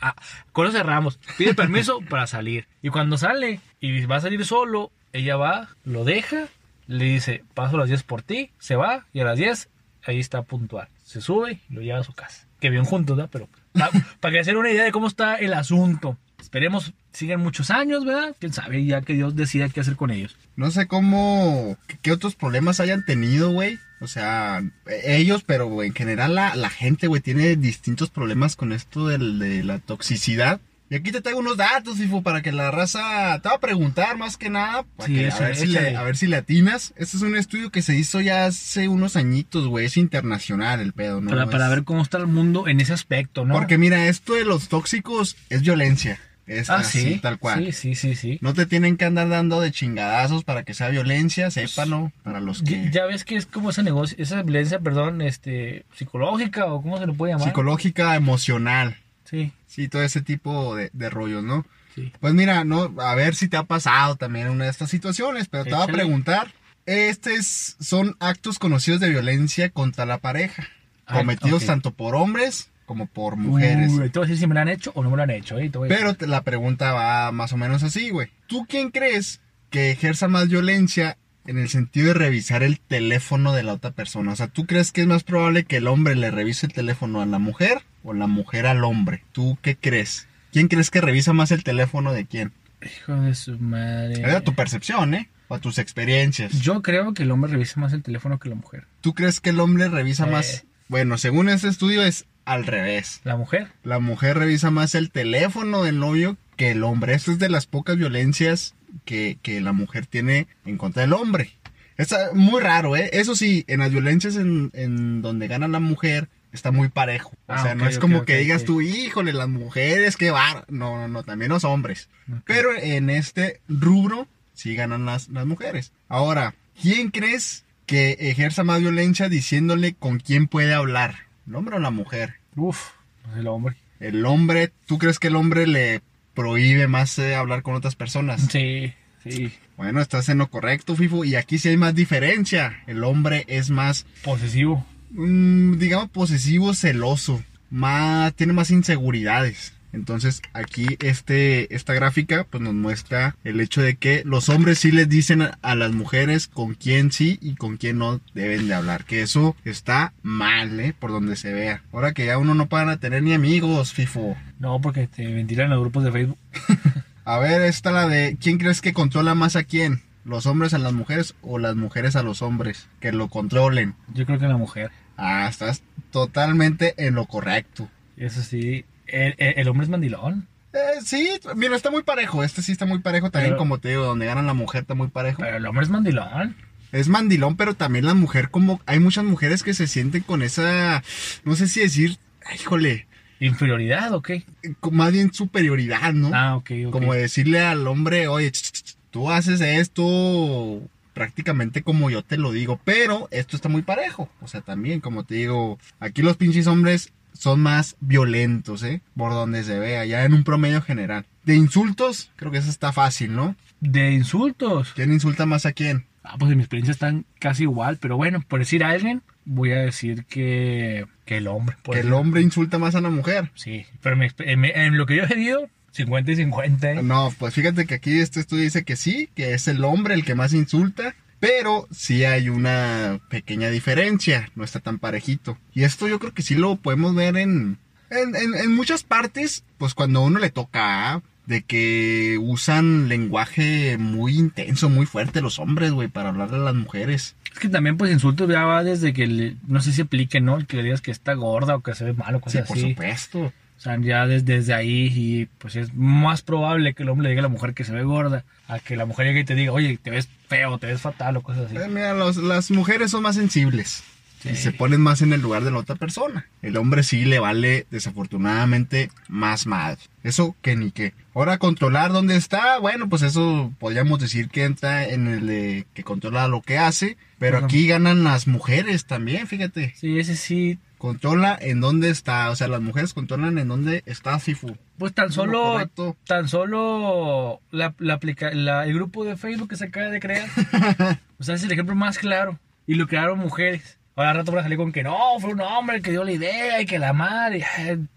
Ah, 0.00 0.14
con 0.52 0.66
eso 0.66 0.76
cerramos. 0.76 1.18
Pide 1.38 1.54
permiso 1.54 2.00
para 2.08 2.26
salir. 2.26 2.66
Y 2.82 2.90
cuando 2.90 3.16
sale 3.16 3.60
y 3.80 4.04
va 4.04 4.16
a 4.16 4.20
salir 4.20 4.44
solo, 4.44 4.92
ella 5.12 5.36
va, 5.36 5.70
lo 5.84 6.04
deja, 6.04 6.48
le 6.86 7.06
dice, 7.06 7.42
paso 7.54 7.76
a 7.76 7.80
las 7.80 7.88
10 7.88 8.02
por 8.02 8.22
ti, 8.22 8.50
se 8.58 8.76
va 8.76 9.06
y 9.14 9.20
a 9.20 9.24
las 9.24 9.38
10 9.38 9.68
ahí 10.10 10.20
está 10.20 10.42
puntual. 10.42 10.88
Se 11.04 11.20
sube 11.20 11.60
y 11.68 11.74
lo 11.74 11.80
lleva 11.80 11.98
a 11.98 12.04
su 12.04 12.12
casa. 12.12 12.46
Que 12.60 12.70
bien 12.70 12.84
juntos, 12.84 13.16
¿verdad? 13.16 13.30
Pero 13.32 13.48
pa- 13.72 13.90
para 14.20 14.32
que 14.34 14.42
den 14.44 14.56
una 14.56 14.70
idea 14.70 14.84
de 14.84 14.92
cómo 14.92 15.06
está 15.06 15.36
el 15.36 15.52
asunto. 15.54 16.16
Esperemos 16.40 16.92
sigan 17.12 17.40
muchos 17.40 17.70
años, 17.70 18.04
¿verdad? 18.04 18.34
Quién 18.38 18.52
sabe, 18.52 18.84
ya 18.84 19.02
que 19.02 19.12
Dios 19.14 19.34
decida 19.36 19.68
qué 19.68 19.80
hacer 19.80 19.96
con 19.96 20.10
ellos. 20.10 20.36
No 20.56 20.70
sé 20.70 20.86
cómo, 20.86 21.76
qué- 22.02 22.12
otros 22.12 22.34
problemas 22.36 22.80
hayan 22.80 23.04
tenido, 23.04 23.50
güey. 23.50 23.78
O 24.00 24.06
sea, 24.06 24.62
ellos, 25.04 25.42
pero 25.44 25.82
en 25.82 25.92
general 25.92 26.34
la, 26.36 26.54
la 26.54 26.70
gente, 26.70 27.08
güey, 27.08 27.20
tiene 27.20 27.56
distintos 27.56 28.10
problemas 28.10 28.54
con 28.54 28.72
esto 28.72 29.08
del- 29.08 29.38
de 29.40 29.64
la 29.64 29.78
toxicidad. 29.80 30.60
Y 30.90 30.94
aquí 30.94 31.12
te 31.12 31.20
traigo 31.20 31.40
unos 31.40 31.58
datos, 31.58 31.98
Fifo, 31.98 32.22
para 32.22 32.40
que 32.40 32.50
la 32.50 32.70
raza 32.70 33.38
te 33.42 33.48
va 33.48 33.56
a 33.56 33.60
preguntar 33.60 34.16
más 34.16 34.36
que 34.38 34.48
nada. 34.48 34.84
para 34.96 35.06
Sí, 35.06 35.14
que- 35.14 35.30
a, 35.30 35.38
ver 35.40 35.56
si 35.56 35.66
le, 35.66 35.96
a 35.96 36.02
ver 36.02 36.16
si. 36.16 36.32
Este 36.32 37.16
es 37.16 37.22
un 37.22 37.36
estudio 37.36 37.70
que 37.70 37.82
se 37.82 37.94
hizo 37.96 38.20
ya 38.22 38.46
hace 38.46 38.88
unos 38.88 39.16
añitos, 39.16 39.66
güey. 39.66 39.86
Es 39.86 39.96
internacional 39.98 40.80
el 40.80 40.92
pedo, 40.94 41.20
¿no? 41.20 41.28
para, 41.30 41.46
para 41.46 41.64
Es- 41.64 41.70
ver 41.70 41.84
cómo 41.84 42.02
está 42.02 42.16
el 42.18 42.26
mundo 42.26 42.68
en 42.68 42.80
ese 42.80 42.94
aspecto, 42.94 43.44
¿no? 43.44 43.54
Porque 43.54 43.76
mira, 43.76 44.06
esto 44.06 44.34
de 44.34 44.44
los 44.44 44.68
tóxicos 44.68 45.36
es 45.50 45.60
violencia. 45.62 46.18
Es 46.46 46.70
ah, 46.70 46.76
así, 46.76 47.00
sí. 47.02 47.18
tal 47.20 47.38
cual. 47.38 47.66
Sí, 47.66 47.72
sí, 47.72 47.94
sí, 47.94 48.14
sí. 48.14 48.38
No 48.40 48.54
te 48.54 48.64
tienen 48.64 48.96
que 48.96 49.04
andar 49.04 49.28
dando 49.28 49.60
de 49.60 49.70
chingadazos 49.70 50.44
para 50.44 50.62
que 50.62 50.72
sea 50.72 50.88
violencia, 50.88 51.50
sépanlo, 51.50 52.10
para 52.22 52.40
los 52.40 52.62
que... 52.62 52.84
Ya, 52.84 52.90
ya 52.90 53.04
ves 53.04 53.24
que 53.26 53.36
es 53.36 53.44
como 53.44 53.68
ese 53.68 53.82
negocio, 53.82 54.16
esa 54.18 54.42
violencia, 54.42 54.80
perdón, 54.80 55.20
este, 55.20 55.84
psicológica 55.94 56.64
o 56.72 56.80
cómo 56.80 56.96
se 56.98 57.06
le 57.06 57.12
puede 57.12 57.34
llamar. 57.34 57.48
Psicológica, 57.48 58.16
emocional, 58.16 58.96
Sí, 59.24 59.52
sí, 59.68 59.86
todo 59.88 60.02
ese 60.02 60.20
tipo 60.22 60.74
de, 60.74 60.90
de 60.92 61.08
rollos, 61.10 61.44
¿no? 61.44 61.64
sí. 61.94 62.12
Pues 62.20 62.34
mira, 62.34 62.64
no, 62.64 62.92
a 63.00 63.14
ver 63.14 63.34
si 63.36 63.46
te 63.48 63.56
ha 63.56 63.62
pasado 63.62 64.16
también 64.16 64.48
una 64.48 64.64
de 64.64 64.70
estas 64.70 64.90
situaciones, 64.90 65.46
pero 65.48 65.62
te 65.64 65.70
voy 65.70 65.78
a 65.80 65.82
Échale. 65.84 65.98
preguntar. 65.98 66.52
Estos 66.86 67.76
son 67.80 68.16
actos 68.18 68.58
conocidos 68.58 69.00
de 69.00 69.10
violencia 69.10 69.68
contra 69.70 70.06
la 70.06 70.18
pareja, 70.18 70.66
Ah, 71.06 71.14
cometidos 71.18 71.64
tanto 71.66 71.90
por 71.92 72.14
hombres 72.14 72.70
como 72.86 73.06
por 73.06 73.36
mujeres. 73.36 73.92
Uy, 73.92 74.08
te 74.10 74.18
voy 74.18 74.26
a 74.26 74.28
decir 74.28 74.40
si 74.40 74.46
me 74.46 74.54
lo 74.54 74.60
han 74.60 74.68
hecho 74.68 74.92
o 74.94 75.02
no 75.02 75.10
me 75.10 75.16
lo 75.18 75.22
han 75.22 75.30
hecho, 75.30 75.58
¿eh? 75.58 75.68
Te 75.68 75.76
voy 75.78 75.86
a 75.86 75.94
Pero 75.94 76.14
te- 76.14 76.26
la 76.26 76.42
pregunta 76.42 76.92
va 76.94 77.30
más 77.32 77.52
o 77.52 77.56
menos 77.58 77.82
así, 77.82 78.08
güey. 78.10 78.28
¿Tú 78.46 78.64
quién 78.66 78.90
crees 78.90 79.40
que 79.70 79.90
ejerza 79.90 80.28
más 80.28 80.48
violencia 80.48 81.18
en 81.48 81.58
el 81.58 81.68
sentido 81.68 82.08
de 82.08 82.14
revisar 82.14 82.62
el 82.62 82.78
teléfono 82.78 83.52
de 83.52 83.62
la 83.62 83.72
otra 83.72 83.90
persona? 83.90 84.32
O 84.32 84.36
sea, 84.36 84.48
¿tú 84.48 84.66
crees 84.66 84.92
que 84.92 85.00
es 85.00 85.06
más 85.06 85.24
probable 85.24 85.64
que 85.64 85.78
el 85.78 85.86
hombre 85.88 86.14
le 86.14 86.30
revise 86.30 86.66
el 86.66 86.72
teléfono 86.72 87.20
a 87.20 87.26
la 87.26 87.38
mujer 87.38 87.82
o 88.04 88.12
la 88.12 88.26
mujer 88.26 88.66
al 88.66 88.84
hombre? 88.84 89.24
¿Tú 89.32 89.58
qué 89.62 89.76
crees? 89.76 90.28
¿Quién 90.52 90.68
crees 90.68 90.90
que 90.90 91.00
revisa 91.00 91.32
más 91.32 91.50
el 91.50 91.64
teléfono 91.64 92.12
de 92.12 92.26
quién? 92.26 92.52
Hijo 92.82 93.14
de 93.20 93.34
su 93.34 93.58
madre. 93.58 94.22
Es 94.22 94.34
a 94.34 94.40
tu 94.42 94.54
percepción, 94.54 95.14
¿eh? 95.14 95.28
O 95.48 95.54
a 95.54 95.58
tus 95.60 95.78
experiencias. 95.78 96.60
Yo 96.60 96.82
creo 96.82 97.14
que 97.14 97.22
el 97.24 97.30
hombre 97.30 97.50
revisa 97.52 97.80
más 97.80 97.92
el 97.92 98.02
teléfono 98.02 98.38
que 98.38 98.48
la 98.50 98.54
mujer. 98.54 98.84
¿Tú 99.00 99.14
crees 99.14 99.40
que 99.40 99.50
el 99.50 99.60
hombre 99.60 99.88
revisa 99.88 100.26
Eh. 100.26 100.30
más? 100.30 100.64
Bueno, 100.88 101.18
según 101.18 101.48
este 101.48 101.68
estudio 101.68 102.02
es 102.02 102.26
al 102.44 102.66
revés. 102.66 103.20
¿La 103.24 103.36
mujer? 103.36 103.68
La 103.84 103.98
mujer 103.98 104.38
revisa 104.38 104.70
más 104.70 104.94
el 104.94 105.10
teléfono 105.10 105.82
del 105.82 105.98
novio 105.98 106.36
que 106.56 106.70
el 106.70 106.82
hombre. 106.84 107.14
Esto 107.14 107.32
es 107.32 107.38
de 107.38 107.48
las 107.50 107.66
pocas 107.66 107.96
violencias 107.96 108.74
que, 109.04 109.38
que 109.42 109.60
la 109.60 109.72
mujer 109.72 110.06
tiene 110.06 110.46
en 110.64 110.76
contra 110.78 111.02
del 111.02 111.12
hombre. 111.12 111.52
Es 111.96 112.14
muy 112.32 112.60
raro, 112.60 112.96
¿eh? 112.96 113.10
Eso 113.12 113.34
sí, 113.34 113.64
en 113.66 113.80
las 113.80 113.90
violencias 113.90 114.36
en, 114.36 114.70
en 114.72 115.20
donde 115.20 115.48
gana 115.48 115.66
la 115.66 115.80
mujer 115.80 116.28
está 116.52 116.70
muy 116.70 116.88
parejo. 116.88 117.30
O 117.46 117.52
Ah, 117.52 117.62
sea, 117.62 117.74
no 117.74 117.88
es 117.88 117.98
como 117.98 118.24
que 118.24 118.36
digas 118.38 118.62
ok. 118.62 118.66
tú, 118.66 118.80
híjole, 118.80 119.32
las 119.32 119.48
mujeres, 119.48 120.16
qué 120.16 120.30
bar. 120.30 120.64
No, 120.68 120.96
no, 120.96 121.08
no, 121.08 121.22
también 121.24 121.50
los 121.50 121.64
hombres. 121.64 122.08
Pero 122.44 122.70
en 122.76 123.10
este 123.10 123.60
rubro 123.68 124.28
sí 124.54 124.74
ganan 124.76 125.06
las, 125.06 125.28
las 125.28 125.44
mujeres. 125.46 125.92
Ahora, 126.08 126.54
¿quién 126.80 127.10
crees 127.10 127.64
que 127.84 128.12
ejerza 128.20 128.62
más 128.64 128.80
violencia 128.80 129.28
diciéndole 129.28 129.94
con 129.94 130.18
quién 130.20 130.46
puede 130.46 130.74
hablar? 130.74 131.16
¿El 131.48 131.56
hombre 131.56 131.76
o 131.76 131.78
la 131.80 131.90
mujer? 131.90 132.34
Uf, 132.54 132.90
pues 133.24 133.38
el 133.38 133.46
hombre. 133.48 133.76
El 133.98 134.24
hombre, 134.24 134.70
¿tú 134.86 134.98
crees 134.98 135.18
que 135.18 135.26
el 135.28 135.36
hombre 135.36 135.66
le 135.66 136.00
prohíbe 136.38 136.86
más 136.86 137.18
eh, 137.18 137.34
hablar 137.34 137.62
con 137.62 137.74
otras 137.74 137.96
personas? 137.96 138.46
Sí, 138.48 138.92
sí. 139.24 139.50
Bueno, 139.76 140.00
estás 140.00 140.28
en 140.28 140.38
lo 140.38 140.48
correcto, 140.48 140.94
Fifu. 140.94 141.24
Y 141.24 141.34
aquí 141.34 141.58
sí 141.58 141.68
hay 141.68 141.76
más 141.76 141.96
diferencia. 141.96 142.80
El 142.86 143.02
hombre 143.02 143.44
es 143.48 143.70
más, 143.70 144.06
Posesivo. 144.22 144.86
mm, 145.10 145.78
digamos, 145.78 146.10
posesivo, 146.10 146.74
celoso. 146.74 147.42
Más, 147.70 148.32
tiene 148.34 148.52
más 148.52 148.70
inseguridades. 148.70 149.72
Entonces 149.92 150.42
aquí 150.52 150.86
este, 151.00 151.74
esta 151.74 151.94
gráfica 151.94 152.46
pues 152.48 152.62
nos 152.62 152.74
muestra 152.74 153.36
el 153.44 153.60
hecho 153.60 153.82
de 153.82 153.96
que 153.96 154.22
los 154.24 154.48
hombres 154.48 154.78
sí 154.78 154.92
les 154.92 155.08
dicen 155.08 155.42
a, 155.42 155.58
a 155.62 155.74
las 155.74 155.92
mujeres 155.92 156.48
con 156.48 156.74
quién 156.74 157.12
sí 157.12 157.38
y 157.40 157.54
con 157.54 157.76
quién 157.76 157.98
no 157.98 158.20
deben 158.34 158.68
de 158.68 158.74
hablar. 158.74 159.04
Que 159.04 159.22
eso 159.22 159.56
está 159.64 160.12
mal, 160.22 160.78
¿eh? 160.80 160.94
Por 160.98 161.10
donde 161.10 161.36
se 161.36 161.52
vea. 161.52 161.82
Ahora 161.92 162.12
que 162.12 162.26
ya 162.26 162.38
uno 162.38 162.54
no 162.54 162.68
para 162.68 162.98
tener 162.98 163.22
ni 163.22 163.32
amigos, 163.32 163.92
FIFO. 163.92 164.36
No, 164.58 164.80
porque 164.80 165.06
te 165.06 165.26
ventilan 165.26 165.70
los 165.70 165.80
grupos 165.80 166.04
de 166.04 166.12
Facebook. 166.12 166.38
A 167.24 167.38
ver, 167.38 167.60
esta 167.60 167.90
la 167.92 168.08
de 168.08 168.38
¿quién 168.40 168.56
crees 168.56 168.80
que 168.80 168.94
controla 168.94 169.34
más 169.34 169.54
a 169.54 169.64
quién? 169.64 170.00
¿Los 170.24 170.46
hombres 170.46 170.72
a 170.72 170.78
las 170.78 170.94
mujeres 170.94 171.34
o 171.42 171.58
las 171.58 171.76
mujeres 171.76 172.16
a 172.16 172.22
los 172.22 172.40
hombres? 172.40 172.88
Que 173.00 173.12
lo 173.12 173.28
controlen. 173.28 173.94
Yo 174.14 174.24
creo 174.24 174.38
que 174.38 174.48
la 174.48 174.56
mujer. 174.56 174.90
Ah, 175.18 175.46
estás 175.46 175.82
totalmente 176.10 176.94
en 176.96 177.14
lo 177.14 177.26
correcto. 177.26 177.90
Eso 178.16 178.40
sí. 178.40 178.86
El, 179.08 179.68
hombre 179.68 179.84
es 179.84 179.90
mandilón. 179.90 180.46
Eh, 180.72 181.00
sí, 181.04 181.30
mira, 181.56 181.74
está 181.76 181.90
muy 181.90 182.02
parejo. 182.02 182.44
Este 182.44 182.62
sí 182.62 182.72
está 182.72 182.86
muy 182.86 183.00
parejo. 183.00 183.30
También, 183.30 183.52
Pero- 183.52 183.58
como 183.58 183.78
te 183.78 183.88
digo, 183.90 184.04
donde 184.04 184.26
gana 184.26 184.42
la 184.42 184.54
mujer 184.54 184.82
está 184.82 184.94
muy 184.94 185.08
parejo. 185.08 185.42
Pero 185.42 185.56
el 185.56 185.66
hombre 185.66 185.84
es 185.84 185.90
mandilón. 185.90 186.56
Es 186.92 187.08
mandilón, 187.08 187.56
pero 187.56 187.74
también 187.74 188.06
la 188.06 188.14
mujer, 188.14 188.50
como 188.50 188.80
hay 188.86 188.98
muchas 188.98 189.24
mujeres 189.24 189.62
que 189.62 189.74
se 189.74 189.86
sienten 189.86 190.22
con 190.22 190.42
esa, 190.42 191.02
no 191.44 191.54
sé 191.54 191.68
si 191.68 191.80
decir, 191.80 192.16
híjole, 192.54 193.06
¿Inferioridad 193.40 194.12
o 194.14 194.22
qué? 194.22 194.42
más 194.90 195.12
bien 195.12 195.32
superioridad, 195.32 196.12
¿no? 196.12 196.30
Ah, 196.34 196.56
ok, 196.56 196.70
ok. 196.86 196.92
Como 196.92 197.14
decirle 197.14 197.60
al 197.60 197.86
hombre, 197.86 198.26
oye, 198.26 198.50
ch, 198.50 198.72
ch, 198.72 198.82
ch, 198.82 198.96
tú 199.10 199.30
haces 199.30 199.60
esto 199.60 200.82
prácticamente 201.14 201.82
como 201.82 202.10
yo 202.10 202.22
te 202.22 202.36
lo 202.36 202.52
digo, 202.52 202.80
pero 202.84 203.28
esto 203.30 203.56
está 203.56 203.68
muy 203.68 203.82
parejo. 203.82 204.28
O 204.40 204.48
sea, 204.48 204.60
también, 204.60 205.00
como 205.00 205.24
te 205.24 205.36
digo, 205.36 205.78
aquí 206.00 206.22
los 206.22 206.36
pinches 206.36 206.66
hombres 206.66 207.12
son 207.32 207.60
más 207.60 207.96
violentos, 208.00 208.82
¿eh? 208.82 209.00
Por 209.16 209.32
donde 209.32 209.64
se 209.64 209.78
vea, 209.78 210.04
ya 210.04 210.24
en 210.24 210.34
un 210.34 210.44
promedio 210.44 210.82
general. 210.82 211.26
De 211.44 211.54
insultos, 211.54 212.30
creo 212.36 212.50
que 212.50 212.58
eso 212.58 212.70
está 212.70 212.92
fácil, 212.92 213.34
¿no? 213.34 213.56
De 213.80 214.12
insultos. 214.12 214.92
¿Quién 214.94 215.12
insulta 215.12 215.46
más 215.46 215.66
a 215.66 215.72
quién? 215.72 216.06
Ah, 216.24 216.36
pues 216.38 216.50
en 216.50 216.58
mi 216.58 216.62
experiencia 216.62 216.92
están 216.92 217.24
casi 217.38 217.62
igual. 217.62 217.98
Pero 218.00 218.16
bueno, 218.16 218.42
por 218.46 218.58
decir 218.58 218.84
a 218.84 218.90
alguien, 218.90 219.22
voy 219.44 219.72
a 219.72 219.78
decir 219.78 220.24
que, 220.26 221.06
que 221.24 221.38
el 221.38 221.46
hombre. 221.46 221.76
Que 221.84 222.00
el 222.00 222.12
hombre 222.12 222.42
insulta 222.42 222.78
más 222.78 222.94
a 222.94 223.00
la 223.00 223.10
mujer. 223.10 223.50
Sí, 223.54 223.86
pero 224.02 224.16
en, 224.20 224.98
lo 224.98 225.06
que 225.06 225.16
yo 225.16 225.24
he 225.24 225.34
vivido, 225.34 225.68
50 225.92 226.32
y 226.32 226.36
50. 226.36 226.92
¿eh? 226.92 227.02
No, 227.02 227.32
pues 227.38 227.54
fíjate 227.54 227.86
que 227.86 227.94
aquí 227.94 228.18
este 228.18 228.40
estudio 228.40 228.64
dice 228.64 228.84
que 228.84 228.96
sí, 228.96 229.30
que 229.34 229.54
es 229.54 229.68
el 229.68 229.84
hombre 229.84 230.14
el 230.14 230.24
que 230.24 230.34
más 230.34 230.52
insulta, 230.52 231.14
pero 231.40 231.86
sí 231.90 232.24
hay 232.24 232.48
una 232.48 233.20
pequeña 233.30 233.70
diferencia, 233.70 234.50
no 234.56 234.64
está 234.64 234.80
tan 234.80 234.98
parejito. 234.98 235.56
Y 235.74 235.84
esto 235.84 236.08
yo 236.08 236.18
creo 236.18 236.34
que 236.34 236.42
sí 236.42 236.54
lo 236.54 236.76
podemos 236.76 237.14
ver 237.14 237.36
en, 237.36 237.78
en, 238.10 238.36
en- 238.36 238.54
en 238.54 238.74
muchas 238.74 239.02
partes, 239.04 239.64
pues 239.78 239.94
cuando 239.94 240.20
a 240.20 240.24
uno 240.24 240.38
le 240.38 240.50
toca, 240.50 241.12
¿ah? 241.14 241.22
de 241.46 241.62
que 241.62 242.36
usan 242.42 243.08
lenguaje 243.08 243.96
muy 243.96 244.36
intenso, 244.36 244.90
muy 244.90 245.06
fuerte 245.06 245.40
los 245.40 245.58
hombres, 245.58 245.92
güey, 245.92 246.08
para 246.08 246.28
hablarle 246.28 246.56
a 246.56 246.60
las 246.60 246.74
mujeres. 246.74 247.36
Es 247.50 247.58
que 247.58 247.70
también, 247.70 247.96
pues, 247.96 248.12
insultos 248.12 248.50
ya 248.50 248.64
va 248.64 248.84
desde 248.84 249.14
que, 249.14 249.26
le- 249.26 249.56
no 249.66 249.80
sé 249.80 249.92
si 249.92 250.02
aplique, 250.02 250.42
¿no? 250.42 250.58
El 250.58 250.66
que 250.66 250.76
le 250.76 250.82
digas 250.82 251.00
que 251.00 251.10
está 251.10 251.32
gorda 251.32 251.74
o 251.76 251.80
que 251.82 251.94
se 251.94 252.04
ve 252.04 252.12
mal 252.12 252.34
o 252.34 252.38
Sí, 252.38 252.44
cosas 252.44 252.68
por 252.68 252.76
así. 252.76 252.90
supuesto. 252.90 253.52
O 253.78 253.80
sea, 253.80 253.96
ya 254.00 254.26
des- 254.26 254.44
desde 254.44 254.74
ahí, 254.74 255.06
y 255.14 255.46
pues 255.58 255.76
es 255.76 255.94
más 255.94 256.42
probable 256.42 256.94
que 256.94 257.04
el 257.04 257.08
hombre 257.08 257.24
le 257.24 257.30
diga 257.30 257.40
a 257.40 257.42
la 257.42 257.48
mujer 257.48 257.74
que 257.74 257.84
se 257.84 257.92
ve 257.92 258.02
gorda, 258.02 258.44
a 258.66 258.80
que 258.80 258.96
la 258.96 259.06
mujer 259.06 259.26
llegue 259.28 259.40
y 259.40 259.44
te 259.44 259.54
diga, 259.54 259.72
oye, 259.72 259.98
te 260.02 260.10
ves 260.10 260.28
feo, 260.48 260.78
te 260.78 260.88
ves 260.88 261.00
fatal 261.00 261.36
o 261.36 261.42
cosas 261.42 261.66
así. 261.66 261.76
Eh, 261.76 261.88
mira, 261.88 262.12
los- 262.12 262.36
las 262.38 262.70
mujeres 262.72 263.10
son 263.12 263.22
más 263.22 263.36
sensibles. 263.36 264.02
Sí. 264.42 264.50
Y 264.50 264.56
se 264.56 264.70
ponen 264.70 265.00
más 265.00 265.20
en 265.22 265.32
el 265.32 265.40
lugar 265.40 265.64
de 265.64 265.72
la 265.72 265.78
otra 265.78 265.96
persona. 265.96 266.46
El 266.62 266.76
hombre 266.76 267.02
sí 267.02 267.24
le 267.24 267.40
vale, 267.40 267.86
desafortunadamente, 268.32 269.10
más 269.28 269.66
mal. 269.66 269.98
Eso 270.22 270.54
que 270.62 270.76
ni 270.76 270.90
qué. 270.90 271.12
Ahora, 271.34 271.58
controlar 271.58 272.12
dónde 272.12 272.36
está, 272.36 272.78
bueno, 272.78 273.08
pues 273.08 273.22
eso 273.22 273.72
podríamos 273.78 274.20
decir 274.20 274.48
que 274.48 274.64
entra 274.64 275.08
en 275.08 275.26
el 275.28 275.46
de 275.46 275.86
que 275.94 276.04
controla 276.04 276.46
lo 276.48 276.62
que 276.62 276.78
hace. 276.78 277.16
Pero 277.38 277.58
aquí 277.58 277.86
ganan 277.86 278.24
las 278.24 278.46
mujeres 278.48 279.06
también, 279.06 279.46
fíjate. 279.46 279.94
Sí, 279.96 280.18
ese 280.18 280.36
sí. 280.36 280.78
Controla 280.98 281.56
en 281.60 281.80
dónde 281.80 282.10
está. 282.10 282.50
O 282.50 282.56
sea, 282.56 282.68
las 282.68 282.80
mujeres 282.80 283.14
controlan 283.14 283.56
en 283.58 283.68
dónde 283.68 284.02
está 284.06 284.38
Sifu. 284.40 284.76
Pues 284.98 285.14
tan 285.14 285.30
solo, 285.32 285.78
tan 286.26 286.48
solo 286.48 287.60
la, 287.70 287.94
la 287.98 288.14
aplica- 288.14 288.52
la- 288.52 288.84
el 288.84 288.94
grupo 288.94 289.24
de 289.24 289.36
Facebook 289.36 289.68
que 289.70 289.76
se 289.76 289.84
acaba 289.86 290.08
de 290.08 290.20
crear. 290.20 290.48
o 291.38 291.42
sea, 291.44 291.54
es 291.54 291.62
el 291.62 291.72
ejemplo 291.72 291.94
más 291.94 292.18
claro. 292.18 292.58
Y 292.86 292.94
lo 292.94 293.06
crearon 293.06 293.38
mujeres. 293.38 293.98
Ahora 294.16 294.30
al 294.30 294.36
rato 294.38 294.50
van 294.50 294.60
a 294.60 294.62
salir 294.64 294.78
con 294.78 294.90
que 294.92 295.04
no, 295.04 295.16
fue 295.38 295.52
un 295.52 295.60
hombre 295.60 295.96
el 295.98 296.02
que 296.02 296.10
dio 296.10 296.24
la 296.24 296.32
idea 296.32 296.80
y 296.82 296.86
que 296.86 296.98
la 296.98 297.12
madre. 297.12 297.64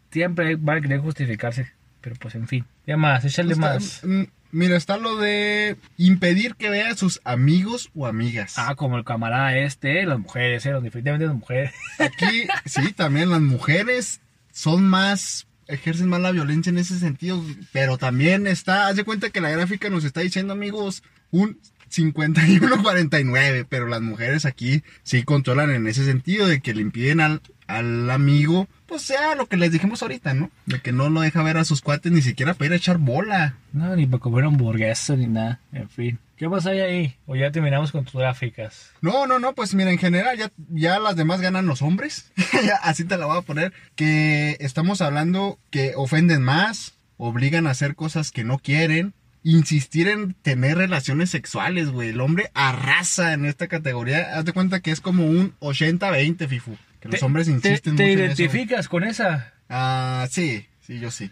Siempre 0.10 0.56
van 0.56 0.78
a 0.78 0.82
querer 0.82 1.00
justificarse. 1.00 1.68
Pero 2.02 2.16
pues 2.20 2.34
en 2.36 2.48
fin. 2.48 2.66
Ya 2.88 2.98
más, 2.98 3.24
échale 3.24 3.54
Está- 3.54 3.74
más. 3.76 4.02
mm, 4.04 4.24
Mira, 4.52 4.76
está 4.76 4.98
lo 4.98 5.18
de 5.18 5.78
impedir 5.98 6.56
que 6.56 6.70
vea 6.70 6.92
a 6.92 6.98
sus 6.98 7.22
amigos 7.24 7.90
o 7.96 8.06
amigas. 8.06 8.54
Ah, 8.58 8.76
como 8.76 8.98
el 8.98 9.04
camarada 9.04 9.58
este, 9.58 10.06
las 10.06 10.20
mujeres, 10.20 10.66
eh, 10.66 10.74
definitivamente 10.74 11.26
las 11.26 11.36
mujeres. 11.36 11.72
Aquí, 12.00 12.48
sí, 12.66 12.92
también 12.94 13.30
las 13.30 13.42
mujeres 13.42 14.22
son 14.52 14.84
más, 14.84 15.48
ejercen 15.68 16.10
más 16.10 16.22
la 16.22 16.32
violencia 16.32 16.70
en 16.70 16.78
ese 16.78 17.00
sentido, 17.00 17.44
pero 17.72 17.98
también 17.98 18.48
está, 18.48 18.88
haz 18.88 18.96
de 18.96 19.04
cuenta 19.04 19.30
que 19.30 19.42
la 19.42 19.50
gráfica 19.50 19.90
nos 19.90 20.04
está 20.04 20.22
diciendo, 20.22 20.54
amigos, 20.54 21.04
un 21.32 21.58
51-49, 21.92 23.66
pero 23.70 23.88
las 23.88 24.02
mujeres 24.02 24.46
aquí 24.46 24.84
sí 25.04 25.24
controlan 25.24 25.72
en 25.72 25.88
ese 25.88 26.06
sentido 26.06 26.48
de 26.48 26.62
que 26.62 26.74
le 26.74 26.82
impiden 26.82 27.20
al, 27.20 27.42
al 27.78 28.10
amigo, 28.10 28.68
pues 28.86 29.02
sea 29.02 29.36
lo 29.36 29.48
que 29.48 29.58
les 29.58 29.72
dijimos 29.72 30.02
ahorita, 30.02 30.34
¿no? 30.34 30.52
De 30.66 30.80
que 30.80 30.92
no 30.92 31.10
lo 31.10 31.22
deja 31.22 31.44
ver 31.44 31.58
a 31.58 31.66
sus 31.66 31.82
cuates 31.82 32.12
ni 32.12 32.22
siquiera 32.22 32.54
para 32.54 32.68
ir 32.68 32.74
a 32.74 32.78
echar 32.78 32.98
bola. 32.98 33.56
No, 33.74 33.96
ni 33.96 34.06
para 34.06 34.20
comer 34.20 34.46
hamburguesa 34.46 35.16
ni 35.16 35.28
nada. 35.28 35.60
En 35.72 35.90
fin. 35.90 36.20
¿Qué 36.36 36.50
más 36.50 36.66
hay 36.66 36.80
ahí? 36.80 37.16
O 37.28 37.36
ya 37.36 37.52
terminamos 37.52 37.92
con 37.92 38.04
tus 38.04 38.20
gráficas. 38.20 38.92
No, 39.02 39.28
no, 39.28 39.38
no, 39.38 39.54
pues 39.54 39.76
mira, 39.76 39.92
en 39.92 40.00
general 40.00 40.38
ya, 40.38 40.52
ya 40.70 41.00
las 41.00 41.16
demás 41.16 41.40
ganan 41.40 41.68
los 41.68 41.84
hombres. 41.84 42.32
Así 42.82 43.06
te 43.06 43.18
la 43.18 43.28
voy 43.28 43.38
a 43.38 43.44
poner. 43.44 43.74
Que 43.96 44.58
estamos 44.60 45.02
hablando 45.02 45.60
que 45.70 45.94
ofenden 45.96 46.42
más, 46.42 46.96
obligan 47.18 47.68
a 47.68 47.72
hacer 47.72 47.96
cosas 47.96 48.32
que 48.32 48.44
no 48.44 48.58
quieren, 48.58 49.14
insistir 49.44 50.08
en 50.08 50.34
tener 50.34 50.78
relaciones 50.78 51.30
sexuales, 51.30 51.92
güey. 51.92 52.10
El 52.10 52.22
hombre 52.22 52.50
arrasa 52.54 53.34
en 53.34 53.46
esta 53.46 53.68
categoría. 53.68 54.38
Haz 54.38 54.46
de 54.46 54.54
cuenta 54.54 54.80
que 54.80 54.92
es 54.92 55.00
como 55.00 55.26
un 55.26 55.54
80-20, 55.60 56.48
Fifu. 56.48 56.76
Que 57.02 57.10
los 57.10 57.20
Te- 57.20 57.26
hombres 57.26 57.48
te- 57.48 57.52
insisten 57.54 57.96
¿Te, 57.98 58.04
mucho 58.04 58.14
en 58.24 58.32
eso. 58.32 58.42
identificas 58.44 58.88
con 58.88 59.04
esa? 59.04 59.54
Ah, 59.70 60.28
sí, 60.32 60.68
sí, 60.86 61.00
yo 61.00 61.12
sí. 61.12 61.30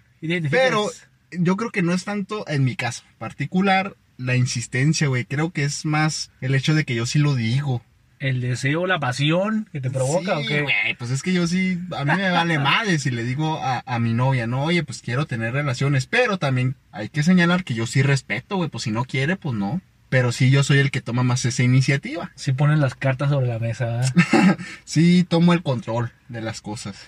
Pero 0.52 0.90
yo 1.32 1.56
creo 1.56 1.70
que 1.72 1.82
no 1.84 1.94
es 1.94 2.04
tanto 2.04 2.46
en 2.48 2.64
mi 2.66 2.76
caso 2.76 3.04
particular 3.20 3.96
la 4.18 4.36
insistencia, 4.36 5.08
güey. 5.08 5.24
Creo 5.26 5.52
que 5.52 5.64
es 5.64 5.86
más 5.86 6.32
el 6.42 6.56
hecho 6.56 6.74
de 6.76 6.84
que 6.84 6.96
yo 6.96 7.06
sí 7.06 7.20
lo 7.20 7.36
digo. 7.36 7.82
¿El 8.20 8.42
deseo, 8.42 8.86
la 8.86 9.00
pasión 9.00 9.70
que 9.72 9.80
te 9.80 9.90
provoca 9.90 10.36
Sí, 10.40 10.44
o 10.44 10.48
qué? 10.48 10.62
güey, 10.64 10.94
pues 10.98 11.10
es 11.12 11.24
que 11.24 11.32
yo 11.32 11.48
sí, 11.48 11.80
a 11.96 12.04
mí 12.04 12.12
me 12.18 12.30
vale 12.32 12.60
madre 12.60 13.00
si 13.00 13.12
le 13.12 13.24
digo 13.24 13.58
a, 13.64 13.82
a 13.86 13.98
mi 14.00 14.14
novia, 14.14 14.46
no, 14.46 14.64
oye, 14.66 14.84
pues 14.84 15.02
quiero 15.02 15.26
tener 15.26 15.54
relaciones, 15.54 16.06
pero 16.06 16.38
también 16.38 16.76
hay 16.92 17.08
que 17.08 17.24
señalar 17.24 17.64
que 17.64 17.76
yo 17.76 17.88
sí 17.88 18.02
respeto, 18.02 18.58
güey, 18.58 18.70
pues 18.70 18.84
si 18.84 18.92
no 18.92 19.06
quiere, 19.06 19.38
pues 19.38 19.56
no. 19.56 19.80
Pero 20.10 20.32
sí, 20.32 20.50
yo 20.50 20.64
soy 20.64 20.80
el 20.80 20.90
que 20.92 21.02
toma 21.02 21.24
más 21.24 21.46
esa 21.46 21.64
iniciativa. 21.64 22.32
Si 22.36 22.52
ponen 22.52 22.82
las 22.82 22.96
cartas 22.96 23.30
sobre 23.30 23.48
la 23.48 23.60
mesa. 23.60 23.86
¿verdad? 23.86 24.58
Sí, 24.86 25.24
tomo 25.24 25.54
el 25.54 25.62
control 25.64 26.12
de 26.30 26.42
las 26.42 26.62
cosas. 26.62 27.06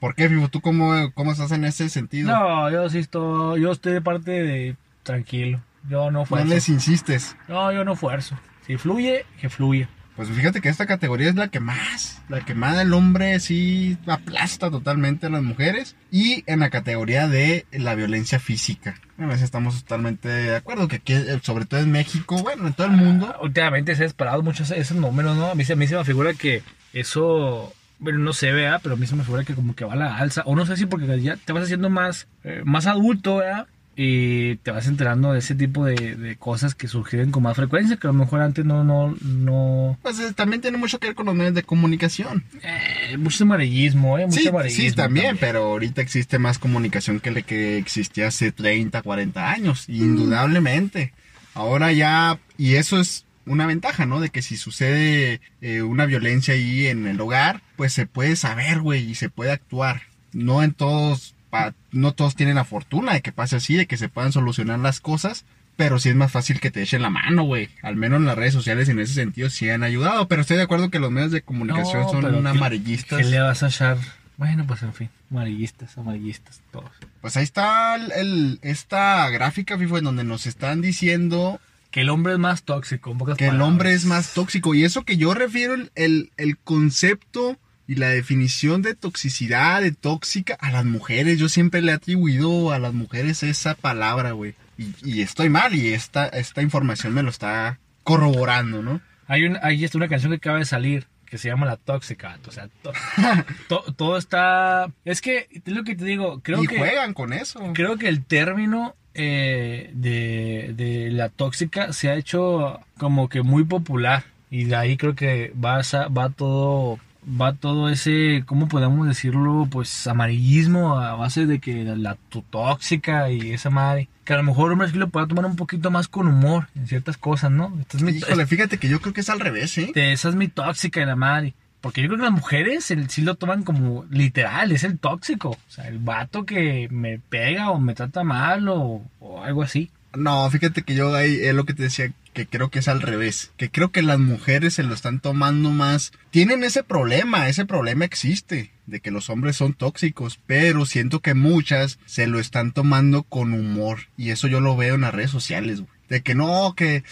¿Por 0.00 0.14
qué, 0.16 0.28
Fibo? 0.28 0.48
¿Tú 0.48 0.60
cómo, 0.60 1.12
cómo 1.14 1.30
estás 1.32 1.52
en 1.52 1.64
ese 1.64 1.88
sentido? 1.88 2.32
no, 2.36 2.70
yo 2.70 2.88
sí 2.90 2.98
estoy, 2.98 3.60
yo 3.62 3.70
estoy 3.70 3.92
de 3.92 4.00
parte 4.00 4.30
de 4.32 4.76
tranquilo. 5.04 5.60
Yo 5.88 6.10
no 6.10 6.20
No 6.20 6.24
fuerzo. 6.26 6.48
les 6.48 6.68
insistes. 6.68 7.36
No, 7.48 7.72
yo 7.72 7.84
no 7.84 7.94
fuerzo. 7.96 8.36
Si 8.66 8.76
fluye, 8.76 9.24
que 9.40 9.48
fluya. 9.48 9.88
Pues 10.16 10.28
fíjate 10.28 10.60
que 10.60 10.68
esta 10.68 10.86
categoría 10.86 11.30
es 11.30 11.36
la 11.36 11.48
que 11.48 11.60
más, 11.60 12.20
la 12.28 12.40
que 12.40 12.54
más 12.54 12.78
el 12.78 12.92
hombre 12.92 13.40
sí 13.40 13.96
aplasta 14.06 14.70
totalmente 14.70 15.26
a 15.26 15.30
las 15.30 15.42
mujeres. 15.42 15.96
Y 16.10 16.44
en 16.46 16.60
la 16.60 16.70
categoría 16.70 17.28
de 17.28 17.64
la 17.72 17.94
violencia 17.94 18.38
física. 18.38 18.94
A 19.18 19.26
veces 19.26 19.44
estamos 19.44 19.82
totalmente 19.82 20.28
de 20.28 20.56
acuerdo 20.56 20.88
que 20.88 20.96
aquí, 20.96 21.14
eh, 21.14 21.40
sobre 21.42 21.64
todo 21.64 21.80
en 21.80 21.90
México, 21.90 22.36
bueno, 22.42 22.66
en 22.66 22.74
todo 22.74 22.88
el 22.88 22.92
mundo. 22.92 23.34
Últimamente 23.40 23.94
se 23.94 24.02
ha 24.02 24.06
disparado 24.06 24.42
muchos 24.42 24.70
esos 24.70 24.96
números, 24.96 25.36
¿no? 25.36 25.46
A 25.46 25.54
mí, 25.54 25.64
a 25.70 25.76
mí 25.76 25.86
se 25.86 25.96
me 25.96 26.04
figura 26.04 26.34
que 26.34 26.62
eso, 26.92 27.72
bueno, 27.98 28.18
no 28.18 28.32
se 28.34 28.52
vea, 28.52 28.80
pero 28.80 28.96
a 28.96 28.98
mí 28.98 29.06
se 29.06 29.16
me 29.16 29.24
figura 29.24 29.44
que 29.44 29.54
como 29.54 29.74
que 29.74 29.84
va 29.84 29.94
a 29.94 29.96
la 29.96 30.16
alza. 30.18 30.42
O 30.44 30.54
no 30.54 30.66
sé 30.66 30.76
si 30.76 30.86
porque 30.86 31.20
ya 31.22 31.36
te 31.36 31.52
vas 31.52 31.64
haciendo 31.64 31.88
más, 31.88 32.28
eh, 32.44 32.62
más 32.64 32.86
adulto, 32.86 33.36
¿verdad? 33.36 33.66
Y 33.94 34.56
te 34.56 34.70
vas 34.70 34.86
enterando 34.86 35.32
de 35.32 35.40
ese 35.40 35.54
tipo 35.54 35.84
de, 35.84 36.16
de 36.16 36.36
cosas 36.36 36.74
que 36.74 36.88
surgieron 36.88 37.30
con 37.30 37.42
más 37.42 37.56
frecuencia, 37.56 37.96
que 37.98 38.06
a 38.06 38.12
lo 38.12 38.14
mejor 38.14 38.40
antes 38.40 38.64
no, 38.64 38.84
no, 38.84 39.14
no... 39.20 39.98
Pues 40.00 40.18
eh, 40.18 40.32
también 40.34 40.62
tiene 40.62 40.78
mucho 40.78 40.98
que 40.98 41.08
ver 41.08 41.14
con 41.14 41.26
los 41.26 41.34
medios 41.34 41.54
de 41.54 41.62
comunicación. 41.62 42.44
Eh, 42.62 43.18
mucho 43.18 43.44
amarillismo, 43.44 44.18
¿eh? 44.18 44.26
Mucho 44.26 44.40
Sí, 44.40 44.48
amarillismo 44.48 44.88
sí, 44.90 44.96
también, 44.96 45.36
pero 45.38 45.64
ahorita 45.64 46.00
existe 46.00 46.38
más 46.38 46.58
comunicación 46.58 47.20
que 47.20 47.30
la 47.30 47.42
que 47.42 47.76
existía 47.76 48.28
hace 48.28 48.50
30, 48.50 49.02
40 49.02 49.50
años, 49.50 49.88
indudablemente. 49.88 51.12
Ahora 51.54 51.92
ya, 51.92 52.38
y 52.56 52.76
eso 52.76 52.98
es 52.98 53.26
una 53.44 53.66
ventaja, 53.66 54.06
¿no? 54.06 54.20
De 54.20 54.30
que 54.30 54.40
si 54.40 54.56
sucede 54.56 55.40
eh, 55.60 55.82
una 55.82 56.06
violencia 56.06 56.54
ahí 56.54 56.86
en 56.86 57.06
el 57.06 57.20
hogar, 57.20 57.60
pues 57.76 57.92
se 57.92 58.06
puede 58.06 58.36
saber, 58.36 58.80
güey, 58.80 59.10
y 59.10 59.14
se 59.14 59.28
puede 59.28 59.50
actuar. 59.50 60.02
No 60.32 60.62
en 60.62 60.72
todos, 60.72 61.34
pa- 61.52 61.74
no 61.92 62.12
todos 62.12 62.34
tienen 62.34 62.54
la 62.56 62.64
fortuna 62.64 63.12
de 63.12 63.20
que 63.20 63.30
pase 63.30 63.56
así, 63.56 63.76
de 63.76 63.86
que 63.86 63.98
se 63.98 64.08
puedan 64.08 64.32
solucionar 64.32 64.78
las 64.80 65.00
cosas. 65.00 65.44
Pero 65.76 65.98
sí 65.98 66.08
es 66.10 66.14
más 66.16 66.30
fácil 66.32 66.60
que 66.60 66.70
te 66.70 66.82
echen 66.82 67.00
la 67.02 67.08
mano, 67.10 67.44
güey. 67.44 67.68
Al 67.82 67.96
menos 67.96 68.18
en 68.20 68.26
las 68.26 68.36
redes 68.36 68.52
sociales 68.52 68.88
en 68.88 68.98
ese 68.98 69.14
sentido 69.14 69.48
sí 69.50 69.68
han 69.70 69.82
ayudado. 69.82 70.28
Pero 70.28 70.42
estoy 70.42 70.56
de 70.56 70.62
acuerdo 70.64 70.90
que 70.90 70.98
los 70.98 71.10
medios 71.10 71.30
de 71.30 71.42
comunicación 71.42 72.02
No, 72.02 72.10
son 72.10 72.22
pero 72.22 72.42
¿qué- 72.42 72.48
amarillistas. 72.48 73.18
¿Qué 73.18 73.24
le 73.24 73.40
vas 73.40 73.62
a 73.62 73.68
echar? 73.68 73.96
Bueno, 74.38 74.66
pues 74.66 74.82
en 74.82 74.92
fin, 74.94 75.08
amarillistas, 75.30 75.96
amarillistas, 75.98 76.60
todos. 76.72 76.90
Pues 77.20 77.36
ahí 77.36 77.44
está 77.44 77.94
el, 77.96 78.12
el- 78.12 78.58
esta 78.62 79.28
gráfica, 79.30 79.78
FIFO, 79.78 79.98
en 79.98 80.04
donde 80.04 80.24
nos 80.24 80.46
están 80.46 80.80
diciendo 80.82 81.60
Que 81.90 82.00
el 82.02 82.10
hombre 82.10 82.32
es 82.34 82.38
más 82.38 82.64
tóxico, 82.64 83.10
en 83.12 83.18
pocas 83.18 83.36
que 83.38 83.44
el 83.44 83.50
palabras. 83.52 83.68
hombre 83.72 83.92
es 83.94 84.04
más 84.04 84.34
tóxico. 84.34 84.74
Y 84.74 84.84
eso 84.84 85.04
que 85.04 85.16
yo 85.16 85.32
refiero 85.32 85.74
el, 85.74 85.90
el, 85.94 86.32
el 86.36 86.58
concepto 86.58 87.56
y 87.92 87.96
la 87.96 88.08
definición 88.08 88.80
de 88.82 88.94
toxicidad, 88.94 89.82
de 89.82 89.92
tóxica, 89.92 90.54
a 90.60 90.70
las 90.70 90.84
mujeres. 90.84 91.38
Yo 91.38 91.48
siempre 91.48 91.82
le 91.82 91.92
he 91.92 91.94
atribuido 91.94 92.72
a 92.72 92.78
las 92.78 92.94
mujeres 92.94 93.42
esa 93.42 93.74
palabra, 93.74 94.32
güey. 94.32 94.54
Y, 94.78 94.94
y 95.02 95.20
estoy 95.20 95.48
mal 95.50 95.74
y 95.74 95.88
esta, 95.88 96.26
esta 96.28 96.62
información 96.62 97.12
me 97.12 97.22
lo 97.22 97.30
está 97.30 97.78
corroborando, 98.02 98.82
¿no? 98.82 99.00
Hay, 99.26 99.44
un, 99.44 99.58
hay 99.62 99.86
una 99.94 100.08
canción 100.08 100.32
que 100.32 100.36
acaba 100.36 100.58
de 100.58 100.64
salir 100.64 101.06
que 101.26 101.38
se 101.38 101.48
llama 101.48 101.66
La 101.66 101.76
Tóxica. 101.76 102.38
O 102.46 102.50
sea, 102.50 102.68
to- 102.82 102.92
to- 103.68 103.92
todo 103.96 104.16
está... 104.18 104.90
Es 105.04 105.20
que, 105.20 105.48
es 105.50 105.72
lo 105.72 105.84
que 105.84 105.94
te 105.94 106.04
digo, 106.04 106.40
creo 106.42 106.62
y 106.62 106.66
que... 106.66 106.78
juegan 106.78 107.14
con 107.14 107.32
eso. 107.32 107.72
Creo 107.74 107.96
que 107.96 108.08
el 108.08 108.24
término 108.24 108.94
eh, 109.14 109.90
de, 109.94 110.72
de 110.76 111.10
la 111.10 111.28
tóxica 111.28 111.92
se 111.92 112.10
ha 112.10 112.14
hecho 112.16 112.80
como 112.98 113.28
que 113.28 113.42
muy 113.42 113.64
popular 113.64 114.24
y 114.50 114.64
de 114.64 114.76
ahí 114.76 114.96
creo 114.96 115.14
que 115.14 115.52
va, 115.62 115.80
va 116.08 116.28
todo 116.30 116.98
va 117.24 117.52
todo 117.52 117.88
ese 117.88 118.42
cómo 118.46 118.68
podemos 118.68 119.06
decirlo 119.06 119.68
pues 119.70 120.06
amarillismo 120.06 120.98
a 120.98 121.14
base 121.14 121.46
de 121.46 121.60
que 121.60 121.84
la 121.84 122.16
tu 122.30 122.42
tóxica 122.42 123.30
y 123.30 123.52
esa 123.52 123.70
madre 123.70 124.08
que 124.24 124.32
a 124.32 124.36
lo 124.36 124.42
mejor 124.42 124.72
hombre 124.72 124.88
sí 124.90 124.96
lo 124.96 125.08
pueda 125.08 125.26
tomar 125.28 125.46
un 125.46 125.56
poquito 125.56 125.90
más 125.90 126.08
con 126.08 126.26
humor 126.26 126.68
en 126.74 126.86
ciertas 126.88 127.16
cosas 127.16 127.50
no 127.50 127.72
Esta 127.80 127.96
es 127.98 128.02
mi- 128.02 128.12
Híjole, 128.12 128.46
fíjate 128.46 128.78
que 128.78 128.88
yo 128.88 129.00
creo 129.00 129.12
que 129.14 129.20
es 129.20 129.30
al 129.30 129.40
revés, 129.40 129.76
¿eh? 129.78 129.84
este, 129.86 130.12
esa 130.12 130.28
es 130.30 130.34
mi 130.34 130.48
tóxica 130.48 131.00
y 131.00 131.06
la 131.06 131.16
madre. 131.16 131.54
Porque 131.80 132.00
yo 132.00 132.06
creo 132.06 132.18
que 132.18 132.24
las 132.26 132.32
mujeres 132.32 132.90
el- 132.92 133.10
sí 133.10 133.22
lo 133.22 133.34
toman 133.34 133.64
como 133.64 134.04
literal, 134.10 134.70
es 134.70 134.84
el 134.84 135.00
tóxico. 135.00 135.50
O 135.50 135.58
sea, 135.70 135.88
el 135.88 135.98
vato 135.98 136.44
que 136.46 136.86
me 136.92 137.18
pega 137.18 137.70
o 137.70 137.80
me 137.80 137.94
trata 137.94 138.22
mal 138.22 138.68
o, 138.68 139.02
o 139.18 139.42
algo 139.42 139.62
así. 139.64 139.90
No, 140.14 140.48
fíjate 140.50 140.82
que 140.82 140.94
yo 140.94 141.12
ahí 141.14 141.38
es 141.42 141.54
lo 141.54 141.64
que 141.64 141.74
te 141.74 141.82
decía, 141.84 142.12
que 142.32 142.46
creo 142.46 142.70
que 142.70 142.78
es 142.80 142.88
al 142.88 143.02
revés. 143.02 143.52
Que 143.56 143.70
creo 143.70 143.90
que 143.90 144.02
las 144.02 144.18
mujeres 144.18 144.74
se 144.74 144.82
lo 144.82 144.94
están 144.94 145.20
tomando 145.20 145.70
más. 145.70 146.12
Tienen 146.30 146.64
ese 146.64 146.82
problema, 146.82 147.48
ese 147.48 147.64
problema 147.66 148.04
existe, 148.04 148.70
de 148.86 149.00
que 149.00 149.10
los 149.10 149.28
hombres 149.30 149.56
son 149.56 149.74
tóxicos, 149.74 150.38
pero 150.46 150.86
siento 150.86 151.20
que 151.20 151.34
muchas 151.34 151.98
se 152.06 152.26
lo 152.26 152.38
están 152.40 152.72
tomando 152.72 153.22
con 153.22 153.52
humor. 153.52 154.08
Y 154.16 154.30
eso 154.30 154.48
yo 154.48 154.60
lo 154.60 154.76
veo 154.76 154.94
en 154.94 155.02
las 155.02 155.14
redes 155.14 155.30
sociales, 155.30 155.80
güey. 155.80 155.92
De 156.08 156.20
que 156.22 156.34
no, 156.34 156.74
que 156.76 157.04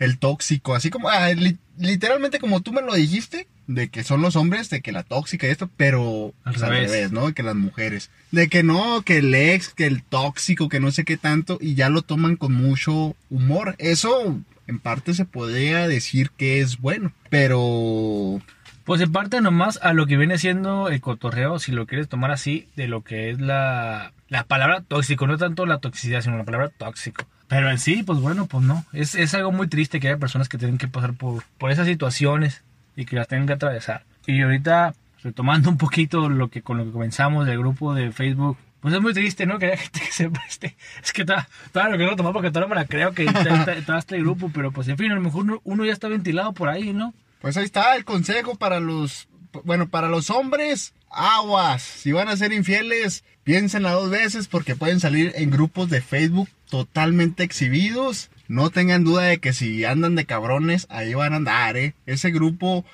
el 0.00 0.18
tóxico, 0.18 0.74
así 0.74 0.90
como, 0.90 1.08
ah, 1.10 1.32
li- 1.32 1.58
literalmente 1.78 2.40
como 2.40 2.60
tú 2.60 2.72
me 2.72 2.82
lo 2.82 2.94
dijiste, 2.94 3.46
de 3.68 3.88
que 3.88 4.02
son 4.02 4.20
los 4.22 4.34
hombres, 4.34 4.68
de 4.70 4.80
que 4.80 4.90
la 4.90 5.04
tóxica 5.04 5.46
y 5.46 5.50
esto, 5.50 5.70
pero 5.76 6.32
Al 6.42 6.54
pues, 6.54 6.62
al 6.64 6.70
revés. 6.70 7.12
¿no? 7.12 7.32
Que 7.34 7.42
las 7.44 7.54
mujeres. 7.54 8.10
De 8.32 8.48
que 8.48 8.62
no, 8.64 9.02
que 9.02 9.18
el 9.18 9.32
ex, 9.34 9.68
que 9.68 9.86
el 9.86 10.02
tóxico, 10.02 10.68
que 10.68 10.80
no 10.80 10.90
sé 10.90 11.04
qué 11.04 11.16
tanto, 11.16 11.58
y 11.60 11.74
ya 11.74 11.88
lo 11.88 12.02
toman 12.02 12.34
con 12.36 12.52
mucho 12.52 13.14
humor. 13.30 13.76
Eso 13.78 14.40
en 14.68 14.78
parte 14.78 15.14
se 15.14 15.24
podría 15.24 15.88
decir 15.88 16.30
que 16.30 16.60
es 16.60 16.78
bueno, 16.78 17.12
pero 17.30 18.40
Pues 18.84 19.00
en 19.00 19.10
parte 19.10 19.40
nomás 19.40 19.78
a 19.82 19.92
lo 19.92 20.06
que 20.06 20.16
viene 20.16 20.38
siendo 20.38 20.88
el 20.88 21.00
cotorreo, 21.00 21.58
si 21.58 21.72
lo 21.72 21.86
quieres 21.86 22.08
tomar 22.08 22.30
así, 22.30 22.68
de 22.76 22.86
lo 22.86 23.02
que 23.02 23.30
es 23.30 23.40
la, 23.40 24.12
la 24.28 24.44
palabra 24.44 24.82
tóxico, 24.82 25.26
no 25.26 25.36
tanto 25.36 25.66
la 25.66 25.78
toxicidad, 25.78 26.20
sino 26.20 26.38
la 26.38 26.44
palabra 26.44 26.68
tóxico. 26.68 27.26
Pero 27.48 27.70
en 27.70 27.78
sí, 27.78 28.02
pues 28.02 28.20
bueno, 28.20 28.46
pues 28.46 28.64
no. 28.64 28.84
Es, 28.92 29.14
es 29.14 29.34
algo 29.34 29.52
muy 29.52 29.68
triste 29.68 30.00
que 30.00 30.08
haya 30.08 30.18
personas 30.18 30.48
que 30.48 30.58
tienen 30.58 30.78
que 30.78 30.88
pasar 30.88 31.14
por, 31.14 31.42
por 31.56 31.70
esas 31.70 31.86
situaciones 31.86 32.62
y 32.94 33.06
que 33.06 33.16
las 33.16 33.28
tengan 33.28 33.46
que 33.46 33.54
atravesar. 33.54 34.04
Y 34.26 34.42
ahorita, 34.42 34.94
retomando 35.22 35.70
un 35.70 35.78
poquito 35.78 36.28
lo 36.28 36.48
que 36.48 36.60
con 36.62 36.76
lo 36.76 36.84
que 36.84 36.92
comenzamos 36.92 37.46
del 37.46 37.58
grupo 37.58 37.94
de 37.94 38.12
Facebook, 38.12 38.58
pues 38.80 38.94
es 38.94 39.00
muy 39.00 39.12
triste, 39.12 39.46
¿no? 39.46 39.58
Que 39.58 39.66
haya 39.66 39.76
gente 39.78 40.00
que 40.00 40.12
se 40.12 40.30
preste. 40.30 40.76
Es 41.02 41.12
que 41.12 41.24
todavía 41.24 41.90
lo 41.90 41.96
quiero 41.96 42.16
tomar 42.16 42.32
porque 42.32 42.50
todavía 42.50 42.74
me 42.74 42.80
la 42.80 42.86
creo 42.86 43.12
que 43.12 43.24
está, 43.24 43.98
este 43.98 44.18
grupo, 44.18 44.50
pero 44.52 44.72
pues 44.72 44.88
en 44.88 44.96
fin, 44.96 45.10
a 45.10 45.14
lo 45.14 45.20
mejor 45.20 45.60
uno 45.64 45.84
ya 45.84 45.92
está 45.92 46.08
ventilado 46.08 46.52
por 46.52 46.68
ahí, 46.68 46.92
¿no? 46.92 47.14
Pues 47.40 47.56
ahí 47.56 47.64
está 47.64 47.94
el 47.96 48.04
consejo 48.04 48.56
para 48.56 48.80
los, 48.80 49.28
bueno, 49.64 49.88
para 49.88 50.08
los 50.08 50.30
hombres, 50.30 50.94
aguas. 51.10 51.82
Si 51.82 52.12
van 52.12 52.28
a 52.28 52.36
ser 52.36 52.52
infieles, 52.52 53.24
piénsenla 53.44 53.92
dos 53.92 54.10
veces 54.10 54.48
porque 54.48 54.76
pueden 54.76 55.00
salir 55.00 55.32
en 55.36 55.50
grupos 55.50 55.88
de 55.90 56.00
Facebook 56.00 56.48
totalmente 56.68 57.42
exhibidos. 57.42 58.30
No 58.48 58.70
tengan 58.70 59.04
duda 59.04 59.24
de 59.24 59.38
que 59.38 59.52
si 59.52 59.84
andan 59.84 60.14
de 60.14 60.24
cabrones, 60.24 60.86
ahí 60.88 61.12
van 61.12 61.34
a 61.34 61.36
andar, 61.36 61.76
¿eh? 61.76 61.94
Ese 62.06 62.30
grupo, 62.30 62.84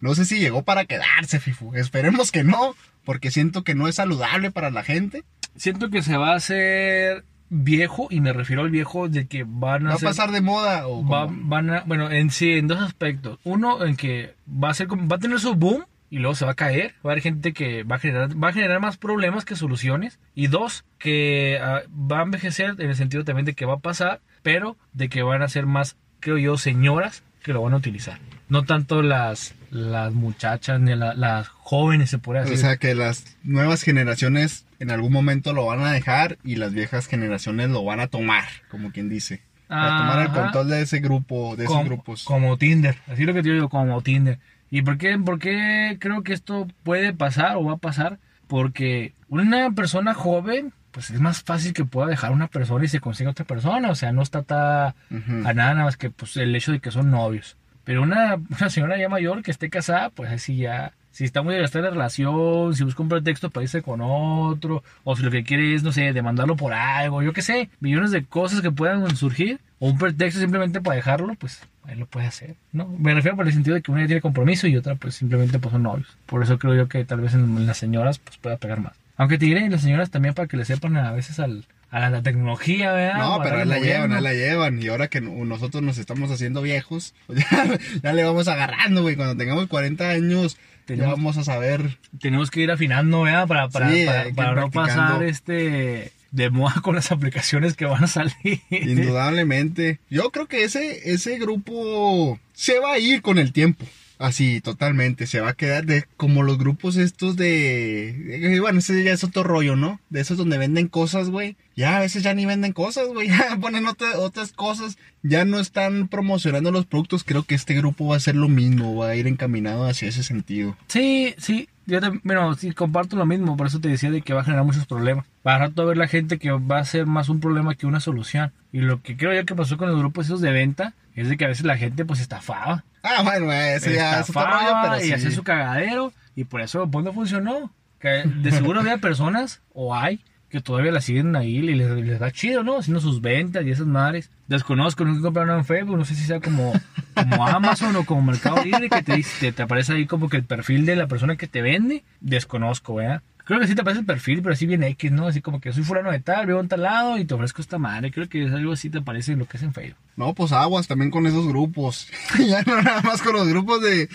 no 0.00 0.14
sé 0.14 0.24
si 0.24 0.38
llegó 0.38 0.62
para 0.62 0.84
quedarse, 0.84 1.40
Fifu. 1.40 1.74
Esperemos 1.74 2.30
que 2.30 2.44
no, 2.44 2.76
porque 3.04 3.30
siento 3.30 3.62
que 3.64 3.74
no 3.74 3.88
es 3.88 3.96
saludable 3.96 4.50
para 4.50 4.70
la 4.70 4.82
gente. 4.82 5.24
Siento 5.56 5.90
que 5.90 6.02
se 6.02 6.16
va 6.16 6.32
a 6.32 6.36
hacer 6.36 7.24
viejo, 7.50 8.06
y 8.10 8.20
me 8.20 8.32
refiero 8.32 8.62
al 8.62 8.70
viejo 8.70 9.08
de 9.08 9.26
que 9.26 9.44
van 9.46 9.86
a, 9.86 9.90
¿Va 9.90 9.94
a 9.96 9.98
ser- 9.98 10.08
pasar 10.08 10.30
de 10.30 10.40
moda 10.40 10.86
o 10.88 11.06
va- 11.06 11.28
van 11.30 11.68
a, 11.70 11.80
bueno, 11.82 12.10
en 12.10 12.30
sí, 12.30 12.52
en 12.52 12.66
dos 12.68 12.80
aspectos. 12.80 13.38
Uno, 13.44 13.84
en 13.84 13.96
que 13.96 14.34
va 14.48 14.70
a 14.70 14.74
ser 14.74 14.88
va 14.90 15.16
a 15.16 15.18
tener 15.18 15.38
su 15.38 15.54
boom 15.54 15.84
y 16.08 16.18
luego 16.18 16.34
se 16.34 16.44
va 16.46 16.52
a 16.52 16.54
caer. 16.54 16.94
Va 17.04 17.10
a 17.10 17.12
haber 17.12 17.22
gente 17.22 17.52
que 17.52 17.82
va 17.84 17.96
a 17.96 17.98
generar, 17.98 18.42
va 18.42 18.48
a 18.48 18.52
generar 18.54 18.80
más 18.80 18.96
problemas 18.96 19.44
que 19.44 19.56
soluciones. 19.56 20.18
Y 20.34 20.46
dos, 20.46 20.84
que 20.98 21.58
ah, 21.62 21.82
va 21.90 22.20
a 22.20 22.22
envejecer 22.22 22.74
en 22.78 22.88
el 22.88 22.96
sentido 22.96 23.24
también 23.24 23.44
de 23.44 23.54
que 23.54 23.66
va 23.66 23.74
a 23.74 23.78
pasar, 23.80 24.20
pero 24.42 24.76
de 24.94 25.08
que 25.10 25.22
van 25.22 25.42
a 25.42 25.48
ser 25.48 25.66
más, 25.66 25.96
creo 26.20 26.38
yo, 26.38 26.56
señoras 26.56 27.22
que 27.42 27.52
lo 27.52 27.62
van 27.62 27.72
a 27.74 27.76
utilizar. 27.76 28.18
No 28.48 28.64
tanto 28.64 29.02
las, 29.02 29.54
las 29.70 30.12
muchachas 30.12 30.80
ni 30.80 30.94
la- 30.94 31.14
las 31.14 31.48
jóvenes, 31.48 32.10
se 32.10 32.18
podría 32.18 32.42
decir. 32.42 32.56
O 32.58 32.60
sea 32.60 32.76
que 32.76 32.94
las 32.94 33.36
nuevas 33.42 33.82
generaciones 33.82 34.66
en 34.78 34.90
algún 34.90 35.12
momento 35.12 35.52
lo 35.52 35.66
van 35.66 35.80
a 35.80 35.92
dejar 35.92 36.38
y 36.44 36.56
las 36.56 36.72
viejas 36.72 37.06
generaciones 37.06 37.70
lo 37.70 37.84
van 37.84 38.00
a 38.00 38.08
tomar, 38.08 38.44
como 38.70 38.92
quien 38.92 39.08
dice. 39.08 39.40
Para 39.68 39.96
tomar 39.98 40.20
el 40.20 40.28
control 40.28 40.68
de 40.68 40.82
ese 40.82 40.98
grupo, 41.00 41.56
de 41.56 41.64
esos 41.64 41.74
como, 41.76 41.88
grupos. 41.88 42.24
Como 42.24 42.58
Tinder, 42.58 42.96
así 43.08 43.24
lo 43.24 43.32
que 43.32 43.42
yo 43.42 43.54
digo, 43.54 43.68
como 43.70 44.02
Tinder. 44.02 44.38
¿Y 44.70 44.82
por 44.82 44.98
qué, 44.98 45.18
por 45.18 45.38
qué 45.38 45.96
creo 45.98 46.22
que 46.22 46.34
esto 46.34 46.66
puede 46.82 47.14
pasar 47.14 47.56
o 47.56 47.64
va 47.64 47.74
a 47.74 47.76
pasar? 47.78 48.18
Porque 48.48 49.14
una 49.28 49.70
persona 49.70 50.12
joven, 50.12 50.74
pues 50.92 51.10
es 51.10 51.20
más 51.20 51.42
fácil 51.42 51.72
que 51.72 51.84
pueda 51.84 52.06
dejar 52.08 52.30
una 52.32 52.46
persona 52.46 52.84
y 52.84 52.88
se 52.88 53.00
consiga 53.00 53.30
otra 53.30 53.44
persona. 53.44 53.90
O 53.90 53.94
sea, 53.96 54.12
no 54.12 54.22
está 54.22 54.42
ta- 54.42 54.94
Ujú. 55.10 55.46
a 55.48 55.52
nada 55.54 55.74
más 55.84 55.96
que 55.96 56.10
pues, 56.10 56.36
el 56.36 56.54
hecho 56.54 56.70
de 56.72 56.78
que 56.80 56.90
son 56.92 57.10
novios. 57.10 57.56
Pero 57.84 58.02
una, 58.02 58.36
una 58.60 58.70
señora 58.70 58.96
ya 58.98 59.08
mayor 59.08 59.42
que 59.42 59.50
esté 59.50 59.68
casada, 59.70 60.10
pues 60.10 60.30
así 60.30 60.56
ya. 60.56 60.92
Si 61.10 61.24
está 61.24 61.42
muy 61.42 61.52
desgastada 61.52 61.84
la 61.86 61.90
relación, 61.90 62.74
si 62.74 62.84
busca 62.84 63.02
un 63.02 63.08
pretexto 63.10 63.50
para 63.50 63.64
irse 63.64 63.82
con 63.82 64.00
otro, 64.02 64.82
o 65.04 65.14
si 65.14 65.22
lo 65.22 65.30
que 65.30 65.44
quiere 65.44 65.74
es, 65.74 65.82
no 65.82 65.92
sé, 65.92 66.12
demandarlo 66.14 66.56
por 66.56 66.72
algo, 66.72 67.22
yo 67.22 67.34
qué 67.34 67.42
sé, 67.42 67.68
millones 67.80 68.12
de 68.12 68.24
cosas 68.24 68.62
que 68.62 68.70
puedan 68.70 69.14
surgir, 69.16 69.60
o 69.78 69.88
un 69.88 69.98
pretexto 69.98 70.40
simplemente 70.40 70.80
para 70.80 70.96
dejarlo, 70.96 71.34
pues 71.34 71.60
él 71.88 71.98
lo 71.98 72.06
puede 72.06 72.26
hacer, 72.28 72.54
¿no? 72.72 72.86
Me 72.98 73.12
refiero 73.12 73.36
por 73.36 73.46
el 73.46 73.52
sentido 73.52 73.74
de 73.74 73.82
que 73.82 73.90
una 73.90 74.00
ya 74.02 74.06
tiene 74.06 74.22
compromiso 74.22 74.66
y 74.68 74.76
otra 74.76 74.94
pues 74.94 75.16
simplemente 75.16 75.58
pues 75.58 75.72
son 75.72 75.82
novios. 75.82 76.06
Por 76.24 76.42
eso 76.42 76.58
creo 76.58 76.74
yo 76.76 76.88
que 76.88 77.04
tal 77.04 77.20
vez 77.20 77.34
en 77.34 77.66
las 77.66 77.76
señoras 77.76 78.18
pues 78.18 78.38
pueda 78.38 78.56
pegar 78.56 78.80
más. 78.80 78.94
Aunque 79.16 79.38
te 79.38 79.46
diré, 79.46 79.68
las 79.68 79.82
señoras 79.82 80.10
también 80.10 80.34
para 80.34 80.48
que 80.48 80.56
le 80.56 80.64
sepan 80.64 80.96
a 80.96 81.12
veces 81.12 81.38
al, 81.38 81.64
a 81.90 82.08
la 82.10 82.22
tecnología, 82.22 82.92
¿verdad? 82.92 83.18
No, 83.18 83.40
pero 83.42 83.58
ahí 83.58 83.66
la 83.66 83.78
llevan, 83.78 84.12
ahí 84.12 84.22
la 84.22 84.32
llevan. 84.32 84.82
Y 84.82 84.88
ahora 84.88 85.08
que 85.08 85.20
no- 85.20 85.44
nosotros 85.44 85.82
nos 85.82 85.98
estamos 85.98 86.30
haciendo 86.30 86.62
viejos, 86.62 87.14
pues 87.26 87.44
ya, 87.50 87.78
ya 88.02 88.12
le 88.12 88.24
vamos 88.24 88.48
agarrando, 88.48 89.02
güey. 89.02 89.16
Cuando 89.16 89.36
tengamos 89.36 89.66
40 89.68 90.08
años, 90.10 90.56
ya 90.56 90.86
Tenemos- 90.86 91.10
vamos 91.12 91.36
a 91.38 91.44
saber. 91.44 91.98
Tenemos 92.20 92.50
que 92.50 92.60
ir 92.62 92.70
afinando, 92.70 93.22
¿verdad? 93.22 93.46
Para, 93.46 93.68
para, 93.68 93.92
Sí, 93.92 94.04
para, 94.06 94.30
para 94.34 94.54
no 94.60 94.70
pasar 94.70 95.22
este 95.22 96.12
de 96.32 96.48
moda 96.48 96.76
con 96.82 96.94
las 96.94 97.12
aplicaciones 97.12 97.74
que 97.76 97.84
van 97.84 98.04
a 98.04 98.06
salir. 98.06 98.60
Indudablemente. 98.70 99.98
Yo 100.10 100.30
creo 100.30 100.46
que 100.46 100.64
ese, 100.64 101.12
ese 101.12 101.38
grupo 101.38 102.38
se 102.54 102.78
va 102.78 102.92
a 102.94 102.98
ir 102.98 103.22
con 103.22 103.38
el 103.38 103.52
tiempo. 103.52 103.84
Así, 104.22 104.60
totalmente. 104.60 105.26
Se 105.26 105.40
va 105.40 105.50
a 105.50 105.54
quedar 105.54 105.84
de 105.84 106.04
como 106.16 106.42
los 106.42 106.56
grupos 106.58 106.96
estos 106.96 107.36
de. 107.36 108.12
de- 108.12 108.60
Bueno, 108.60 108.78
ese 108.78 109.02
ya 109.02 109.12
es 109.12 109.24
otro 109.24 109.42
rollo, 109.42 109.74
¿no? 109.76 110.00
De 110.10 110.20
esos 110.20 110.36
donde 110.38 110.58
venden 110.58 110.88
cosas, 110.88 111.28
güey. 111.28 111.56
Ya 111.76 111.96
a 111.96 112.00
veces 112.00 112.22
ya 112.22 112.32
ni 112.34 112.46
venden 112.46 112.72
cosas, 112.72 113.08
güey. 113.08 113.28
Ya 113.50 113.56
ponen 113.60 113.86
otra- 113.86 114.18
otras 114.18 114.52
cosas. 114.52 114.96
Ya 115.22 115.44
no 115.44 115.58
están 115.58 116.08
promocionando 116.08 116.70
los 116.70 116.86
productos. 116.86 117.24
Creo 117.24 117.42
que 117.42 117.54
este 117.54 117.74
grupo 117.74 118.06
va 118.06 118.16
a 118.16 118.20
ser 118.20 118.36
lo 118.36 118.48
mismo. 118.48 118.94
Va 118.96 119.08
a 119.08 119.16
ir 119.16 119.26
encaminado 119.26 119.86
hacia 119.86 120.08
ese 120.08 120.22
sentido. 120.22 120.76
Sí, 120.88 121.34
sí, 121.38 121.68
yo 121.86 122.00
también, 122.00 122.20
bueno, 122.24 122.54
sí, 122.54 122.72
comparto 122.72 123.16
lo 123.16 123.26
mismo, 123.26 123.56
por 123.56 123.66
eso 123.66 123.80
te 123.80 123.88
decía 123.88 124.10
de 124.12 124.22
que 124.22 124.34
va 124.34 124.42
a 124.42 124.44
generar 124.44 124.64
muchos 124.64 124.86
problemas. 124.86 125.26
Va 125.46 125.56
a 125.56 125.58
rato 125.58 125.86
ver 125.86 125.96
la 125.96 126.06
gente 126.06 126.38
que 126.38 126.50
va 126.52 126.78
a 126.78 126.84
ser 126.84 127.06
más 127.06 127.28
un 127.28 127.40
problema 127.40 127.74
que 127.74 127.86
una 127.86 128.00
solución. 128.00 128.52
Y 128.72 128.80
lo 128.80 129.02
que 129.02 129.16
creo 129.16 129.34
yo 129.34 129.44
que 129.44 129.54
pasó 129.54 129.76
con 129.76 129.88
los 129.88 129.98
grupos 129.98 130.26
esos 130.26 130.40
de 130.40 130.52
venta 130.52 130.94
es 131.14 131.28
de 131.28 131.36
que 131.36 131.44
a 131.44 131.48
veces 131.48 131.64
la 131.64 131.76
gente 131.76 132.04
pues 132.04 132.20
estafaba. 132.20 132.84
Ah, 133.02 133.22
bueno, 133.22 133.52
ese 133.52 133.94
ya 133.94 134.20
es 134.20 134.30
otro 134.30 134.42
rollo, 134.42 134.56
Estafaba 134.56 134.82
pero 134.82 135.04
y 135.04 135.08
sí. 135.08 135.12
hacía 135.12 135.30
su 135.32 135.42
cagadero 135.42 136.12
y 136.36 136.44
por 136.44 136.60
eso 136.60 136.88
pues 136.88 137.04
no 137.04 137.12
funcionó. 137.12 137.72
Que 137.98 138.24
de 138.24 138.50
seguro 138.50 138.80
había 138.80 138.98
personas, 138.98 139.60
o 139.74 139.94
hay, 139.94 140.20
que 140.48 140.60
todavía 140.60 140.92
la 140.92 141.00
siguen 141.00 141.34
ahí 141.36 141.58
y 141.58 141.74
les, 141.74 141.90
les 141.90 142.18
da 142.18 142.30
chido, 142.30 142.62
¿no? 142.62 142.78
Haciendo 142.78 143.00
sus 143.00 143.20
ventas 143.20 143.64
y 143.64 143.70
esas 143.70 143.86
madres. 143.86 144.30
Desconozco, 144.48 145.04
nunca 145.04 145.22
compraron 145.22 145.58
en 145.58 145.64
Facebook, 145.64 145.96
no 145.96 146.04
sé 146.04 146.14
si 146.14 146.24
sea 146.24 146.40
como, 146.40 146.72
como 147.14 147.46
Amazon 147.46 147.96
o 147.96 148.04
como 148.04 148.22
Mercado 148.22 148.62
Libre, 148.62 148.90
que 148.90 149.02
te, 149.02 149.24
te, 149.40 149.52
te 149.52 149.62
aparece 149.62 149.94
ahí 149.94 150.06
como 150.06 150.28
que 150.28 150.36
el 150.36 150.44
perfil 150.44 150.84
de 150.84 150.96
la 150.96 151.06
persona 151.06 151.36
que 151.36 151.46
te 151.46 151.62
vende. 151.62 152.04
Desconozco, 152.20 152.96
¿verdad? 152.96 153.22
Creo 153.44 153.58
que 153.58 153.66
sí 153.66 153.74
te 153.74 153.80
aparece 153.80 154.00
el 154.00 154.06
perfil, 154.06 154.40
pero 154.42 154.52
así 154.52 154.66
bien 154.66 154.82
X, 154.84 155.10
¿no? 155.10 155.26
Así 155.26 155.40
como 155.40 155.60
que 155.60 155.72
soy 155.72 155.82
fulano 155.82 156.12
de 156.12 156.20
tal, 156.20 156.46
vivo 156.46 156.60
en 156.60 156.68
tal 156.68 156.82
lado 156.82 157.18
y 157.18 157.24
te 157.24 157.34
ofrezco 157.34 157.60
esta 157.60 157.78
madre. 157.78 158.10
Creo 158.12 158.28
que 158.28 158.44
algo 158.44 158.72
así 158.72 158.88
te 158.88 158.98
aparece 158.98 159.36
lo 159.36 159.46
que 159.46 159.56
es 159.56 159.62
en 159.62 159.74
Facebook. 159.74 159.98
No, 160.16 160.34
pues 160.34 160.52
aguas 160.52 160.86
también 160.86 161.10
con 161.10 161.26
esos 161.26 161.48
grupos. 161.48 162.08
ya 162.38 162.62
no 162.62 162.80
nada 162.82 163.02
más 163.02 163.22
con 163.22 163.34
los 163.34 163.48
grupos 163.48 163.82
de. 163.82 164.08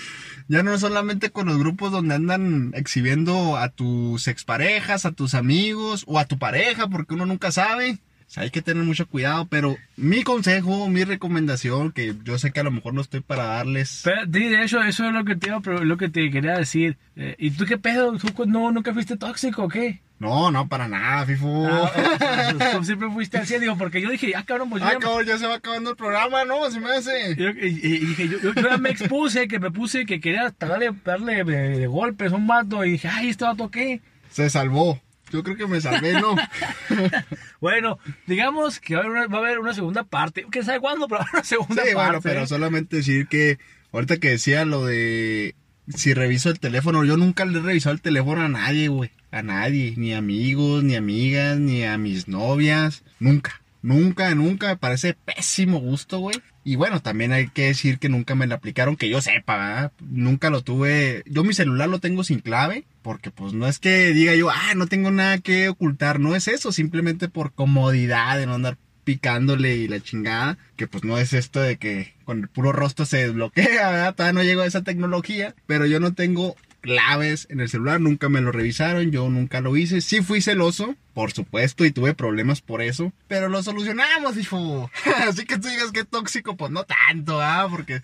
Ya 0.48 0.64
no 0.64 0.78
solamente 0.78 1.30
con 1.30 1.48
los 1.48 1.58
grupos 1.58 1.92
donde 1.92 2.16
andan 2.16 2.72
exhibiendo 2.74 3.58
a 3.58 3.70
tus 3.70 4.30
exparejas, 4.30 5.06
a 5.06 5.12
tus 5.12 5.34
amigos 5.34 6.06
o 6.08 6.20
a 6.20 6.26
tu 6.26 6.38
pareja, 6.38 6.88
porque 6.88 7.16
uno 7.16 7.26
nunca 7.26 7.52
sabe. 7.52 8.00
O 8.28 8.30
sea, 8.30 8.44
hay 8.44 8.50
que 8.50 8.62
tener 8.62 8.84
mucho 8.84 9.08
cuidado, 9.08 9.46
pero 9.50 9.78
mi 9.96 10.24
consejo, 10.24 10.90
mi 10.90 11.06
recomendación, 11.06 11.94
que 11.94 12.14
yo 12.26 12.38
sé 12.38 12.52
que 12.52 12.60
a 12.60 12.64
lo 12.64 12.72
mejor 12.72 12.94
no 12.94 13.00
estoy 13.02 13.22
para 13.22 13.46
darles. 13.46 14.02
Pero, 14.04 14.26
de 14.26 14.64
hecho, 14.64 14.82
eso 14.82 15.06
es 15.08 15.14
lo 15.14 15.24
que 15.24 15.36
te, 15.38 15.50
lo 15.50 15.98
que 15.98 16.10
te 16.10 16.30
quería 16.30 16.58
decir. 16.58 16.98
Eh, 17.16 17.36
¿Y 17.40 17.52
tú 17.52 17.66
qué 17.66 17.78
pedo? 17.78 18.18
¿Tú 18.18 18.46
no, 18.46 18.72
nunca 18.72 18.94
fuiste 18.94 19.16
tóxico 19.16 19.64
o 19.64 19.70
qué? 19.70 20.02
No, 20.20 20.52
no, 20.52 20.68
para 20.68 20.88
nada, 20.90 21.26
FIFO. 21.26 21.68
Ah, 21.72 22.54
tú 22.74 22.84
siempre 22.84 23.10
fuiste 23.12 23.38
así, 23.38 23.60
digo, 23.60 23.78
porque 23.78 24.02
yo 24.02 24.10
dije, 24.10 24.34
ah, 24.36 24.44
cabrón, 24.46 24.70
pues 24.72 24.84
Ah, 24.84 24.94
ya- 24.94 25.00
cabrón, 25.00 25.26
ya 25.26 25.38
se 25.38 25.48
va 25.48 25.56
acabando 25.56 25.92
el 25.92 25.96
programa, 25.96 26.44
¿no? 26.44 26.70
Se 26.70 26.80
me 26.82 26.90
hace. 26.92 27.36
yo- 27.38 27.50
y, 27.52 27.68
y- 27.68 28.00
dije, 28.00 28.28
yo, 28.28 28.40
yo- 28.40 28.54
yo 28.54 28.70
ya 28.70 28.78
me 28.78 28.90
expuse, 28.90 29.48
que 29.48 29.60
me 29.60 29.72
puse, 29.72 30.06
que 30.06 30.20
quería 30.20 30.54
darle, 30.60 30.92
darle 31.06 31.44
de, 31.44 31.78
de 31.80 31.88
golpes 31.88 32.34
a 32.34 32.36
un 32.36 32.48
vato, 32.48 32.84
y 32.84 32.92
dije, 32.94 33.08
ay, 33.08 33.30
este 33.30 33.46
vato 33.46 33.70
qué. 33.72 34.02
Se 34.32 34.50
salvó. 34.50 35.00
Yo 35.32 35.44
creo 35.44 35.58
que 35.58 35.68
me 35.68 35.82
salvé, 35.82 36.14
¿no? 36.14 36.36
Bueno, 37.60 37.98
digamos 38.28 38.80
que 38.80 38.96
va 38.96 39.02
a 39.02 39.04
haber 39.06 39.18
una, 39.18 39.28
va 39.28 39.38
a 39.38 39.42
haber 39.42 39.60
una 39.60 39.74
segunda 39.74 40.04
parte, 40.04 40.46
quién 40.50 40.64
sabe 40.64 40.80
cuándo, 40.80 41.08
pero 41.08 41.20
va 41.20 41.26
a 41.26 41.28
haber 41.30 41.36
una 41.36 41.44
segunda 41.44 41.74
Sí, 41.84 41.94
parte. 41.94 41.96
bueno, 41.96 42.22
pero 42.22 42.48
solamente 42.48 42.98
decir 42.98 43.28
que 43.28 43.58
ahorita 43.92 44.18
que 44.18 44.30
decía 44.30 44.64
lo 44.66 44.86
de 44.86 45.56
si 45.88 46.14
reviso 46.14 46.50
el 46.50 46.60
teléfono, 46.60 47.04
yo 47.06 47.18
nunca 47.18 47.46
le 47.46 47.60
he 47.60 47.62
revisado 47.62 47.94
el 47.96 48.02
teléfono 48.02 48.42
a 48.42 48.50
nadie, 48.50 48.90
güey. 48.90 49.12
A 49.32 49.42
nadie, 49.42 49.94
ni 49.98 50.14
amigos, 50.14 50.84
ni 50.84 50.96
amigas, 50.96 51.58
ni 51.60 51.84
a 51.84 51.98
mis 51.98 52.28
novias. 52.28 53.04
Nunca, 53.20 53.62
nunca, 53.82 54.34
nunca. 54.36 54.68
Me 54.68 54.78
parece 54.78 55.14
pésimo 55.14 55.80
gusto, 55.80 56.20
güey. 56.20 56.38
Y 56.64 56.76
bueno, 56.76 57.02
también 57.02 57.32
hay 57.32 57.48
que 57.48 57.68
decir 57.68 58.00
que 58.00 58.10
nunca 58.10 58.36
me 58.36 58.48
lo 58.48 58.56
aplicaron, 58.56 58.98
que 58.98 59.10
yo 59.10 59.22
sepa, 59.22 59.58
¿verdad? 59.58 59.92
Nunca 60.02 60.50
lo 60.50 60.62
tuve. 60.62 61.24
Yo 61.26 61.44
mi 61.46 61.54
celular 61.54 61.88
lo 61.88 62.00
tengo 62.00 62.24
sin 62.26 62.40
clave, 62.40 62.86
porque 63.08 63.32
pues 63.32 63.54
no 63.54 63.68
es 63.68 63.80
que 63.80 64.12
diga 64.12 64.36
yo, 64.36 64.50
ah, 64.50 64.74
no 64.76 64.86
tengo 64.86 65.12
nada 65.12 65.38
que 65.38 65.70
ocultar. 65.70 66.20
No 66.20 66.36
es 66.36 66.50
eso, 66.50 66.74
simplemente 66.74 67.30
por 67.30 67.54
comodidad 67.54 68.38
de 68.38 68.46
no 68.46 68.56
andar 68.56 68.78
picándole 69.06 69.78
y 69.78 69.88
la 69.88 70.02
chingada, 70.02 70.58
que 70.76 70.88
pues 70.88 71.06
no 71.06 71.18
es 71.18 71.32
esto 71.32 71.62
de 71.62 71.78
que 71.78 72.16
con 72.26 72.40
el 72.40 72.50
puro 72.50 72.74
rostro 72.74 73.06
se 73.06 73.20
desbloquea, 73.20 73.92
¿verdad? 73.92 74.14
Todavía 74.14 74.34
no 74.34 74.44
llego 74.44 74.62
a 74.62 74.66
esa 74.66 74.84
tecnología, 74.84 75.56
pero 75.68 75.86
yo 75.86 76.02
no 76.02 76.16
tengo 76.16 76.58
claves 76.82 77.48
en 77.50 77.62
el 77.62 77.70
celular, 77.70 78.02
nunca 78.02 78.28
me 78.28 78.42
lo 78.42 78.52
revisaron, 78.52 79.10
yo 79.10 79.30
nunca 79.30 79.62
lo 79.62 79.78
hice, 79.78 80.02
sí 80.02 80.22
fui 80.22 80.42
celoso, 80.42 80.96
por 81.14 81.32
supuesto, 81.32 81.86
y 81.86 81.92
tuve 81.92 82.14
problemas 82.14 82.60
por 82.60 82.82
eso, 82.82 83.14
pero 83.30 83.48
lo 83.48 83.64
solucionamos, 83.64 84.36
hijo. 84.36 84.92
Así 85.30 85.46
que 85.46 85.58
tú 85.58 85.70
digas 85.70 85.94
que 85.94 86.04
tóxico, 86.04 86.58
pues 86.58 86.72
no 86.72 86.84
tanto, 86.84 87.42
¿ah? 87.42 87.68
Porque 87.72 88.02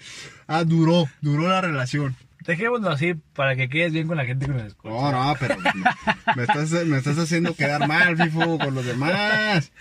ah, 0.48 0.64
duró, 0.64 1.10
duró 1.20 1.50
la 1.50 1.60
relación. 1.60 2.16
Dejémoslo 2.46 2.90
así 2.90 3.14
para 3.34 3.56
que 3.56 3.70
quedes 3.70 3.94
bien 3.94 4.08
con 4.08 4.18
la 4.18 4.26
gente 4.26 4.46
que 4.46 4.52
nos 4.54 4.64
escucha. 4.64 4.94
No, 4.94 5.12
no, 5.12 5.36
pero 5.40 5.56
me, 5.60 5.72
me 6.36 6.44
estás, 6.44 6.72
me 6.86 6.98
estás 6.98 7.18
haciendo 7.18 7.56
quedar 7.56 7.88
mal, 7.88 8.18
FIFO, 8.18 8.58
con 8.60 8.76
los 8.76 8.86
demás. 8.86 9.72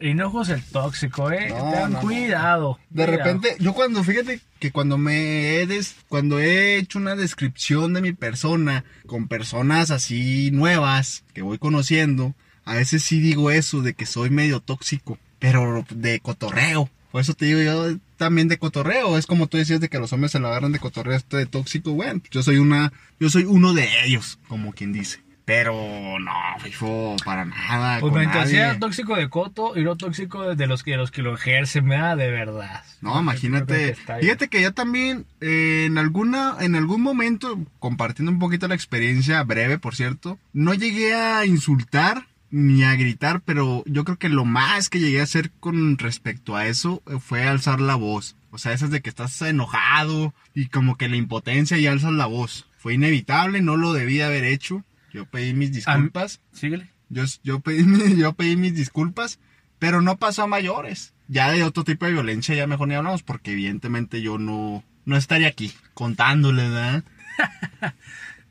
Enojos 0.00 0.48
el 0.50 0.62
tóxico, 0.62 1.32
eh. 1.32 1.48
No, 1.48 1.70
Ten 1.72 1.80
no, 1.80 1.88
no. 1.88 2.00
cuidado. 2.00 2.78
De 2.90 3.04
cuidado. 3.04 3.24
repente, 3.24 3.56
yo 3.58 3.72
cuando, 3.74 4.04
fíjate 4.04 4.40
que 4.60 4.70
cuando 4.70 4.96
me 4.96 5.56
he, 5.56 5.66
des- 5.66 5.96
cuando 6.08 6.38
he 6.38 6.76
hecho 6.76 7.00
una 7.00 7.16
descripción 7.16 7.94
de 7.94 8.02
mi 8.02 8.12
persona 8.12 8.84
con 9.06 9.26
personas 9.26 9.90
así 9.90 10.50
nuevas 10.52 11.24
que 11.34 11.42
voy 11.42 11.58
conociendo, 11.58 12.34
a 12.64 12.74
veces 12.74 13.02
sí 13.02 13.18
digo 13.18 13.50
eso 13.50 13.82
de 13.82 13.94
que 13.94 14.06
soy 14.06 14.30
medio 14.30 14.60
tóxico, 14.60 15.18
pero 15.40 15.84
de 15.90 16.20
cotorreo. 16.20 16.88
Por 17.10 17.20
eso 17.20 17.34
te 17.34 17.46
digo 17.46 17.60
yo 17.60 17.96
también 18.16 18.48
de 18.48 18.58
cotorreo. 18.58 19.16
Es 19.16 19.26
como 19.26 19.46
tú 19.46 19.56
decías 19.56 19.80
de 19.80 19.88
que 19.88 19.98
los 19.98 20.12
hombres 20.12 20.32
se 20.32 20.38
lo 20.38 20.48
agarran 20.48 20.72
de 20.72 20.78
cotorreo 20.78 21.16
esto 21.16 21.36
de 21.36 21.46
tóxico. 21.46 21.92
Bueno, 21.92 22.20
yo 22.30 22.42
soy 22.42 22.58
una, 22.58 22.92
yo 23.18 23.30
soy 23.30 23.44
uno 23.44 23.72
de 23.74 23.88
ellos, 24.04 24.38
como 24.48 24.72
quien 24.72 24.92
dice. 24.92 25.20
Pero 25.48 26.18
no, 26.18 26.30
fifo, 26.60 27.16
para 27.24 27.46
nada. 27.46 28.00
Pues 28.00 28.12
con 28.12 28.20
mientras 28.20 28.52
nadie. 28.52 28.78
tóxico 28.78 29.16
de 29.16 29.30
coto 29.30 29.78
y 29.78 29.82
no 29.82 29.96
tóxico 29.96 30.54
de 30.54 30.66
los 30.66 30.82
que, 30.82 30.98
los 30.98 31.10
que 31.10 31.22
lo 31.22 31.34
ejercen, 31.34 31.88
¿verdad? 31.88 32.18
De 32.18 32.30
verdad. 32.30 32.84
No, 33.00 33.18
imagínate. 33.18 33.94
Fíjate 33.94 34.48
que 34.48 34.60
yo 34.60 34.74
también 34.74 35.24
eh, 35.40 35.84
en 35.86 35.96
alguna, 35.96 36.56
en 36.60 36.76
algún 36.76 37.00
momento, 37.00 37.58
compartiendo 37.78 38.30
un 38.30 38.38
poquito 38.38 38.68
la 38.68 38.74
experiencia, 38.74 39.42
breve 39.42 39.78
por 39.78 39.96
cierto, 39.96 40.38
no 40.52 40.74
llegué 40.74 41.14
a 41.14 41.46
insultar 41.46 42.26
ni 42.50 42.82
a 42.84 42.94
gritar, 42.96 43.42
pero 43.42 43.82
yo 43.86 44.04
creo 44.04 44.18
que 44.18 44.28
lo 44.28 44.44
más 44.44 44.88
que 44.88 45.00
llegué 45.00 45.20
a 45.20 45.24
hacer 45.24 45.50
con 45.60 45.98
respecto 45.98 46.56
a 46.56 46.66
eso 46.66 47.02
eh, 47.06 47.18
fue 47.20 47.46
alzar 47.46 47.80
la 47.80 47.94
voz. 47.94 48.36
O 48.50 48.58
sea, 48.58 48.72
esas 48.72 48.90
de 48.90 49.02
que 49.02 49.10
estás 49.10 49.40
enojado 49.42 50.34
y 50.54 50.68
como 50.68 50.96
que 50.96 51.08
la 51.08 51.16
impotencia 51.16 51.78
y 51.78 51.86
alzas 51.86 52.12
la 52.12 52.26
voz. 52.26 52.66
Fue 52.78 52.94
inevitable, 52.94 53.60
no 53.60 53.76
lo 53.76 53.92
debí 53.92 54.20
haber 54.20 54.44
hecho. 54.44 54.84
Yo 55.12 55.26
pedí 55.26 55.52
mis 55.52 55.72
disculpas. 55.72 56.40
Síguele. 56.52 56.90
Yo, 57.10 57.24
yo, 57.42 57.60
pedí, 57.60 57.84
yo 58.16 58.32
pedí 58.32 58.56
mis 58.56 58.74
disculpas, 58.74 59.38
pero 59.78 60.00
no 60.00 60.16
pasó 60.16 60.44
a 60.44 60.46
mayores. 60.46 61.14
Ya 61.28 61.50
de 61.50 61.62
otro 61.62 61.84
tipo 61.84 62.06
de 62.06 62.12
violencia 62.12 62.54
ya 62.54 62.66
mejor 62.66 62.88
ni 62.88 62.94
hablamos, 62.94 63.22
porque 63.22 63.52
evidentemente 63.52 64.22
yo 64.22 64.38
no, 64.38 64.82
no 65.04 65.16
estaría 65.16 65.48
aquí 65.48 65.74
contándole, 65.92 66.62
¿verdad? 66.68 67.04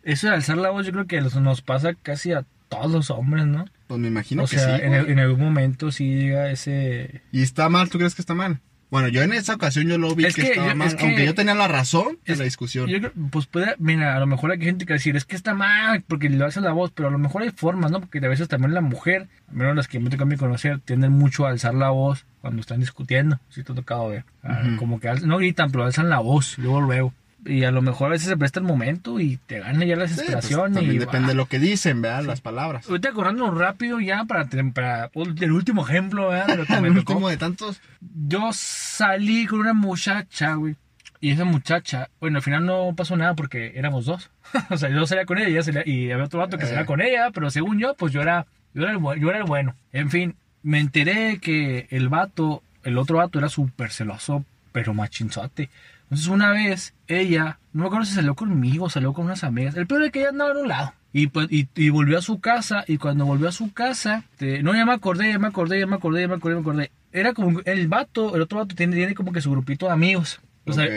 Eso 0.03 0.27
de 0.27 0.35
alzar 0.35 0.57
la 0.57 0.69
voz 0.69 0.85
yo 0.85 0.91
creo 0.91 1.07
que 1.07 1.19
nos 1.19 1.61
pasa 1.61 1.95
casi 1.95 2.33
a 2.33 2.45
todos 2.69 2.91
los 2.91 3.09
hombres, 3.11 3.45
¿no? 3.45 3.65
Pues 3.87 3.99
me 3.99 4.07
imagino 4.09 4.43
o 4.43 4.47
que 4.47 4.57
sea, 4.57 4.77
sí. 4.77 4.83
en, 4.83 4.89
güey. 4.89 5.11
en 5.11 5.19
algún 5.19 5.39
momento 5.39 5.91
sí 5.91 6.15
llega 6.15 6.51
ese... 6.51 7.21
¿Y 7.31 7.41
está 7.41 7.69
mal? 7.69 7.89
¿Tú 7.89 7.97
crees 7.97 8.15
que 8.15 8.21
está 8.21 8.33
mal? 8.33 8.59
Bueno, 8.89 9.09
yo 9.09 9.21
en 9.21 9.33
esa 9.33 9.55
ocasión 9.55 9.87
yo 9.87 9.97
lo 9.97 10.15
vi 10.15 10.23
Es 10.25 10.35
que, 10.35 10.43
que 10.43 10.47
estaba 10.51 10.69
yo- 10.69 10.75
mal, 10.77 10.87
es 10.87 10.95
que- 10.95 11.05
aunque 11.05 11.25
yo 11.25 11.35
tenía 11.35 11.55
la 11.55 11.67
razón 11.67 12.19
de 12.25 12.35
la 12.37 12.45
discusión. 12.45 12.87
Yo 12.87 12.99
creo, 12.99 13.11
pues 13.31 13.45
puede, 13.45 13.75
mira, 13.79 14.15
a 14.15 14.19
lo 14.19 14.27
mejor 14.27 14.51
hay 14.51 14.59
gente 14.61 14.85
que 14.85 14.93
va 14.93 14.95
a 14.95 14.99
decir, 14.99 15.17
es 15.17 15.25
que 15.25 15.35
está 15.35 15.53
mal, 15.53 16.03
porque 16.07 16.29
le 16.29 16.41
hace 16.45 16.61
la 16.61 16.71
voz, 16.71 16.91
pero 16.95 17.09
a 17.09 17.11
lo 17.11 17.17
mejor 17.19 17.41
hay 17.41 17.49
formas, 17.51 17.91
¿no? 17.91 17.99
Porque 17.99 18.19
a 18.25 18.29
veces 18.29 18.47
también 18.47 18.73
la 18.73 18.79
mujer, 18.79 19.27
al 19.49 19.55
menos 19.55 19.75
las 19.75 19.89
que 19.89 19.99
me 19.99 20.09
toca 20.09 20.23
a 20.23 20.25
mí 20.27 20.37
conocer, 20.37 20.79
tienden 20.79 21.11
mucho 21.11 21.45
a 21.45 21.49
alzar 21.49 21.73
la 21.73 21.89
voz 21.89 22.25
cuando 22.39 22.61
están 22.61 22.79
discutiendo, 22.79 23.39
si 23.49 23.61
te 23.63 23.73
ha 23.73 23.75
tocado 23.75 24.07
ver. 24.07 24.23
Ah. 24.41 24.63
Como 24.79 25.01
que 25.01 25.11
no 25.25 25.37
gritan, 25.37 25.69
pero 25.69 25.83
alzan 25.83 26.07
la 26.09 26.19
voz, 26.19 26.57
luego 26.57 26.79
luego. 26.79 27.13
Y 27.45 27.63
a 27.63 27.71
lo 27.71 27.81
mejor 27.81 28.07
a 28.07 28.11
veces 28.11 28.27
se 28.27 28.35
presta 28.37 28.59
el 28.59 28.65
momento 28.65 29.19
y 29.19 29.37
te 29.45 29.59
gana 29.59 29.85
ya 29.85 29.95
la 29.95 30.07
Sí, 30.07 30.15
pues, 30.15 30.27
desesperación. 30.27 30.83
y, 30.83 30.97
depende 30.97 31.25
ah, 31.27 31.29
de 31.29 31.33
lo 31.35 31.45
que 31.45 31.59
dicen, 31.59 32.01
¿verdad? 32.01 32.23
Las 32.23 32.41
palabras. 32.41 32.87
Ahorita 32.89 33.09
acordándonos 33.09 33.57
rápido 33.57 33.99
ya 34.01 34.25
para, 34.25 34.47
para 34.73 35.09
el 35.15 35.51
último 35.51 35.83
ejemplo, 35.87 36.29
¿verdad? 36.29 36.47
De 36.47 36.57
lo 36.57 36.65
que 36.65 36.81
me 36.81 37.01
tocó. 37.03 37.29
de 37.29 37.37
tantos. 37.37 37.79
Yo 38.27 38.49
salí 38.53 39.45
con 39.45 39.59
una 39.59 39.73
muchacha, 39.73 40.55
güey. 40.55 40.75
Y 41.19 41.31
esa 41.31 41.45
muchacha, 41.45 42.09
bueno, 42.19 42.37
al 42.37 42.43
final 42.43 42.65
no 42.65 42.93
pasó 42.95 43.15
nada 43.17 43.33
porque 43.33 43.73
éramos 43.75 44.05
dos. 44.05 44.29
o 44.69 44.77
sea, 44.77 44.89
yo 44.89 45.05
salía 45.07 45.25
con 45.25 45.37
ella 45.37 45.47
y, 45.49 45.51
ella 45.53 45.63
salía- 45.63 45.83
y 45.87 46.11
había 46.11 46.25
otro 46.25 46.39
vato 46.39 46.57
que 46.57 46.65
Eh. 46.65 46.67
salía 46.67 46.85
con 46.85 47.01
ella, 47.01 47.31
pero 47.33 47.49
según 47.49 47.79
yo, 47.79 47.95
pues 47.95 48.11
yo 48.13 48.21
era 48.21 48.45
Yo 48.73 48.83
era 48.83 48.91
el, 48.91 48.99
yo 49.19 49.29
era 49.29 49.37
el 49.39 49.45
bueno. 49.45 49.75
En 49.93 50.09
fin, 50.11 50.35
me 50.63 50.79
enteré 50.79 51.39
que 51.39 51.87
el 51.91 52.09
vato, 52.09 52.61
el 52.83 52.97
otro 52.97 53.17
vato 53.17 53.39
era 53.39 53.49
súper 53.49 53.91
celoso, 53.91 54.43
pero 54.71 54.93
machinzote. 54.93 55.69
Entonces 56.09 56.27
una 56.27 56.51
vez, 56.51 56.93
ella, 57.07 57.59
no 57.73 57.81
me 57.81 57.87
acuerdo 57.87 58.05
si 58.05 58.13
salió 58.15 58.33
conmigo, 58.35 58.89
salió 58.89 59.13
con 59.13 59.25
unas 59.25 59.43
amigas. 59.43 59.75
El 59.75 59.87
peor 59.87 60.03
es 60.03 60.11
que 60.11 60.19
ella 60.21 60.29
andaba 60.29 60.51
en 60.51 60.57
un 60.57 60.67
lado. 60.69 60.93
Y, 61.13 61.27
pues, 61.27 61.47
y, 61.49 61.67
y 61.75 61.89
volvió 61.89 62.17
a 62.17 62.21
su 62.21 62.39
casa, 62.39 62.83
y 62.87 62.97
cuando 62.97 63.25
volvió 63.25 63.47
a 63.47 63.51
su 63.51 63.73
casa, 63.73 64.23
te- 64.37 64.61
no, 64.63 64.73
ya 64.73 64.85
me 64.85 64.93
acordé, 64.93 65.31
ya 65.31 65.39
me 65.39 65.47
acordé, 65.47 65.79
ya 65.79 65.87
me 65.87 65.95
acordé, 65.95 66.21
ya 66.21 66.27
me 66.27 66.35
acordé, 66.35 66.55
ya 66.55 66.61
me 66.61 66.61
acordé. 66.69 66.91
Era 67.11 67.33
como 67.33 67.59
el 67.65 67.87
vato, 67.87 68.35
el 68.35 68.41
otro 68.41 68.59
vato 68.59 68.75
tiene, 68.75 68.95
tiene 68.95 69.15
como 69.15 69.31
que 69.31 69.41
su 69.41 69.49
grupito 69.51 69.87
de 69.87 69.93
amigos. 69.93 70.39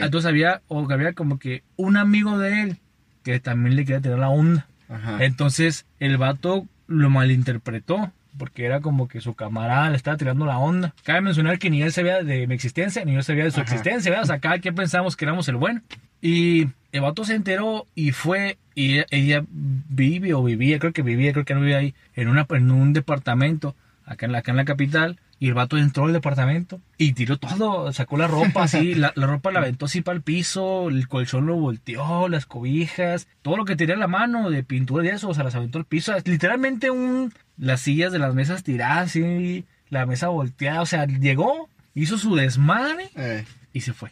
Entonces 0.05 0.29
había, 0.29 0.63
o 0.69 0.87
que 0.87 0.95
había 0.95 1.13
como 1.13 1.39
que 1.39 1.63
un 1.77 1.97
amigo 1.97 2.39
de 2.39 2.63
él 2.63 2.79
que 3.23 3.39
también 3.41 3.77
le 3.77 3.85
quería 3.85 4.01
tener 4.01 4.19
la 4.19 4.29
onda. 4.29 4.67
Ajá. 4.89 5.25
Entonces 5.25 5.87
el 6.01 6.17
vato 6.19 6.67
lo 6.89 7.09
malinterpretó. 7.11 8.13
Porque 8.41 8.65
era 8.65 8.81
como 8.81 9.07
que 9.07 9.21
su 9.21 9.35
camarada 9.35 9.91
le 9.91 9.99
estaba 9.99 10.17
tirando 10.17 10.47
la 10.47 10.57
onda. 10.57 10.95
Cabe 11.05 11.21
mencionar 11.21 11.59
que 11.59 11.69
ni 11.69 11.83
él 11.83 11.93
sabía 11.93 12.23
de 12.23 12.47
mi 12.47 12.55
existencia, 12.55 13.05
ni 13.05 13.13
yo 13.13 13.23
sabía 13.23 13.45
de 13.45 13.51
su 13.51 13.61
Ajá. 13.61 13.71
existencia. 13.71 14.11
¿verdad? 14.11 14.25
O 14.25 14.27
sea, 14.29 14.39
cada 14.39 14.61
quien 14.61 14.75
pensamos 14.75 15.15
que 15.15 15.27
éramos 15.27 15.47
el 15.49 15.57
bueno. 15.57 15.83
Y 16.23 16.69
el 16.93 17.03
vato 17.03 17.27
se 17.27 17.35
enteró 17.35 17.87
y 17.95 18.13
fue. 18.13 18.57
Y 18.75 18.95
ella, 18.95 19.07
ella 19.11 19.45
vive 19.51 20.33
o 20.33 20.43
vivía, 20.43 20.79
creo 20.79 20.95
que 20.95 21.03
vivía, 21.03 21.33
creo 21.35 21.45
que 21.45 21.53
no 21.53 21.61
vivía 21.61 21.77
ahí, 21.77 21.95
en, 22.15 22.29
una, 22.29 22.47
en 22.49 22.71
un 22.71 22.95
departamento 22.95 23.77
acá 24.07 24.25
en, 24.25 24.33
la, 24.33 24.39
acá 24.39 24.53
en 24.53 24.57
la 24.57 24.65
capital. 24.65 25.19
Y 25.39 25.49
el 25.49 25.55
vato 25.55 25.79
entró 25.79 26.05
al 26.05 26.13
departamento 26.13 26.81
y 26.99 27.15
tiró 27.15 27.39
todo, 27.39 27.91
sacó 27.95 28.19
la 28.19 28.27
ropa 28.27 28.63
así, 28.65 28.95
la, 28.95 29.13
la 29.17 29.27
ropa 29.27 29.51
la 29.51 29.61
aventó 29.61 29.87
así 29.87 30.03
para 30.03 30.17
el 30.17 30.23
piso, 30.23 30.91
el 30.91 31.09
colchón 31.09 31.47
lo 31.47 31.57
volteó, 31.57 32.29
las 32.29 32.45
cobijas, 32.45 33.27
todo 33.41 33.57
lo 33.57 33.65
que 33.65 33.75
tenía 33.75 33.95
en 33.95 34.01
la 34.01 34.07
mano 34.07 34.51
de 34.51 34.63
pintura 34.65 35.05
y 35.05 35.09
eso, 35.09 35.31
o 35.31 35.35
sea, 35.35 35.45
las 35.45 35.55
aventó 35.55 35.79
al 35.79 35.87
piso. 35.87 36.13
Literalmente 36.27 36.91
un, 36.91 37.33
las 37.61 37.81
sillas 37.83 38.11
de 38.13 38.19
las 38.19 38.35
mesas 38.35 38.65
tiradas 38.65 39.11
así, 39.11 39.65
la 39.91 40.07
mesa 40.07 40.29
volteada, 40.29 40.81
o 40.83 40.87
sea, 40.87 41.07
llegó, 41.07 41.69
hizo 41.95 42.19
su 42.19 42.35
desmadre 42.35 43.11
Eh, 43.15 43.45
y 43.73 43.83
se 43.83 43.93
fue. 43.93 44.11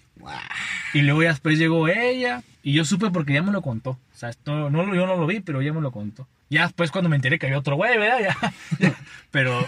Y 0.94 1.02
luego 1.02 1.22
ya 1.22 1.30
después 1.30 1.58
llegó 1.58 1.88
ella 1.88 2.42
y 2.62 2.74
yo 2.74 2.84
supe 2.84 3.10
porque 3.10 3.32
ya 3.32 3.42
me 3.42 3.50
lo 3.52 3.62
contó. 3.62 3.90
O 3.90 3.98
sea, 4.18 4.28
esto 4.30 4.70
no, 4.70 4.84
lo- 4.84 4.94
yo 4.94 5.06
no 5.06 5.16
lo 5.16 5.26
vi, 5.26 5.40
pero 5.40 5.60
ella 5.60 5.72
me 5.72 5.80
lo 5.80 5.90
contó. 5.92 6.26
Ya 6.50 6.62
después 6.62 6.90
cuando 6.90 7.08
me 7.10 7.16
enteré 7.16 7.38
que 7.38 7.46
había 7.46 7.58
otro 7.58 7.76
güey, 7.76 7.98
¿verdad? 7.98 8.20
Ya, 8.20 8.52
ya. 8.78 8.94
Pero, 9.30 9.64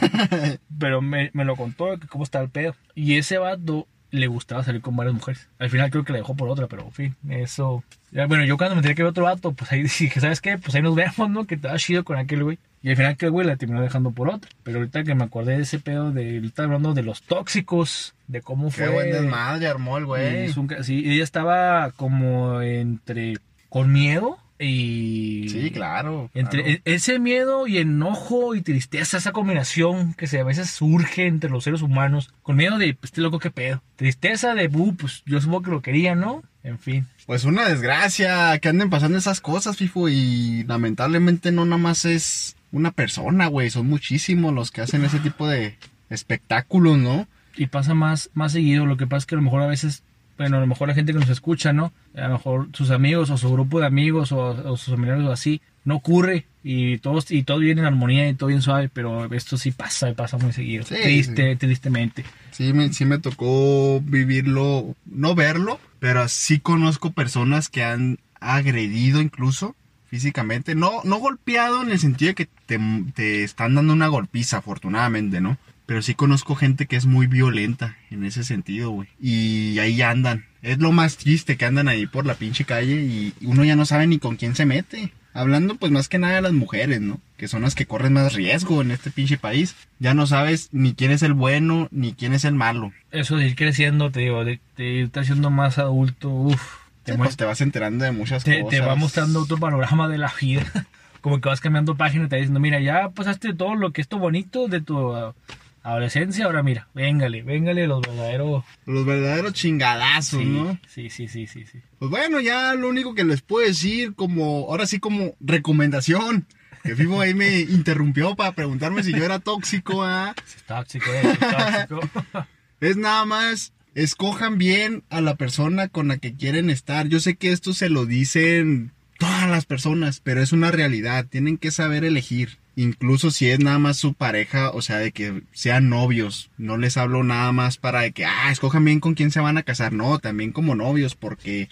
pero 0.79 1.03
me, 1.03 1.31
me 1.35 1.45
lo 1.45 1.55
contó 1.57 1.99
que 1.99 2.07
cómo 2.07 2.25
está 2.25 2.41
el 2.41 2.49
pedo. 2.49 2.75
Y 2.95 3.17
ese 3.19 3.37
vato 3.37 3.87
le 4.11 4.27
gustaba 4.27 4.63
salir 4.65 4.81
con 4.81 4.97
varias 4.97 5.15
mujeres. 5.15 5.49
Al 5.59 5.71
final 5.71 5.91
creo 5.91 6.05
que 6.05 6.13
la 6.13 6.19
dejó 6.19 6.35
por 6.35 6.49
otra, 6.49 6.67
pero 6.67 6.85
en 6.85 6.93
fin, 6.93 7.17
eso... 7.29 7.85
bueno, 8.13 8.45
yo 8.45 8.57
cuando 8.57 8.75
me 8.75 8.81
enteré 8.81 8.95
que 8.95 9.03
había 9.03 9.11
otro 9.11 9.25
vato, 9.25 9.53
pues 9.53 9.71
ahí 9.73 9.83
dije, 9.99 10.21
¿sabes 10.21 10.41
qué? 10.41 10.59
Pues 10.59 10.75
ahí 10.75 10.83
nos 10.83 10.95
vemos, 10.95 11.31
¿no? 11.31 11.47
Que 11.47 11.55
estaba 11.55 11.77
chido 11.77 12.05
con 12.05 12.17
aquel 12.17 12.45
güey. 12.45 12.59
Y 12.83 12.89
al 12.91 12.97
final 12.97 13.13
aquel 13.13 13.31
güey 13.31 13.47
la 13.47 13.57
terminó 13.57 13.83
dejando 13.83 14.11
por 14.11 14.31
otra. 14.31 14.51
Pero 14.63 14.79
ahorita 14.79 15.05
que 15.05 15.15
me 15.15 15.25
acordé 15.25 15.57
de 15.57 15.63
ese 15.63 15.79
pedo, 15.79 16.13
de 16.13 16.37
ahorita 16.37 16.65
hablando 16.65 16.95
de 16.95 17.03
los 17.03 17.23
tóxicos, 17.23 18.15
de 18.27 18.41
cómo 18.41 18.71
fue... 18.71 18.87
Qué 18.87 18.91
buen 18.91 19.13
desmadre 19.13 19.67
armó 19.67 19.99
el 19.99 20.07
güey. 20.07 20.53
sí, 20.83 21.03
ella 21.05 21.25
estaba 21.25 21.91
como 21.93 22.63
entre 22.63 23.37
con 23.69 23.93
miedo 23.93 24.39
y 24.59 25.20
Sí, 25.53 25.71
claro. 25.71 26.31
entre 26.35 26.63
claro. 26.63 26.81
e- 26.85 26.95
ese 26.95 27.19
miedo 27.19 27.67
y 27.67 27.79
enojo 27.79 28.55
y 28.55 28.63
tristeza, 28.63 29.19
esa 29.19 29.33
combinación 29.33 30.15
que 30.15 30.27
se 30.27 30.41
a 30.41 30.45
veces 30.45 30.71
surge 30.71 31.27
entre 31.27 31.51
los 31.51 31.65
seres 31.65 31.83
humanos, 31.83 32.33
con 32.43 32.57
miedo 32.57 32.79
de 32.79 32.95
pues, 32.95 33.11
este 33.11 33.21
loco 33.21 33.39
qué 33.39 33.51
pedo, 33.51 33.83
tristeza 33.97 34.55
de 34.55 34.69
uh, 34.73 34.95
pues 34.95 35.23
yo 35.27 35.41
supongo 35.41 35.63
que 35.63 35.71
lo 35.71 35.83
quería, 35.83 36.15
¿no? 36.15 36.43
En 36.63 36.79
fin. 36.79 37.07
Pues 37.27 37.45
una 37.45 37.69
desgracia 37.69 38.59
que 38.59 38.69
anden 38.69 38.91
pasando 38.91 39.17
esas 39.17 39.41
cosas, 39.41 39.77
Fifo, 39.77 40.09
y 40.09 40.65
lamentablemente 40.65 41.53
no 41.53 41.65
nada 41.65 41.79
más 41.79 42.05
es 42.05 42.57
una 42.73 42.91
persona, 42.91 43.47
güey, 43.47 43.71
son 43.71 43.87
muchísimos 43.89 44.53
los 44.53 44.71
que 44.71 44.83
hacen 44.83 45.05
ese 45.05 45.19
tipo 45.21 45.49
de 45.49 45.77
espectáculos, 46.11 46.99
¿no? 46.99 47.27
Y 47.57 47.67
pasa 47.67 47.95
más 47.95 48.31
más 48.35 48.53
seguido, 48.53 48.87
lo 48.87 48.97
que 48.97 49.07
pasa 49.07 49.19
es 49.19 49.27
que 49.27 49.35
a 49.35 49.39
lo 49.39 49.43
mejor 49.43 49.63
a 49.63 49.67
veces 49.67 50.03
bueno, 50.41 50.57
a 50.57 50.61
lo 50.61 50.67
mejor 50.67 50.89
la 50.89 50.95
gente 50.95 51.13
que 51.13 51.19
nos 51.19 51.29
escucha, 51.29 51.75
¿no? 51.75 51.93
A 52.15 52.23
lo 52.23 52.31
mejor 52.31 52.69
sus 52.73 52.91
amigos 52.91 53.29
o 53.29 53.37
su 53.37 53.53
grupo 53.53 53.79
de 53.79 53.85
amigos 53.85 54.33
o, 54.33 54.39
o 54.39 54.75
sus 54.79 54.95
familiares 54.95 55.23
o 55.27 55.33
así, 55.33 55.61
no 55.85 55.97
ocurre 55.97 56.47
y 56.65 56.97
todos 56.97 57.31
y 57.31 57.43
todo 57.43 57.59
viene 57.59 57.83
en 57.83 57.87
armonía 57.87 58.27
y 58.27 58.33
todo 58.33 58.47
bien 58.47 58.63
suave, 58.63 58.89
pero 58.89 59.31
esto 59.35 59.59
sí 59.59 59.71
pasa, 59.71 60.09
y 60.09 60.15
pasa 60.15 60.39
muy 60.39 60.55
seguido. 60.55 60.85
Sí, 60.85 60.95
Triste, 60.95 61.57
tristemente. 61.57 62.25
Sí 62.53 62.73
me, 62.73 62.91
sí 62.91 63.05
me 63.05 63.19
tocó 63.19 64.01
vivirlo, 64.01 64.97
no 65.05 65.35
verlo, 65.35 65.79
pero 65.99 66.27
sí 66.27 66.59
conozco 66.59 67.13
personas 67.13 67.69
que 67.69 67.85
han 67.85 68.19
agredido 68.41 69.21
incluso 69.21 69.77
físicamente, 70.07 70.75
no, 70.75 71.03
no 71.05 71.19
golpeado 71.19 71.83
en 71.83 71.91
el 71.91 71.99
sentido 71.99 72.31
de 72.31 72.35
que 72.35 72.49
te, 72.65 72.81
te 73.15 73.45
están 73.45 73.75
dando 73.75 73.93
una 73.93 74.09
golpiza, 74.09 74.57
afortunadamente, 74.57 75.43
¿no? 75.43 75.59
Pero 75.91 76.03
sí 76.03 76.15
conozco 76.15 76.55
gente 76.55 76.87
que 76.87 76.95
es 76.95 77.05
muy 77.07 77.27
violenta 77.27 77.97
en 78.13 78.25
ese 78.25 78.45
sentido, 78.45 78.91
güey. 78.91 79.09
Y 79.21 79.77
ahí 79.81 80.01
andan. 80.03 80.45
Es 80.63 80.79
lo 80.79 80.93
más 80.93 81.17
triste 81.17 81.57
que 81.57 81.65
andan 81.65 81.89
ahí 81.89 82.07
por 82.07 82.27
la 82.27 82.35
pinche 82.35 82.65
calle 82.65 82.95
y 83.03 83.35
uno 83.43 83.65
ya 83.65 83.75
no 83.75 83.85
sabe 83.87 84.07
ni 84.07 84.21
con 84.21 84.37
quién 84.37 84.55
se 84.55 84.67
mete. 84.67 85.13
Hablando 85.35 85.75
pues 85.75 85.91
más 85.91 86.09
que 86.09 86.19
nada 86.21 86.37
de 86.37 86.43
las 86.43 86.53
mujeres, 86.53 87.01
¿no? 87.01 87.21
Que 87.37 87.49
son 87.49 87.63
las 87.63 87.75
que 87.75 87.87
corren 87.87 88.13
más 88.13 88.35
riesgo 88.35 88.83
en 88.83 88.93
este 88.93 89.11
pinche 89.11 89.37
país. 89.37 89.75
Ya 89.99 90.15
no 90.15 90.29
sabes 90.29 90.69
ni 90.71 90.95
quién 90.95 91.11
es 91.11 91.25
el 91.25 91.33
bueno 91.33 91.89
ni 91.91 92.13
quién 92.13 92.35
es 92.35 92.45
el 92.45 92.55
malo. 92.55 92.93
Eso 93.11 93.37
de 93.37 93.49
ir 93.49 93.57
creciendo, 93.57 94.13
te 94.13 94.21
digo, 94.21 94.45
de, 94.45 94.61
de 94.77 94.85
irte 94.85 95.19
haciendo 95.19 95.51
más 95.51 95.79
adulto, 95.79 96.29
uff, 96.31 96.63
te, 97.03 97.11
Sí, 97.15 97.19
muest- 97.19 97.25
pues 97.25 97.37
te 97.37 97.45
vas 97.47 97.61
enterando 97.63 98.05
de 98.05 98.13
muchas 98.13 98.45
te, 98.45 98.61
cosas. 98.63 98.79
te 98.79 98.87
va 98.87 98.95
mostrando 98.95 99.41
otro 99.43 99.57
panorama 99.59 100.07
de 100.07 100.19
la 100.19 100.33
vida. 100.41 100.87
Como 101.21 101.41
que 101.41 101.49
vas 101.49 101.61
cambiando 101.61 101.97
página 101.97 102.27
y 102.27 102.29
te 102.29 102.37
va 102.37 102.41
diciendo, 102.41 102.61
mira, 102.61 102.79
ya 102.79 103.09
pasaste 103.09 103.55
todo 103.55 103.75
lo 103.75 103.91
que 103.93 104.03
es 104.03 104.07
todo 104.07 104.21
bonito 104.21 104.69
de 104.69 104.81
tu 104.81 105.35
adolescencia, 105.83 106.45
ahora 106.47 106.63
mira, 106.63 106.89
véngale, 106.95 107.43
véngale 107.43 107.87
los 107.87 108.01
verdaderos... 108.01 108.65
Los 108.87 109.05
verdaderos 109.07 109.53
chingadazos, 109.55 110.41
Sí, 110.41 110.47
¿no? 110.47 110.79
sí, 110.89 111.11
sí, 111.11 111.29
sí, 111.29 111.47
sí, 111.47 111.65
sí. 111.71 111.79
Pues 111.99 112.11
bueno, 112.11 112.41
ya 112.41 112.75
lo 112.75 112.89
único 112.89 113.15
que 113.15 113.25
les 113.25 113.43
puedo 113.43 113.67
decir 113.67 114.15
como, 114.15 114.67
ahora 114.69 114.87
sí 114.87 114.99
como 115.01 115.35
recomendación. 115.41 116.47
Que 116.83 116.97
Fibo 116.97 117.21
ahí 117.21 117.35
me 117.35 117.61
interrumpió 117.61 118.35
para 118.37 118.53
preguntarme 118.53 119.03
si 119.03 119.13
yo 119.13 119.25
era 119.25 119.39
tóxico, 119.39 120.03
¿ah? 120.03 120.35
Es 120.47 120.63
tóxico, 120.65 121.11
eh, 121.13 121.23
es 121.33 121.89
tóxico. 121.89 122.47
Es 122.81 122.97
nada 122.97 123.27
más, 123.27 123.75
escojan 123.95 124.57
bien 124.57 125.03
a 125.11 125.21
la 125.21 125.35
persona 125.35 125.89
con 125.89 126.09
la 126.09 126.17
que 126.17 126.35
quieren 126.35 126.71
estar. 126.71 127.09
Yo 127.09 127.21
sé 127.21 127.37
que 127.37 127.53
esto 127.53 127.75
se 127.75 127.91
lo 127.91 128.07
dicen 128.07 128.93
todas 129.19 129.51
las 129.51 129.67
personas, 129.67 130.21
pero 130.25 130.41
es 130.43 130.53
una 130.53 130.71
realidad. 130.71 131.27
Tienen 131.29 131.59
que 131.59 131.71
saber 131.73 132.05
elegir. 132.07 132.57
Incluso 132.81 133.31
si 133.31 133.47
es 133.51 133.61
nada 133.61 133.79
más 133.79 133.99
su 133.99 134.15
pareja, 134.15 134.71
o 134.71 134.81
sea, 134.81 134.97
de 134.97 135.13
que 135.13 135.43
sean 135.53 135.91
novios. 135.91 136.51
No 136.57 136.79
les 136.79 136.97
hablo 136.97 137.23
nada 137.23 137.53
más 137.53 137.77
para 137.77 138.01
de 138.01 138.13
que, 138.13 138.25
ah, 138.25 138.51
escojan 138.51 138.87
bien 138.87 139.01
con 139.01 139.13
quién 139.13 139.31
se 139.31 139.41
van 139.41 139.59
a 139.59 139.65
casar. 139.65 139.93
No, 139.93 140.19
también 140.19 140.51
como 140.51 140.75
novios, 140.75 141.15
porque 141.15 141.69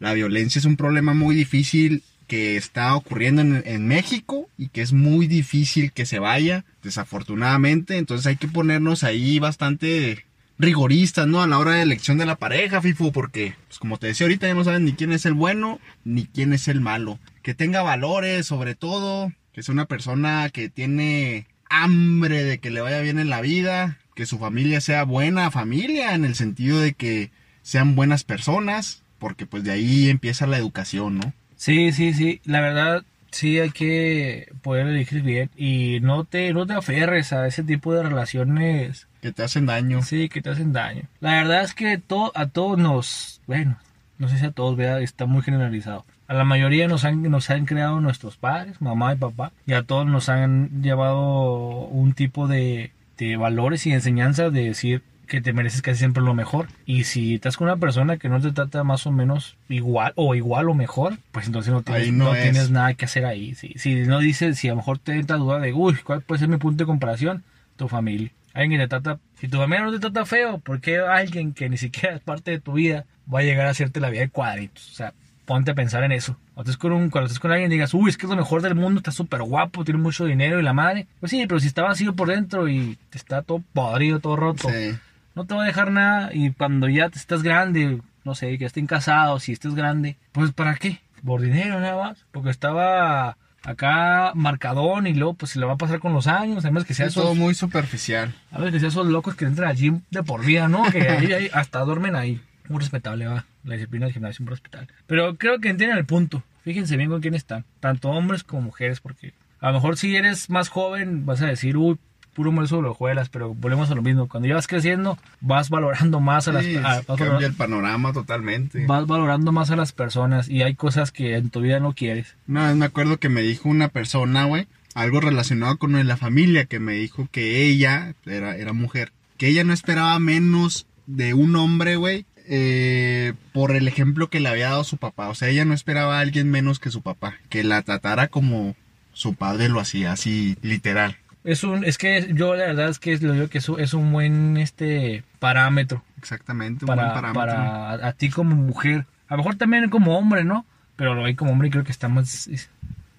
la 0.00 0.12
violencia 0.12 0.58
es 0.58 0.64
un 0.64 0.76
problema 0.76 1.14
muy 1.14 1.36
difícil 1.36 2.02
que 2.26 2.56
está 2.56 2.96
ocurriendo 2.96 3.42
en, 3.42 3.86
México 3.86 4.48
y 4.58 4.70
que 4.70 4.82
es 4.82 4.92
muy 4.92 5.28
difícil 5.28 5.92
que 5.92 6.04
se 6.04 6.18
vaya, 6.18 6.64
desafortunadamente. 6.82 7.96
Entonces 7.96 8.26
hay 8.26 8.34
que 8.34 8.48
ponernos 8.48 9.04
ahí 9.04 9.38
bastante 9.38 10.24
rigoristas, 10.58 11.28
¿no? 11.28 11.42
A 11.42 11.46
la 11.46 11.58
hora 11.60 11.74
de 11.74 11.82
elección 11.82 12.18
de 12.18 12.26
la 12.26 12.34
pareja, 12.34 12.82
Fifu, 12.82 13.12
porque, 13.12 13.54
pues 13.68 13.78
como 13.78 13.98
te 13.98 14.08
decía 14.08 14.24
ahorita, 14.24 14.48
ya 14.48 14.54
no 14.54 14.64
saben 14.64 14.84
ni 14.84 14.94
quién 14.94 15.12
es 15.12 15.26
el 15.26 15.34
bueno 15.34 15.78
ni 16.02 16.26
quién 16.26 16.52
es 16.52 16.66
el 16.66 16.80
malo. 16.80 17.20
Que 17.44 17.54
tenga 17.54 17.82
valores, 17.82 18.46
sobre 18.46 18.74
todo, 18.74 19.32
que 19.60 19.64
sea 19.64 19.74
una 19.74 19.84
persona 19.84 20.48
que 20.50 20.70
tiene 20.70 21.46
hambre 21.68 22.44
de 22.44 22.56
que 22.60 22.70
le 22.70 22.80
vaya 22.80 23.00
bien 23.02 23.18
en 23.18 23.28
la 23.28 23.42
vida, 23.42 23.98
que 24.14 24.24
su 24.24 24.38
familia 24.38 24.80
sea 24.80 25.04
buena 25.04 25.50
familia, 25.50 26.14
en 26.14 26.24
el 26.24 26.34
sentido 26.34 26.80
de 26.80 26.94
que 26.94 27.30
sean 27.60 27.94
buenas 27.94 28.24
personas, 28.24 29.02
porque 29.18 29.44
pues 29.44 29.62
de 29.62 29.72
ahí 29.72 30.08
empieza 30.08 30.46
la 30.46 30.56
educación, 30.56 31.18
¿no? 31.18 31.34
Sí, 31.56 31.92
sí, 31.92 32.14
sí. 32.14 32.40
La 32.46 32.62
verdad, 32.62 33.04
sí 33.32 33.58
hay 33.58 33.68
que 33.68 34.50
poder 34.62 34.86
elegir 34.86 35.20
bien 35.22 35.50
y 35.58 35.98
no 36.00 36.24
te, 36.24 36.54
no 36.54 36.66
te 36.66 36.72
aferres 36.72 37.34
a 37.34 37.46
ese 37.46 37.62
tipo 37.62 37.92
de 37.92 38.02
relaciones, 38.02 39.08
Que 39.20 39.30
te 39.30 39.42
hacen 39.42 39.66
daño. 39.66 40.02
sí, 40.02 40.30
que 40.30 40.40
te 40.40 40.48
hacen 40.48 40.72
daño. 40.72 41.02
La 41.20 41.32
verdad 41.32 41.64
es 41.64 41.74
que 41.74 41.98
to- 41.98 42.32
a 42.34 42.46
todos 42.46 42.78
nos, 42.78 43.42
bueno, 43.46 43.78
no 44.16 44.26
sé 44.30 44.38
si 44.38 44.46
a 44.46 44.52
todos, 44.52 44.74
vea, 44.78 45.00
está 45.00 45.26
muy 45.26 45.42
generalizado. 45.42 46.06
A 46.30 46.34
la 46.34 46.44
mayoría 46.44 46.86
nos 46.86 47.04
han, 47.04 47.22
nos 47.22 47.50
han 47.50 47.66
creado 47.66 48.00
nuestros 48.00 48.36
padres, 48.36 48.80
mamá 48.80 49.12
y 49.12 49.16
papá, 49.16 49.50
y 49.66 49.72
a 49.72 49.82
todos 49.82 50.06
nos 50.06 50.28
han 50.28 50.80
llevado 50.80 51.86
un 51.88 52.12
tipo 52.12 52.46
de, 52.46 52.92
de 53.18 53.36
valores 53.36 53.84
y 53.86 53.92
enseñanzas 53.92 54.52
de 54.52 54.62
decir 54.66 55.02
que 55.26 55.40
te 55.40 55.52
mereces 55.52 55.82
casi 55.82 55.98
siempre 55.98 56.22
lo 56.22 56.32
mejor. 56.32 56.68
Y 56.86 57.02
si 57.02 57.34
estás 57.34 57.56
con 57.56 57.66
una 57.66 57.78
persona 57.78 58.16
que 58.16 58.28
no 58.28 58.40
te 58.40 58.52
trata 58.52 58.84
más 58.84 59.08
o 59.08 59.10
menos 59.10 59.56
igual 59.68 60.12
o 60.14 60.36
igual 60.36 60.68
o 60.68 60.74
mejor, 60.74 61.18
pues 61.32 61.46
entonces 61.46 61.72
no 61.72 61.82
tienes, 61.82 62.02
Ahí 62.04 62.12
no 62.12 62.26
no 62.26 62.34
es. 62.36 62.42
tienes 62.44 62.70
nada 62.70 62.94
que 62.94 63.06
hacer 63.06 63.24
ahí. 63.26 63.56
Si, 63.56 63.72
si 63.76 63.94
no 64.06 64.20
dices, 64.20 64.56
si 64.56 64.68
a 64.68 64.70
lo 64.70 64.76
mejor 64.76 64.98
te 65.00 65.14
entra 65.16 65.36
duda 65.36 65.58
de, 65.58 65.72
uy, 65.72 65.96
¿cuál 66.04 66.22
puede 66.22 66.38
ser 66.38 66.48
mi 66.48 66.58
punto 66.58 66.84
de 66.84 66.86
comparación? 66.86 67.42
Tu 67.74 67.88
familia. 67.88 68.30
Alguien 68.54 68.80
que 68.80 68.84
te 68.86 68.88
trata, 68.88 69.18
si 69.40 69.48
tu 69.48 69.58
familia 69.58 69.84
no 69.84 69.90
te 69.90 69.98
trata 69.98 70.24
feo, 70.26 70.58
¿por 70.58 70.80
qué 70.80 70.98
alguien 70.98 71.54
que 71.54 71.68
ni 71.68 71.76
siquiera 71.76 72.14
es 72.14 72.20
parte 72.22 72.52
de 72.52 72.60
tu 72.60 72.74
vida 72.74 73.04
va 73.32 73.40
a 73.40 73.42
llegar 73.42 73.66
a 73.66 73.70
hacerte 73.70 73.98
la 73.98 74.10
vida 74.10 74.20
de 74.20 74.28
cuadritos? 74.28 74.90
O 74.92 74.94
sea, 74.94 75.12
ponte 75.50 75.72
a 75.72 75.74
pensar 75.74 76.04
en 76.04 76.12
eso. 76.12 76.36
Cuando 76.54 76.70
estés 76.70 76.76
con, 76.80 76.92
un, 76.92 77.10
cuando 77.10 77.26
estés 77.26 77.40
con 77.40 77.50
alguien 77.50 77.70
digas, 77.70 77.92
uy, 77.92 78.08
es 78.08 78.16
que 78.16 78.26
es 78.26 78.30
lo 78.30 78.36
mejor 78.36 78.62
del 78.62 78.76
mundo, 78.76 79.00
está 79.00 79.10
súper 79.10 79.42
guapo, 79.42 79.82
tiene 79.84 79.98
mucho 79.98 80.24
dinero 80.24 80.60
y 80.60 80.62
la 80.62 80.72
madre. 80.72 81.08
Pues 81.18 81.30
sí, 81.30 81.44
pero 81.48 81.58
si 81.58 81.66
está 81.66 81.82
vacío 81.82 82.14
por 82.14 82.28
dentro 82.28 82.68
y 82.68 82.96
está 83.12 83.42
todo 83.42 83.60
podrido, 83.72 84.20
todo 84.20 84.36
roto, 84.36 84.68
Sí. 84.68 84.96
no 85.34 85.46
te 85.46 85.54
va 85.56 85.64
a 85.64 85.66
dejar 85.66 85.90
nada. 85.90 86.30
Y 86.32 86.52
cuando 86.52 86.88
ya 86.88 87.08
te 87.08 87.18
estás 87.18 87.42
grande, 87.42 88.00
no 88.24 88.36
sé, 88.36 88.58
que 88.58 88.64
estén 88.64 88.86
casados, 88.86 89.42
si 89.42 89.50
estés 89.52 89.74
grande, 89.74 90.16
pues 90.30 90.52
¿para 90.52 90.76
qué? 90.76 91.00
Por 91.26 91.40
dinero 91.40 91.80
nada 91.80 91.96
más. 92.00 92.24
Porque 92.30 92.50
estaba 92.50 93.36
acá 93.64 94.30
marcadón 94.36 95.08
y 95.08 95.14
luego 95.14 95.34
pues 95.34 95.50
se 95.50 95.58
le 95.58 95.66
va 95.66 95.72
a 95.72 95.76
pasar 95.78 95.98
con 95.98 96.12
los 96.12 96.28
años. 96.28 96.64
Además 96.64 96.84
que 96.84 96.94
sea 96.94 97.06
Es 97.06 97.14
todo 97.14 97.34
muy 97.34 97.54
superficial. 97.54 98.32
a 98.52 98.60
ver, 98.60 98.70
que 98.70 98.78
sea 98.78 98.88
esos 98.90 99.06
locos 99.08 99.34
que 99.34 99.46
entran 99.46 99.70
al 99.70 99.76
gym 99.76 100.02
de 100.10 100.22
por 100.22 100.44
vida, 100.44 100.68
¿no? 100.68 100.84
Que 100.92 101.08
ahí, 101.08 101.32
ahí 101.32 101.50
hasta 101.52 101.80
duermen 101.80 102.14
ahí. 102.14 102.40
Muy 102.70 102.78
respetable, 102.78 103.26
va. 103.26 103.44
La 103.64 103.74
disciplina 103.74 104.06
del 104.06 104.12
gimnasio, 104.14 104.44
muy 104.44 104.50
respetable. 104.50 104.86
Pero 105.08 105.36
creo 105.36 105.58
que 105.58 105.70
entienden 105.70 105.98
el 105.98 106.06
punto. 106.06 106.44
Fíjense 106.62 106.96
bien 106.96 107.10
con 107.10 107.20
quién 107.20 107.34
están. 107.34 107.64
Tanto 107.80 108.10
hombres 108.10 108.44
como 108.44 108.62
mujeres, 108.62 109.00
porque 109.00 109.34
a 109.60 109.68
lo 109.68 109.74
mejor 109.74 109.96
si 109.96 110.14
eres 110.14 110.48
más 110.50 110.68
joven 110.68 111.26
vas 111.26 111.42
a 111.42 111.46
decir, 111.46 111.76
uy, 111.76 111.98
puro 112.32 112.52
mal 112.52 112.68
sobre 112.68 112.88
hojuelas, 112.88 113.28
pero 113.28 113.54
volvemos 113.54 113.90
a 113.90 113.96
lo 113.96 114.02
mismo. 114.02 114.28
Cuando 114.28 114.48
ya 114.48 114.54
vas 114.54 114.68
creciendo, 114.68 115.18
vas 115.40 115.68
valorando 115.68 116.20
más 116.20 116.46
a 116.46 116.52
las 116.52 116.64
Sí, 116.64 116.76
vas, 116.76 117.04
cambia 117.04 117.48
el 117.48 117.54
panorama 117.54 118.12
totalmente. 118.12 118.86
vas 118.86 119.04
valorando 119.04 119.50
más 119.50 119.72
a 119.72 119.76
las 119.76 119.90
personas 119.90 120.48
y 120.48 120.62
hay 120.62 120.76
cosas 120.76 121.10
que 121.10 121.36
en 121.36 121.50
tu 121.50 121.62
vida 121.62 121.80
no 121.80 121.92
quieres. 121.92 122.36
Una 122.46 122.68
vez 122.68 122.76
me 122.76 122.86
acuerdo 122.86 123.18
que 123.18 123.28
me 123.28 123.42
dijo 123.42 123.68
una 123.68 123.88
persona, 123.88 124.44
güey, 124.44 124.68
algo 124.94 125.20
relacionado 125.20 125.76
con 125.76 126.06
la 126.06 126.16
familia, 126.16 126.66
que 126.66 126.78
me 126.78 126.92
dijo 126.92 127.26
que 127.32 127.64
ella, 127.64 128.14
era, 128.26 128.56
era 128.56 128.72
mujer, 128.72 129.10
que 129.38 129.48
ella 129.48 129.64
no 129.64 129.72
esperaba 129.72 130.16
menos 130.20 130.86
de 131.06 131.34
un 131.34 131.56
hombre, 131.56 131.96
güey, 131.96 132.24
eh, 132.52 133.32
por 133.52 133.70
el 133.76 133.86
ejemplo 133.88 134.28
que 134.28 134.40
le 134.40 134.48
había 134.48 134.70
dado 134.70 134.84
su 134.84 134.96
papá. 134.96 135.28
O 135.28 135.34
sea, 135.34 135.48
ella 135.48 135.64
no 135.64 135.72
esperaba 135.72 136.18
a 136.18 136.20
alguien 136.20 136.50
menos 136.50 136.80
que 136.80 136.90
su 136.90 137.00
papá, 137.00 137.34
que 137.48 137.62
la 137.64 137.80
tratara 137.82 138.26
como 138.28 138.74
su 139.12 139.34
padre 139.34 139.68
lo 139.68 139.78
hacía, 139.80 140.12
así 140.12 140.56
literal. 140.60 141.16
Es 141.44 141.62
un, 141.64 141.84
es 141.84 141.96
que 141.96 142.32
yo 142.34 142.54
la 142.54 142.66
verdad 142.66 142.88
es 142.90 142.98
que 142.98 143.16
lo 143.18 143.32
digo 143.32 143.48
que 143.48 143.58
es, 143.58 143.68
un- 143.68 143.80
es 143.80 143.94
un 143.94 144.12
buen 144.12 144.56
este 144.58 145.22
parámetro 145.38 146.02
Exactamente, 146.18 146.84
un 146.84 146.88
para, 146.88 147.02
buen 147.04 147.14
parámetro. 147.14 147.40
para 147.40 147.90
a, 147.92 148.08
a 148.08 148.12
ti 148.12 148.28
como 148.28 148.54
mujer. 148.56 149.06
A 149.28 149.34
lo 149.34 149.38
mejor 149.38 149.54
también 149.54 149.88
como 149.88 150.18
hombre, 150.18 150.44
¿no? 150.44 150.66
Pero 150.96 151.14
lo 151.14 151.24
hay 151.24 151.34
como 151.36 151.52
hombre 151.52 151.68
y 151.68 151.70
creo 151.70 151.84
que 151.84 151.92
está 151.92 152.08
más... 152.08 152.46
es- 152.48 152.68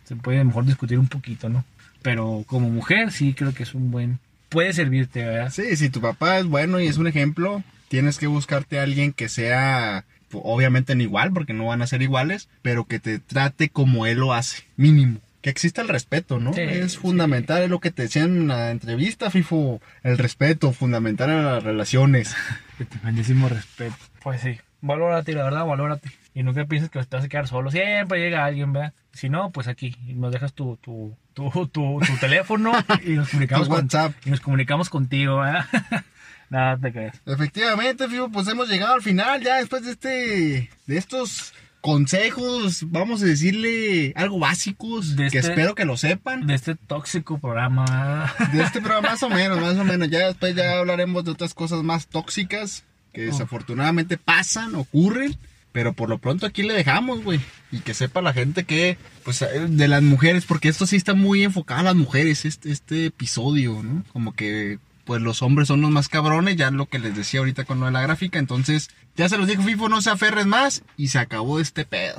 se 0.04 0.16
puede 0.18 0.44
mejor 0.44 0.66
discutir 0.66 1.00
un 1.00 1.08
poquito, 1.08 1.48
¿no? 1.50 1.64
Pero 2.02 2.44
como 2.48 2.70
mujer 2.70 3.12
sí 3.14 3.34
creo 3.34 3.54
que 3.54 3.64
es 3.64 3.74
un 3.74 3.92
buen... 3.92 4.20
Puede 4.50 4.74
servirte, 4.74 5.24
¿verdad? 5.26 5.50
Sí, 5.52 5.76
si 5.78 5.90
tu 5.90 6.02
papá 6.02 6.38
es 6.40 6.46
bueno 6.46 6.80
y 6.82 6.88
es 6.88 6.98
un 6.98 7.08
ejemplo, 7.08 7.64
tienes 7.92 8.18
que 8.18 8.28
buscarte 8.28 8.80
a 8.80 8.84
alguien 8.84 9.12
que 9.12 9.28
sea, 9.28 10.06
pues, 10.30 10.42
obviamente 10.46 10.96
no 10.96 11.02
igual, 11.04 11.34
porque 11.34 11.52
no 11.52 11.66
van 11.66 11.82
a 11.82 11.88
ser 11.88 12.02
iguales, 12.02 12.48
pero 12.62 12.86
que 12.86 13.00
te 13.00 13.20
trate 13.20 13.68
como 13.68 14.06
él 14.06 14.20
lo 14.20 14.34
hace, 14.34 14.64
mínimo. 14.78 15.20
Que 15.42 15.50
exista 15.50 15.82
el 15.82 15.90
respeto, 15.90 16.40
¿no? 16.40 16.54
Sí, 16.54 16.62
es 16.62 16.94
sí. 16.94 16.98
fundamental, 17.00 17.64
es 17.64 17.70
lo 17.70 17.80
que 17.82 17.92
te 17.92 18.04
decía 18.04 18.24
en 18.24 18.48
la 18.48 18.72
entrevista, 18.72 19.30
FIFO, 19.30 19.82
el 20.04 20.18
respeto, 20.18 20.72
fundamental 20.72 21.30
en 21.32 21.44
las 21.44 21.62
relaciones. 21.64 22.34
Bendecimos 23.04 23.52
respeto. 23.52 23.96
Pues 24.24 24.40
sí, 24.40 24.58
valórate, 24.80 25.34
la 25.34 25.44
verdad, 25.44 25.66
valórate. 25.66 26.12
Y 26.34 26.44
nunca 26.44 26.64
pienses 26.66 26.90
que 26.90 27.04
te 27.04 27.16
vas 27.18 27.26
a 27.26 27.28
quedar 27.28 27.50
solo. 27.50 27.72
Siempre 27.72 28.20
llega 28.20 28.46
alguien, 28.46 28.72
¿verdad? 28.72 28.94
Si 29.12 29.28
no, 29.28 29.50
pues 29.52 29.68
aquí. 29.68 29.98
Y 30.08 30.14
nos 30.14 30.32
dejas 30.32 30.54
tu, 30.54 30.78
tu, 30.78 31.18
tu, 31.34 31.50
tu, 31.68 32.00
tu 32.00 32.18
teléfono 32.22 32.72
y 33.06 33.10
nos 33.16 33.28
comunicamos, 33.30 33.68
con- 33.68 33.78
WhatsApp. 33.80 34.14
y 34.26 34.30
nos 34.30 34.40
comunicamos 34.40 34.90
contigo, 34.90 35.40
¿verdad? 35.40 35.66
Nada, 36.52 36.78
te 36.78 36.92
creas. 36.92 37.16
Efectivamente, 37.26 38.08
FIFO, 38.08 38.30
pues 38.30 38.48
hemos 38.48 38.70
llegado 38.70 38.94
al 38.94 39.02
final 39.02 39.42
ya 39.42 39.56
después 39.56 39.84
de 39.84 39.92
este, 39.92 40.70
de 40.86 40.98
estos 40.98 41.54
consejos, 41.80 42.84
vamos 42.92 43.24
a 43.24 43.26
decirle 43.26 44.14
algo 44.16 44.38
básicos, 44.38 45.16
De 45.16 45.30
que 45.30 45.40
este- 45.40 45.50
espero 45.52 45.74
que 45.76 45.86
lo 45.86 45.98
sepan. 45.98 46.46
De 46.46 46.54
este 46.54 46.76
tóxico 46.76 47.40
programa. 47.40 48.32
De 48.54 48.62
este 48.62 48.82
programa 48.82 49.10
más 49.12 49.24
o 49.24 49.30
menos, 49.30 49.60
más 49.60 49.78
o 49.78 49.84
menos. 49.84 50.10
Ya 50.10 50.28
después 50.28 50.56
ya 50.56 50.78
hablaremos 50.80 51.26
de 51.26 51.32
otras 51.32 51.54
cosas 51.56 51.82
más 51.84 52.08
tóxicas 52.08 52.84
que 53.14 53.22
desafortunadamente 53.26 54.18
pasan, 54.18 54.76
ocurren. 54.76 55.36
Pero 55.72 55.94
por 55.94 56.10
lo 56.10 56.18
pronto 56.18 56.46
aquí 56.46 56.64
le 56.64 56.74
dejamos, 56.74 57.24
güey. 57.24 57.40
Y 57.72 57.80
que 57.80 57.94
sepa 57.94 58.22
la 58.22 58.34
gente 58.34 58.66
que, 58.66 58.98
pues, 59.24 59.42
eh, 59.42 59.48
de 59.70 59.88
las 59.88 60.02
mujeres, 60.04 60.46
porque 60.46 60.68
esto 60.68 60.86
sí 60.86 60.98
está 60.98 61.14
muy 61.14 61.44
enfocado 61.46 61.80
a 61.80 61.84
las 61.84 61.96
mujeres, 61.96 62.44
este, 62.44 62.72
este 62.72 63.06
episodio, 63.06 63.82
¿no? 63.82 64.04
Como 64.12 64.34
que, 64.36 64.80
pues, 65.06 65.22
los 65.22 65.42
hombres 65.42 65.68
son 65.68 65.82
los 65.82 65.92
más 65.92 66.08
cabrones, 66.10 66.56
ya 66.56 66.72
lo 66.72 66.86
que 66.88 67.00
les 67.00 67.16
decía 67.16 67.40
ahorita 67.42 67.66
con 67.66 67.80
lo 67.80 67.86
de 67.88 67.92
la 67.92 68.02
gráfica. 68.02 68.40
Entonces, 68.40 68.90
ya 69.16 69.28
se 69.30 69.38
los 69.38 69.48
dijo 69.48 69.64
FIFO, 69.64 69.90
no 69.90 70.02
se 70.02 70.10
aferres 70.10 70.46
más. 70.46 70.84
Y 70.98 71.10
se 71.10 71.20
acabó 71.20 71.60
este 71.60 71.86
pedo. 71.86 72.18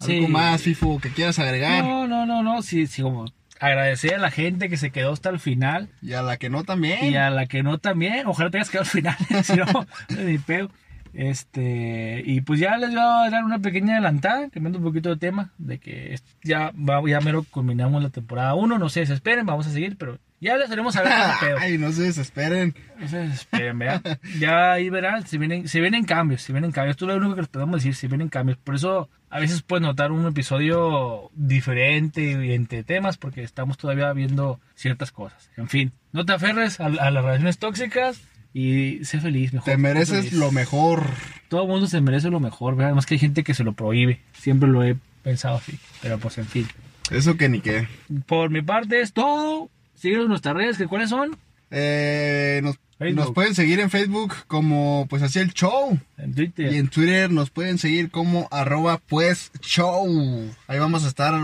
Algo 0.00 0.26
Sí. 0.26 0.26
más, 0.28 0.62
FIFO, 0.62 0.98
que 1.00 1.10
quieras 1.10 1.38
agregar. 1.38 1.84
No, 1.84 2.06
no, 2.06 2.26
no, 2.26 2.42
no. 2.42 2.62
Sí, 2.62 2.86
sí, 2.86 3.02
como 3.02 3.26
agradecer 3.60 4.14
a 4.14 4.18
la 4.18 4.30
gente 4.30 4.68
que 4.68 4.76
se 4.76 4.90
quedó 4.90 5.12
hasta 5.12 5.30
el 5.30 5.38
final. 5.40 5.88
Y 6.02 6.12
a 6.12 6.22
la 6.22 6.36
que 6.36 6.50
no 6.50 6.64
también. 6.64 7.04
Y 7.04 7.16
a 7.16 7.30
la 7.30 7.46
que 7.46 7.62
no 7.62 7.78
también, 7.78 8.26
ojalá 8.26 8.50
te 8.50 8.58
hayas 8.58 8.68
quedado 8.70 8.84
al 8.84 8.90
final, 8.90 9.16
si 9.44 9.54
no, 9.54 9.64
ni 10.24 10.38
pedo. 10.38 10.70
Este, 11.14 12.22
y 12.26 12.40
pues 12.40 12.58
ya 12.60 12.76
les 12.76 12.90
voy 12.90 12.98
a 12.98 13.30
dar 13.30 13.44
una 13.44 13.60
pequeña 13.60 13.94
adelantada, 13.94 14.50
cambiando 14.50 14.78
un 14.78 14.84
poquito 14.84 15.08
de 15.10 15.16
tema, 15.16 15.52
de 15.58 15.78
que 15.78 16.18
ya, 16.42 16.72
ya 17.06 17.20
mero 17.20 17.44
culminamos 17.50 18.02
la 18.02 18.10
temporada 18.10 18.54
1, 18.54 18.78
no 18.78 18.88
se 18.88 19.00
desesperen, 19.00 19.46
vamos 19.46 19.66
a 19.66 19.70
seguir, 19.70 19.96
pero 19.96 20.18
ya 20.44 20.56
les 20.58 20.70
haremos 20.70 20.94
saber 20.94 21.12
qué 21.12 21.46
pedo. 21.46 21.58
Ay, 21.60 21.78
no 21.78 21.90
se 21.90 22.02
desesperen. 22.02 22.74
No 22.98 23.08
se 23.08 23.18
desesperen, 23.18 23.78
¿verdad? 23.78 24.18
Ya 24.38 24.72
ahí 24.72 24.90
verán, 24.90 25.26
se 25.26 25.38
vienen, 25.38 25.66
se 25.68 25.80
vienen 25.80 26.04
cambios, 26.04 26.42
se 26.42 26.52
vienen 26.52 26.70
cambios, 26.70 26.96
es 26.96 27.02
lo 27.02 27.16
único 27.16 27.34
que 27.34 27.40
les 27.40 27.48
podemos 27.48 27.76
decir, 27.76 27.94
se 27.94 28.08
vienen 28.08 28.28
cambios, 28.28 28.58
por 28.58 28.74
eso 28.74 29.08
a 29.30 29.40
veces 29.40 29.62
puedes 29.62 29.82
notar 29.82 30.12
un 30.12 30.26
episodio 30.26 31.30
diferente 31.34 32.54
entre 32.54 32.84
temas, 32.84 33.16
porque 33.16 33.42
estamos 33.42 33.78
todavía 33.78 34.12
viendo 34.12 34.60
ciertas 34.74 35.10
cosas. 35.10 35.50
En 35.56 35.68
fin, 35.68 35.92
no 36.12 36.24
te 36.24 36.34
aferres 36.34 36.78
a, 36.78 36.86
a 36.86 37.10
las 37.10 37.24
relaciones 37.24 37.58
tóxicas 37.58 38.20
y 38.52 39.04
sé 39.04 39.20
feliz, 39.20 39.52
mejor. 39.52 39.64
Te 39.64 39.76
mereces 39.76 40.26
feliz. 40.26 40.32
lo 40.34 40.52
mejor. 40.52 41.06
Todo 41.48 41.62
el 41.62 41.68
mundo 41.68 41.86
se 41.88 42.00
merece 42.00 42.30
lo 42.30 42.38
mejor, 42.38 42.76
¿verdad? 42.76 42.90
Además 42.90 43.06
que 43.06 43.14
hay 43.14 43.18
gente 43.18 43.42
que 43.42 43.54
se 43.54 43.64
lo 43.64 43.72
prohíbe, 43.72 44.20
siempre 44.34 44.68
lo 44.68 44.84
he 44.84 44.96
pensado 45.22 45.56
así, 45.56 45.78
pero 46.02 46.18
pues 46.18 46.38
en 46.38 46.46
fin. 46.46 46.68
Eso 47.10 47.36
que 47.36 47.48
ni 47.48 47.60
qué. 47.60 47.88
Por 48.26 48.50
mi 48.50 48.62
parte 48.62 49.00
es 49.00 49.12
todo, 49.12 49.70
síguenos 49.94 50.24
en 50.24 50.30
nuestras 50.30 50.54
redes, 50.54 50.78
que 50.78 50.86
cuáles 50.86 51.10
son, 51.10 51.36
Eh, 51.70 52.60
nos, 52.62 53.32
pueden 53.32 53.54
seguir 53.54 53.80
en 53.80 53.90
Facebook 53.90 54.32
como 54.46 55.06
pues 55.10 55.22
así 55.22 55.40
el 55.40 55.52
show. 55.52 55.98
en 56.16 56.34
Twitter. 56.34 56.72
Y 56.72 56.76
en 56.76 56.88
Twitter 56.88 57.30
nos 57.30 57.50
pueden 57.50 57.78
seguir 57.78 58.10
como 58.10 58.46
arroba 58.52 58.98
pues 58.98 59.50
show. 59.60 60.54
Ahí 60.68 60.78
vamos 60.78 61.04
a 61.04 61.08
estar 61.08 61.34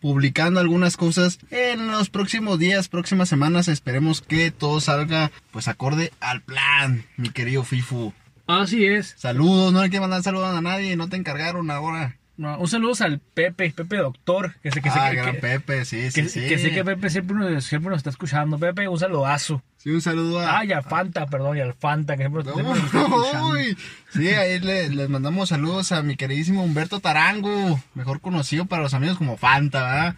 publicando 0.00 0.60
algunas 0.60 0.96
cosas 0.96 1.38
en 1.50 1.88
los 1.88 2.08
próximos 2.10 2.58
días, 2.58 2.88
próximas 2.88 3.28
semanas. 3.28 3.66
Esperemos 3.68 4.20
que 4.22 4.50
todo 4.52 4.80
salga 4.80 5.32
pues 5.50 5.66
acorde 5.66 6.12
al 6.20 6.42
plan, 6.42 7.04
mi 7.16 7.30
querido 7.30 7.64
Fifu. 7.64 8.12
Así 8.46 8.84
es. 8.84 9.14
Saludos, 9.16 9.72
no 9.72 9.80
hay 9.80 9.90
que 9.90 10.00
mandar 10.00 10.22
saludos 10.22 10.56
a 10.56 10.60
nadie, 10.60 10.96
no 10.96 11.08
te 11.08 11.16
encargaron 11.16 11.70
ahora. 11.70 12.16
No, 12.40 12.56
un 12.58 12.68
saludo 12.68 12.94
al 13.04 13.18
Pepe, 13.18 13.70
Pepe 13.70 13.98
Doctor, 13.98 14.54
que 14.62 14.70
sé 14.70 14.80
que, 14.80 14.90
sé 14.90 14.98
ah, 14.98 15.10
que, 15.10 15.16
gran 15.16 15.34
que- 15.34 15.40
Pepe, 15.40 15.84
sí, 15.84 15.96
que- 16.04 16.10
sí, 16.10 16.28
sí. 16.28 16.48
que 16.48 16.56
sé 16.58 16.70
que 16.70 16.82
Pepe 16.82 17.10
siempre 17.10 17.36
nos, 17.36 17.64
siempre 17.64 17.90
nos 17.90 17.98
está 17.98 18.08
escuchando. 18.08 18.58
Pepe, 18.58 18.88
un 18.88 18.98
saludazo. 18.98 19.62
Sí, 19.76 19.90
un 19.90 20.00
saludo 20.00 20.40
a... 20.40 20.58
Ah, 20.60 20.64
y 20.64 20.72
al 20.72 20.82
Fanta, 20.82 21.26
perdón, 21.26 21.58
y 21.58 21.60
al 21.60 21.74
Fanta, 21.74 22.16
que 22.16 22.22
siempre, 22.22 22.42
siempre 22.44 22.64
nos 22.64 22.78
está 22.82 22.98
escuchando. 23.02 23.48
Uy, 23.50 23.76
sí, 24.14 24.28
ahí 24.28 24.58
le- 24.58 24.88
les 24.88 25.08
mandamos 25.10 25.50
saludos 25.50 25.92
a 25.92 26.02
mi 26.02 26.16
queridísimo 26.16 26.64
Humberto 26.64 27.00
Tarango, 27.00 27.78
mejor 27.94 28.22
conocido 28.22 28.64
para 28.64 28.82
los 28.82 28.94
amigos 28.94 29.18
como 29.18 29.36
Fanta, 29.36 29.82
¿verdad? 29.82 30.14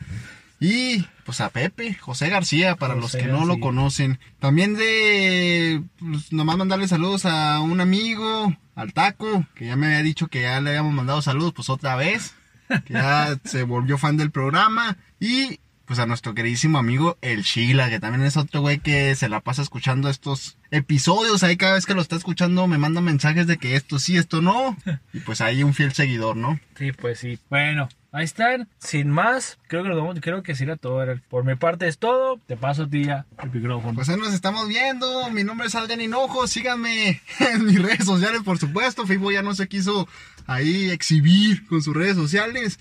Y 0.65 1.05
pues 1.25 1.41
a 1.41 1.51
Pepe, 1.51 1.95
José 1.95 2.29
García, 2.29 2.77
para 2.77 2.95
los 2.95 3.11
que 3.17 3.27
no 3.27 3.47
lo 3.47 3.59
conocen. 3.59 4.21
También 4.39 4.77
de, 4.77 5.83
pues, 5.99 6.33
nomás 6.33 6.57
mandarle 6.57 6.87
saludos 6.87 7.27
a 7.27 7.59
un 7.59 7.81
amigo, 7.81 8.57
al 8.77 8.93
Taco, 8.93 9.45
que 9.57 9.67
ya 9.67 9.75
me 9.75 9.87
había 9.87 10.05
dicho 10.05 10.29
que 10.29 10.43
ya 10.43 10.61
le 10.61 10.71
habíamos 10.71 10.95
mandado 10.95 11.21
saludos, 11.21 11.53
pues 11.53 11.69
otra 11.69 11.97
vez, 11.97 12.37
que 12.85 12.93
ya 12.93 13.37
se 13.45 13.65
volvió 13.65 13.99
fan 13.99 14.17
del 14.17 14.31
programa. 14.31 14.99
Y 15.19 15.59
pues 15.93 15.99
a 15.99 16.07
nuestro 16.07 16.35
queridísimo 16.35 16.79
amigo 16.79 17.19
El 17.21 17.43
Sheila, 17.43 17.91
que 17.91 18.01
también 18.01 18.25
es 18.25 18.39
otro 18.39 18.63
güey 18.63 18.79
que 18.79 19.15
se 19.15 19.29
la 19.29 19.41
pasa 19.41 19.61
escuchando 19.61 20.09
estos 20.09 20.57
episodios. 20.71 21.43
Ahí 21.43 21.59
cada 21.59 21.75
vez 21.75 21.85
que 21.85 21.93
lo 21.93 22.01
está 22.01 22.17
escuchando 22.17 22.67
me 22.67 22.79
manda 22.79 23.03
mensajes 23.03 23.47
de 23.47 23.59
que 23.59 23.77
esto 23.77 23.99
sí, 23.99 24.17
esto 24.17 24.41
no. 24.41 24.75
Y 25.13 25.21
pues 25.21 25.43
ahí 25.43 25.63
un 25.63 25.75
fiel 25.75 25.93
seguidor, 25.93 26.35
¿no? 26.35 26.59
Sí, 26.79 26.93
pues 26.93 27.19
sí. 27.19 27.39
Bueno, 27.51 27.91
ahí 28.11 28.25
están. 28.25 28.71
Sin 28.79 29.11
más, 29.11 29.59
creo 29.69 29.83
que 29.83 29.91
vamos, 29.91 30.17
creo 30.23 30.43
que 30.43 30.55
sí 30.55 30.65
era 30.65 30.77
todo. 30.77 31.05
Por 31.29 31.45
mi 31.45 31.57
parte 31.57 31.87
es 31.89 31.99
todo. 31.99 32.41
Te 32.47 32.57
paso 32.57 32.85
a 32.85 32.89
ti 32.89 33.05
ya 33.05 33.27
el 33.43 33.51
micrófono. 33.51 33.93
Pues 33.93 34.09
ahí 34.09 34.17
nos 34.17 34.33
estamos 34.33 34.69
viendo. 34.69 35.29
Mi 35.29 35.45
nombre 35.45 35.67
es 35.67 35.75
Adrián 35.75 36.01
Hinojo. 36.01 36.47
Síganme 36.47 37.21
en 37.39 37.67
mis 37.67 37.83
redes 37.83 38.07
sociales, 38.07 38.41
por 38.43 38.57
supuesto. 38.57 39.07
Fibo 39.07 39.31
ya 39.31 39.43
no 39.43 39.55
se 39.55 39.69
quiso 39.69 40.09
ahí 40.47 40.89
exhibir 40.89 41.67
con 41.67 41.83
sus 41.83 41.95
redes 41.95 42.17
sociales. 42.17 42.81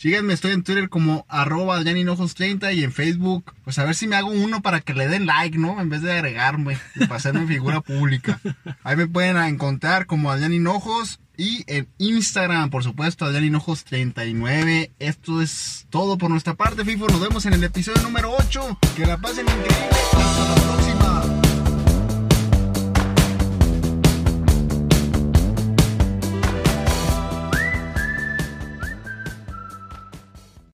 Síganme, 0.00 0.32
estoy 0.32 0.52
en 0.52 0.62
Twitter 0.62 0.88
como 0.88 1.26
arroba 1.28 1.76
Adrián 1.76 1.98
Hinojos 1.98 2.34
30 2.34 2.72
y 2.72 2.84
en 2.84 2.90
Facebook, 2.90 3.52
pues 3.64 3.78
a 3.78 3.84
ver 3.84 3.94
si 3.94 4.08
me 4.08 4.16
hago 4.16 4.30
uno 4.30 4.62
para 4.62 4.80
que 4.80 4.94
le 4.94 5.06
den 5.08 5.26
like, 5.26 5.58
¿no? 5.58 5.78
En 5.78 5.90
vez 5.90 6.00
de 6.00 6.10
agregarme 6.10 6.78
y 6.94 7.00
para 7.00 7.16
hacerme 7.16 7.46
figura 7.46 7.80
pública. 7.82 8.40
Ahí 8.82 8.96
me 8.96 9.06
pueden 9.06 9.36
encontrar 9.36 10.06
como 10.06 10.30
Adrián 10.30 10.54
Hinojos 10.54 11.20
y 11.36 11.64
en 11.66 11.86
Instagram, 11.98 12.70
por 12.70 12.82
supuesto, 12.82 13.26
Adrián 13.26 13.52
Hinojos39. 13.52 14.92
Esto 15.00 15.42
es 15.42 15.86
todo 15.90 16.16
por 16.16 16.30
nuestra 16.30 16.54
parte, 16.54 16.82
FIFO. 16.82 17.06
Nos 17.08 17.20
vemos 17.20 17.44
en 17.44 17.52
el 17.52 17.62
episodio 17.62 18.00
número 18.00 18.34
8. 18.38 18.78
Que 18.96 19.04
la 19.04 19.18
pasen 19.18 19.44
increíble. 19.44 19.76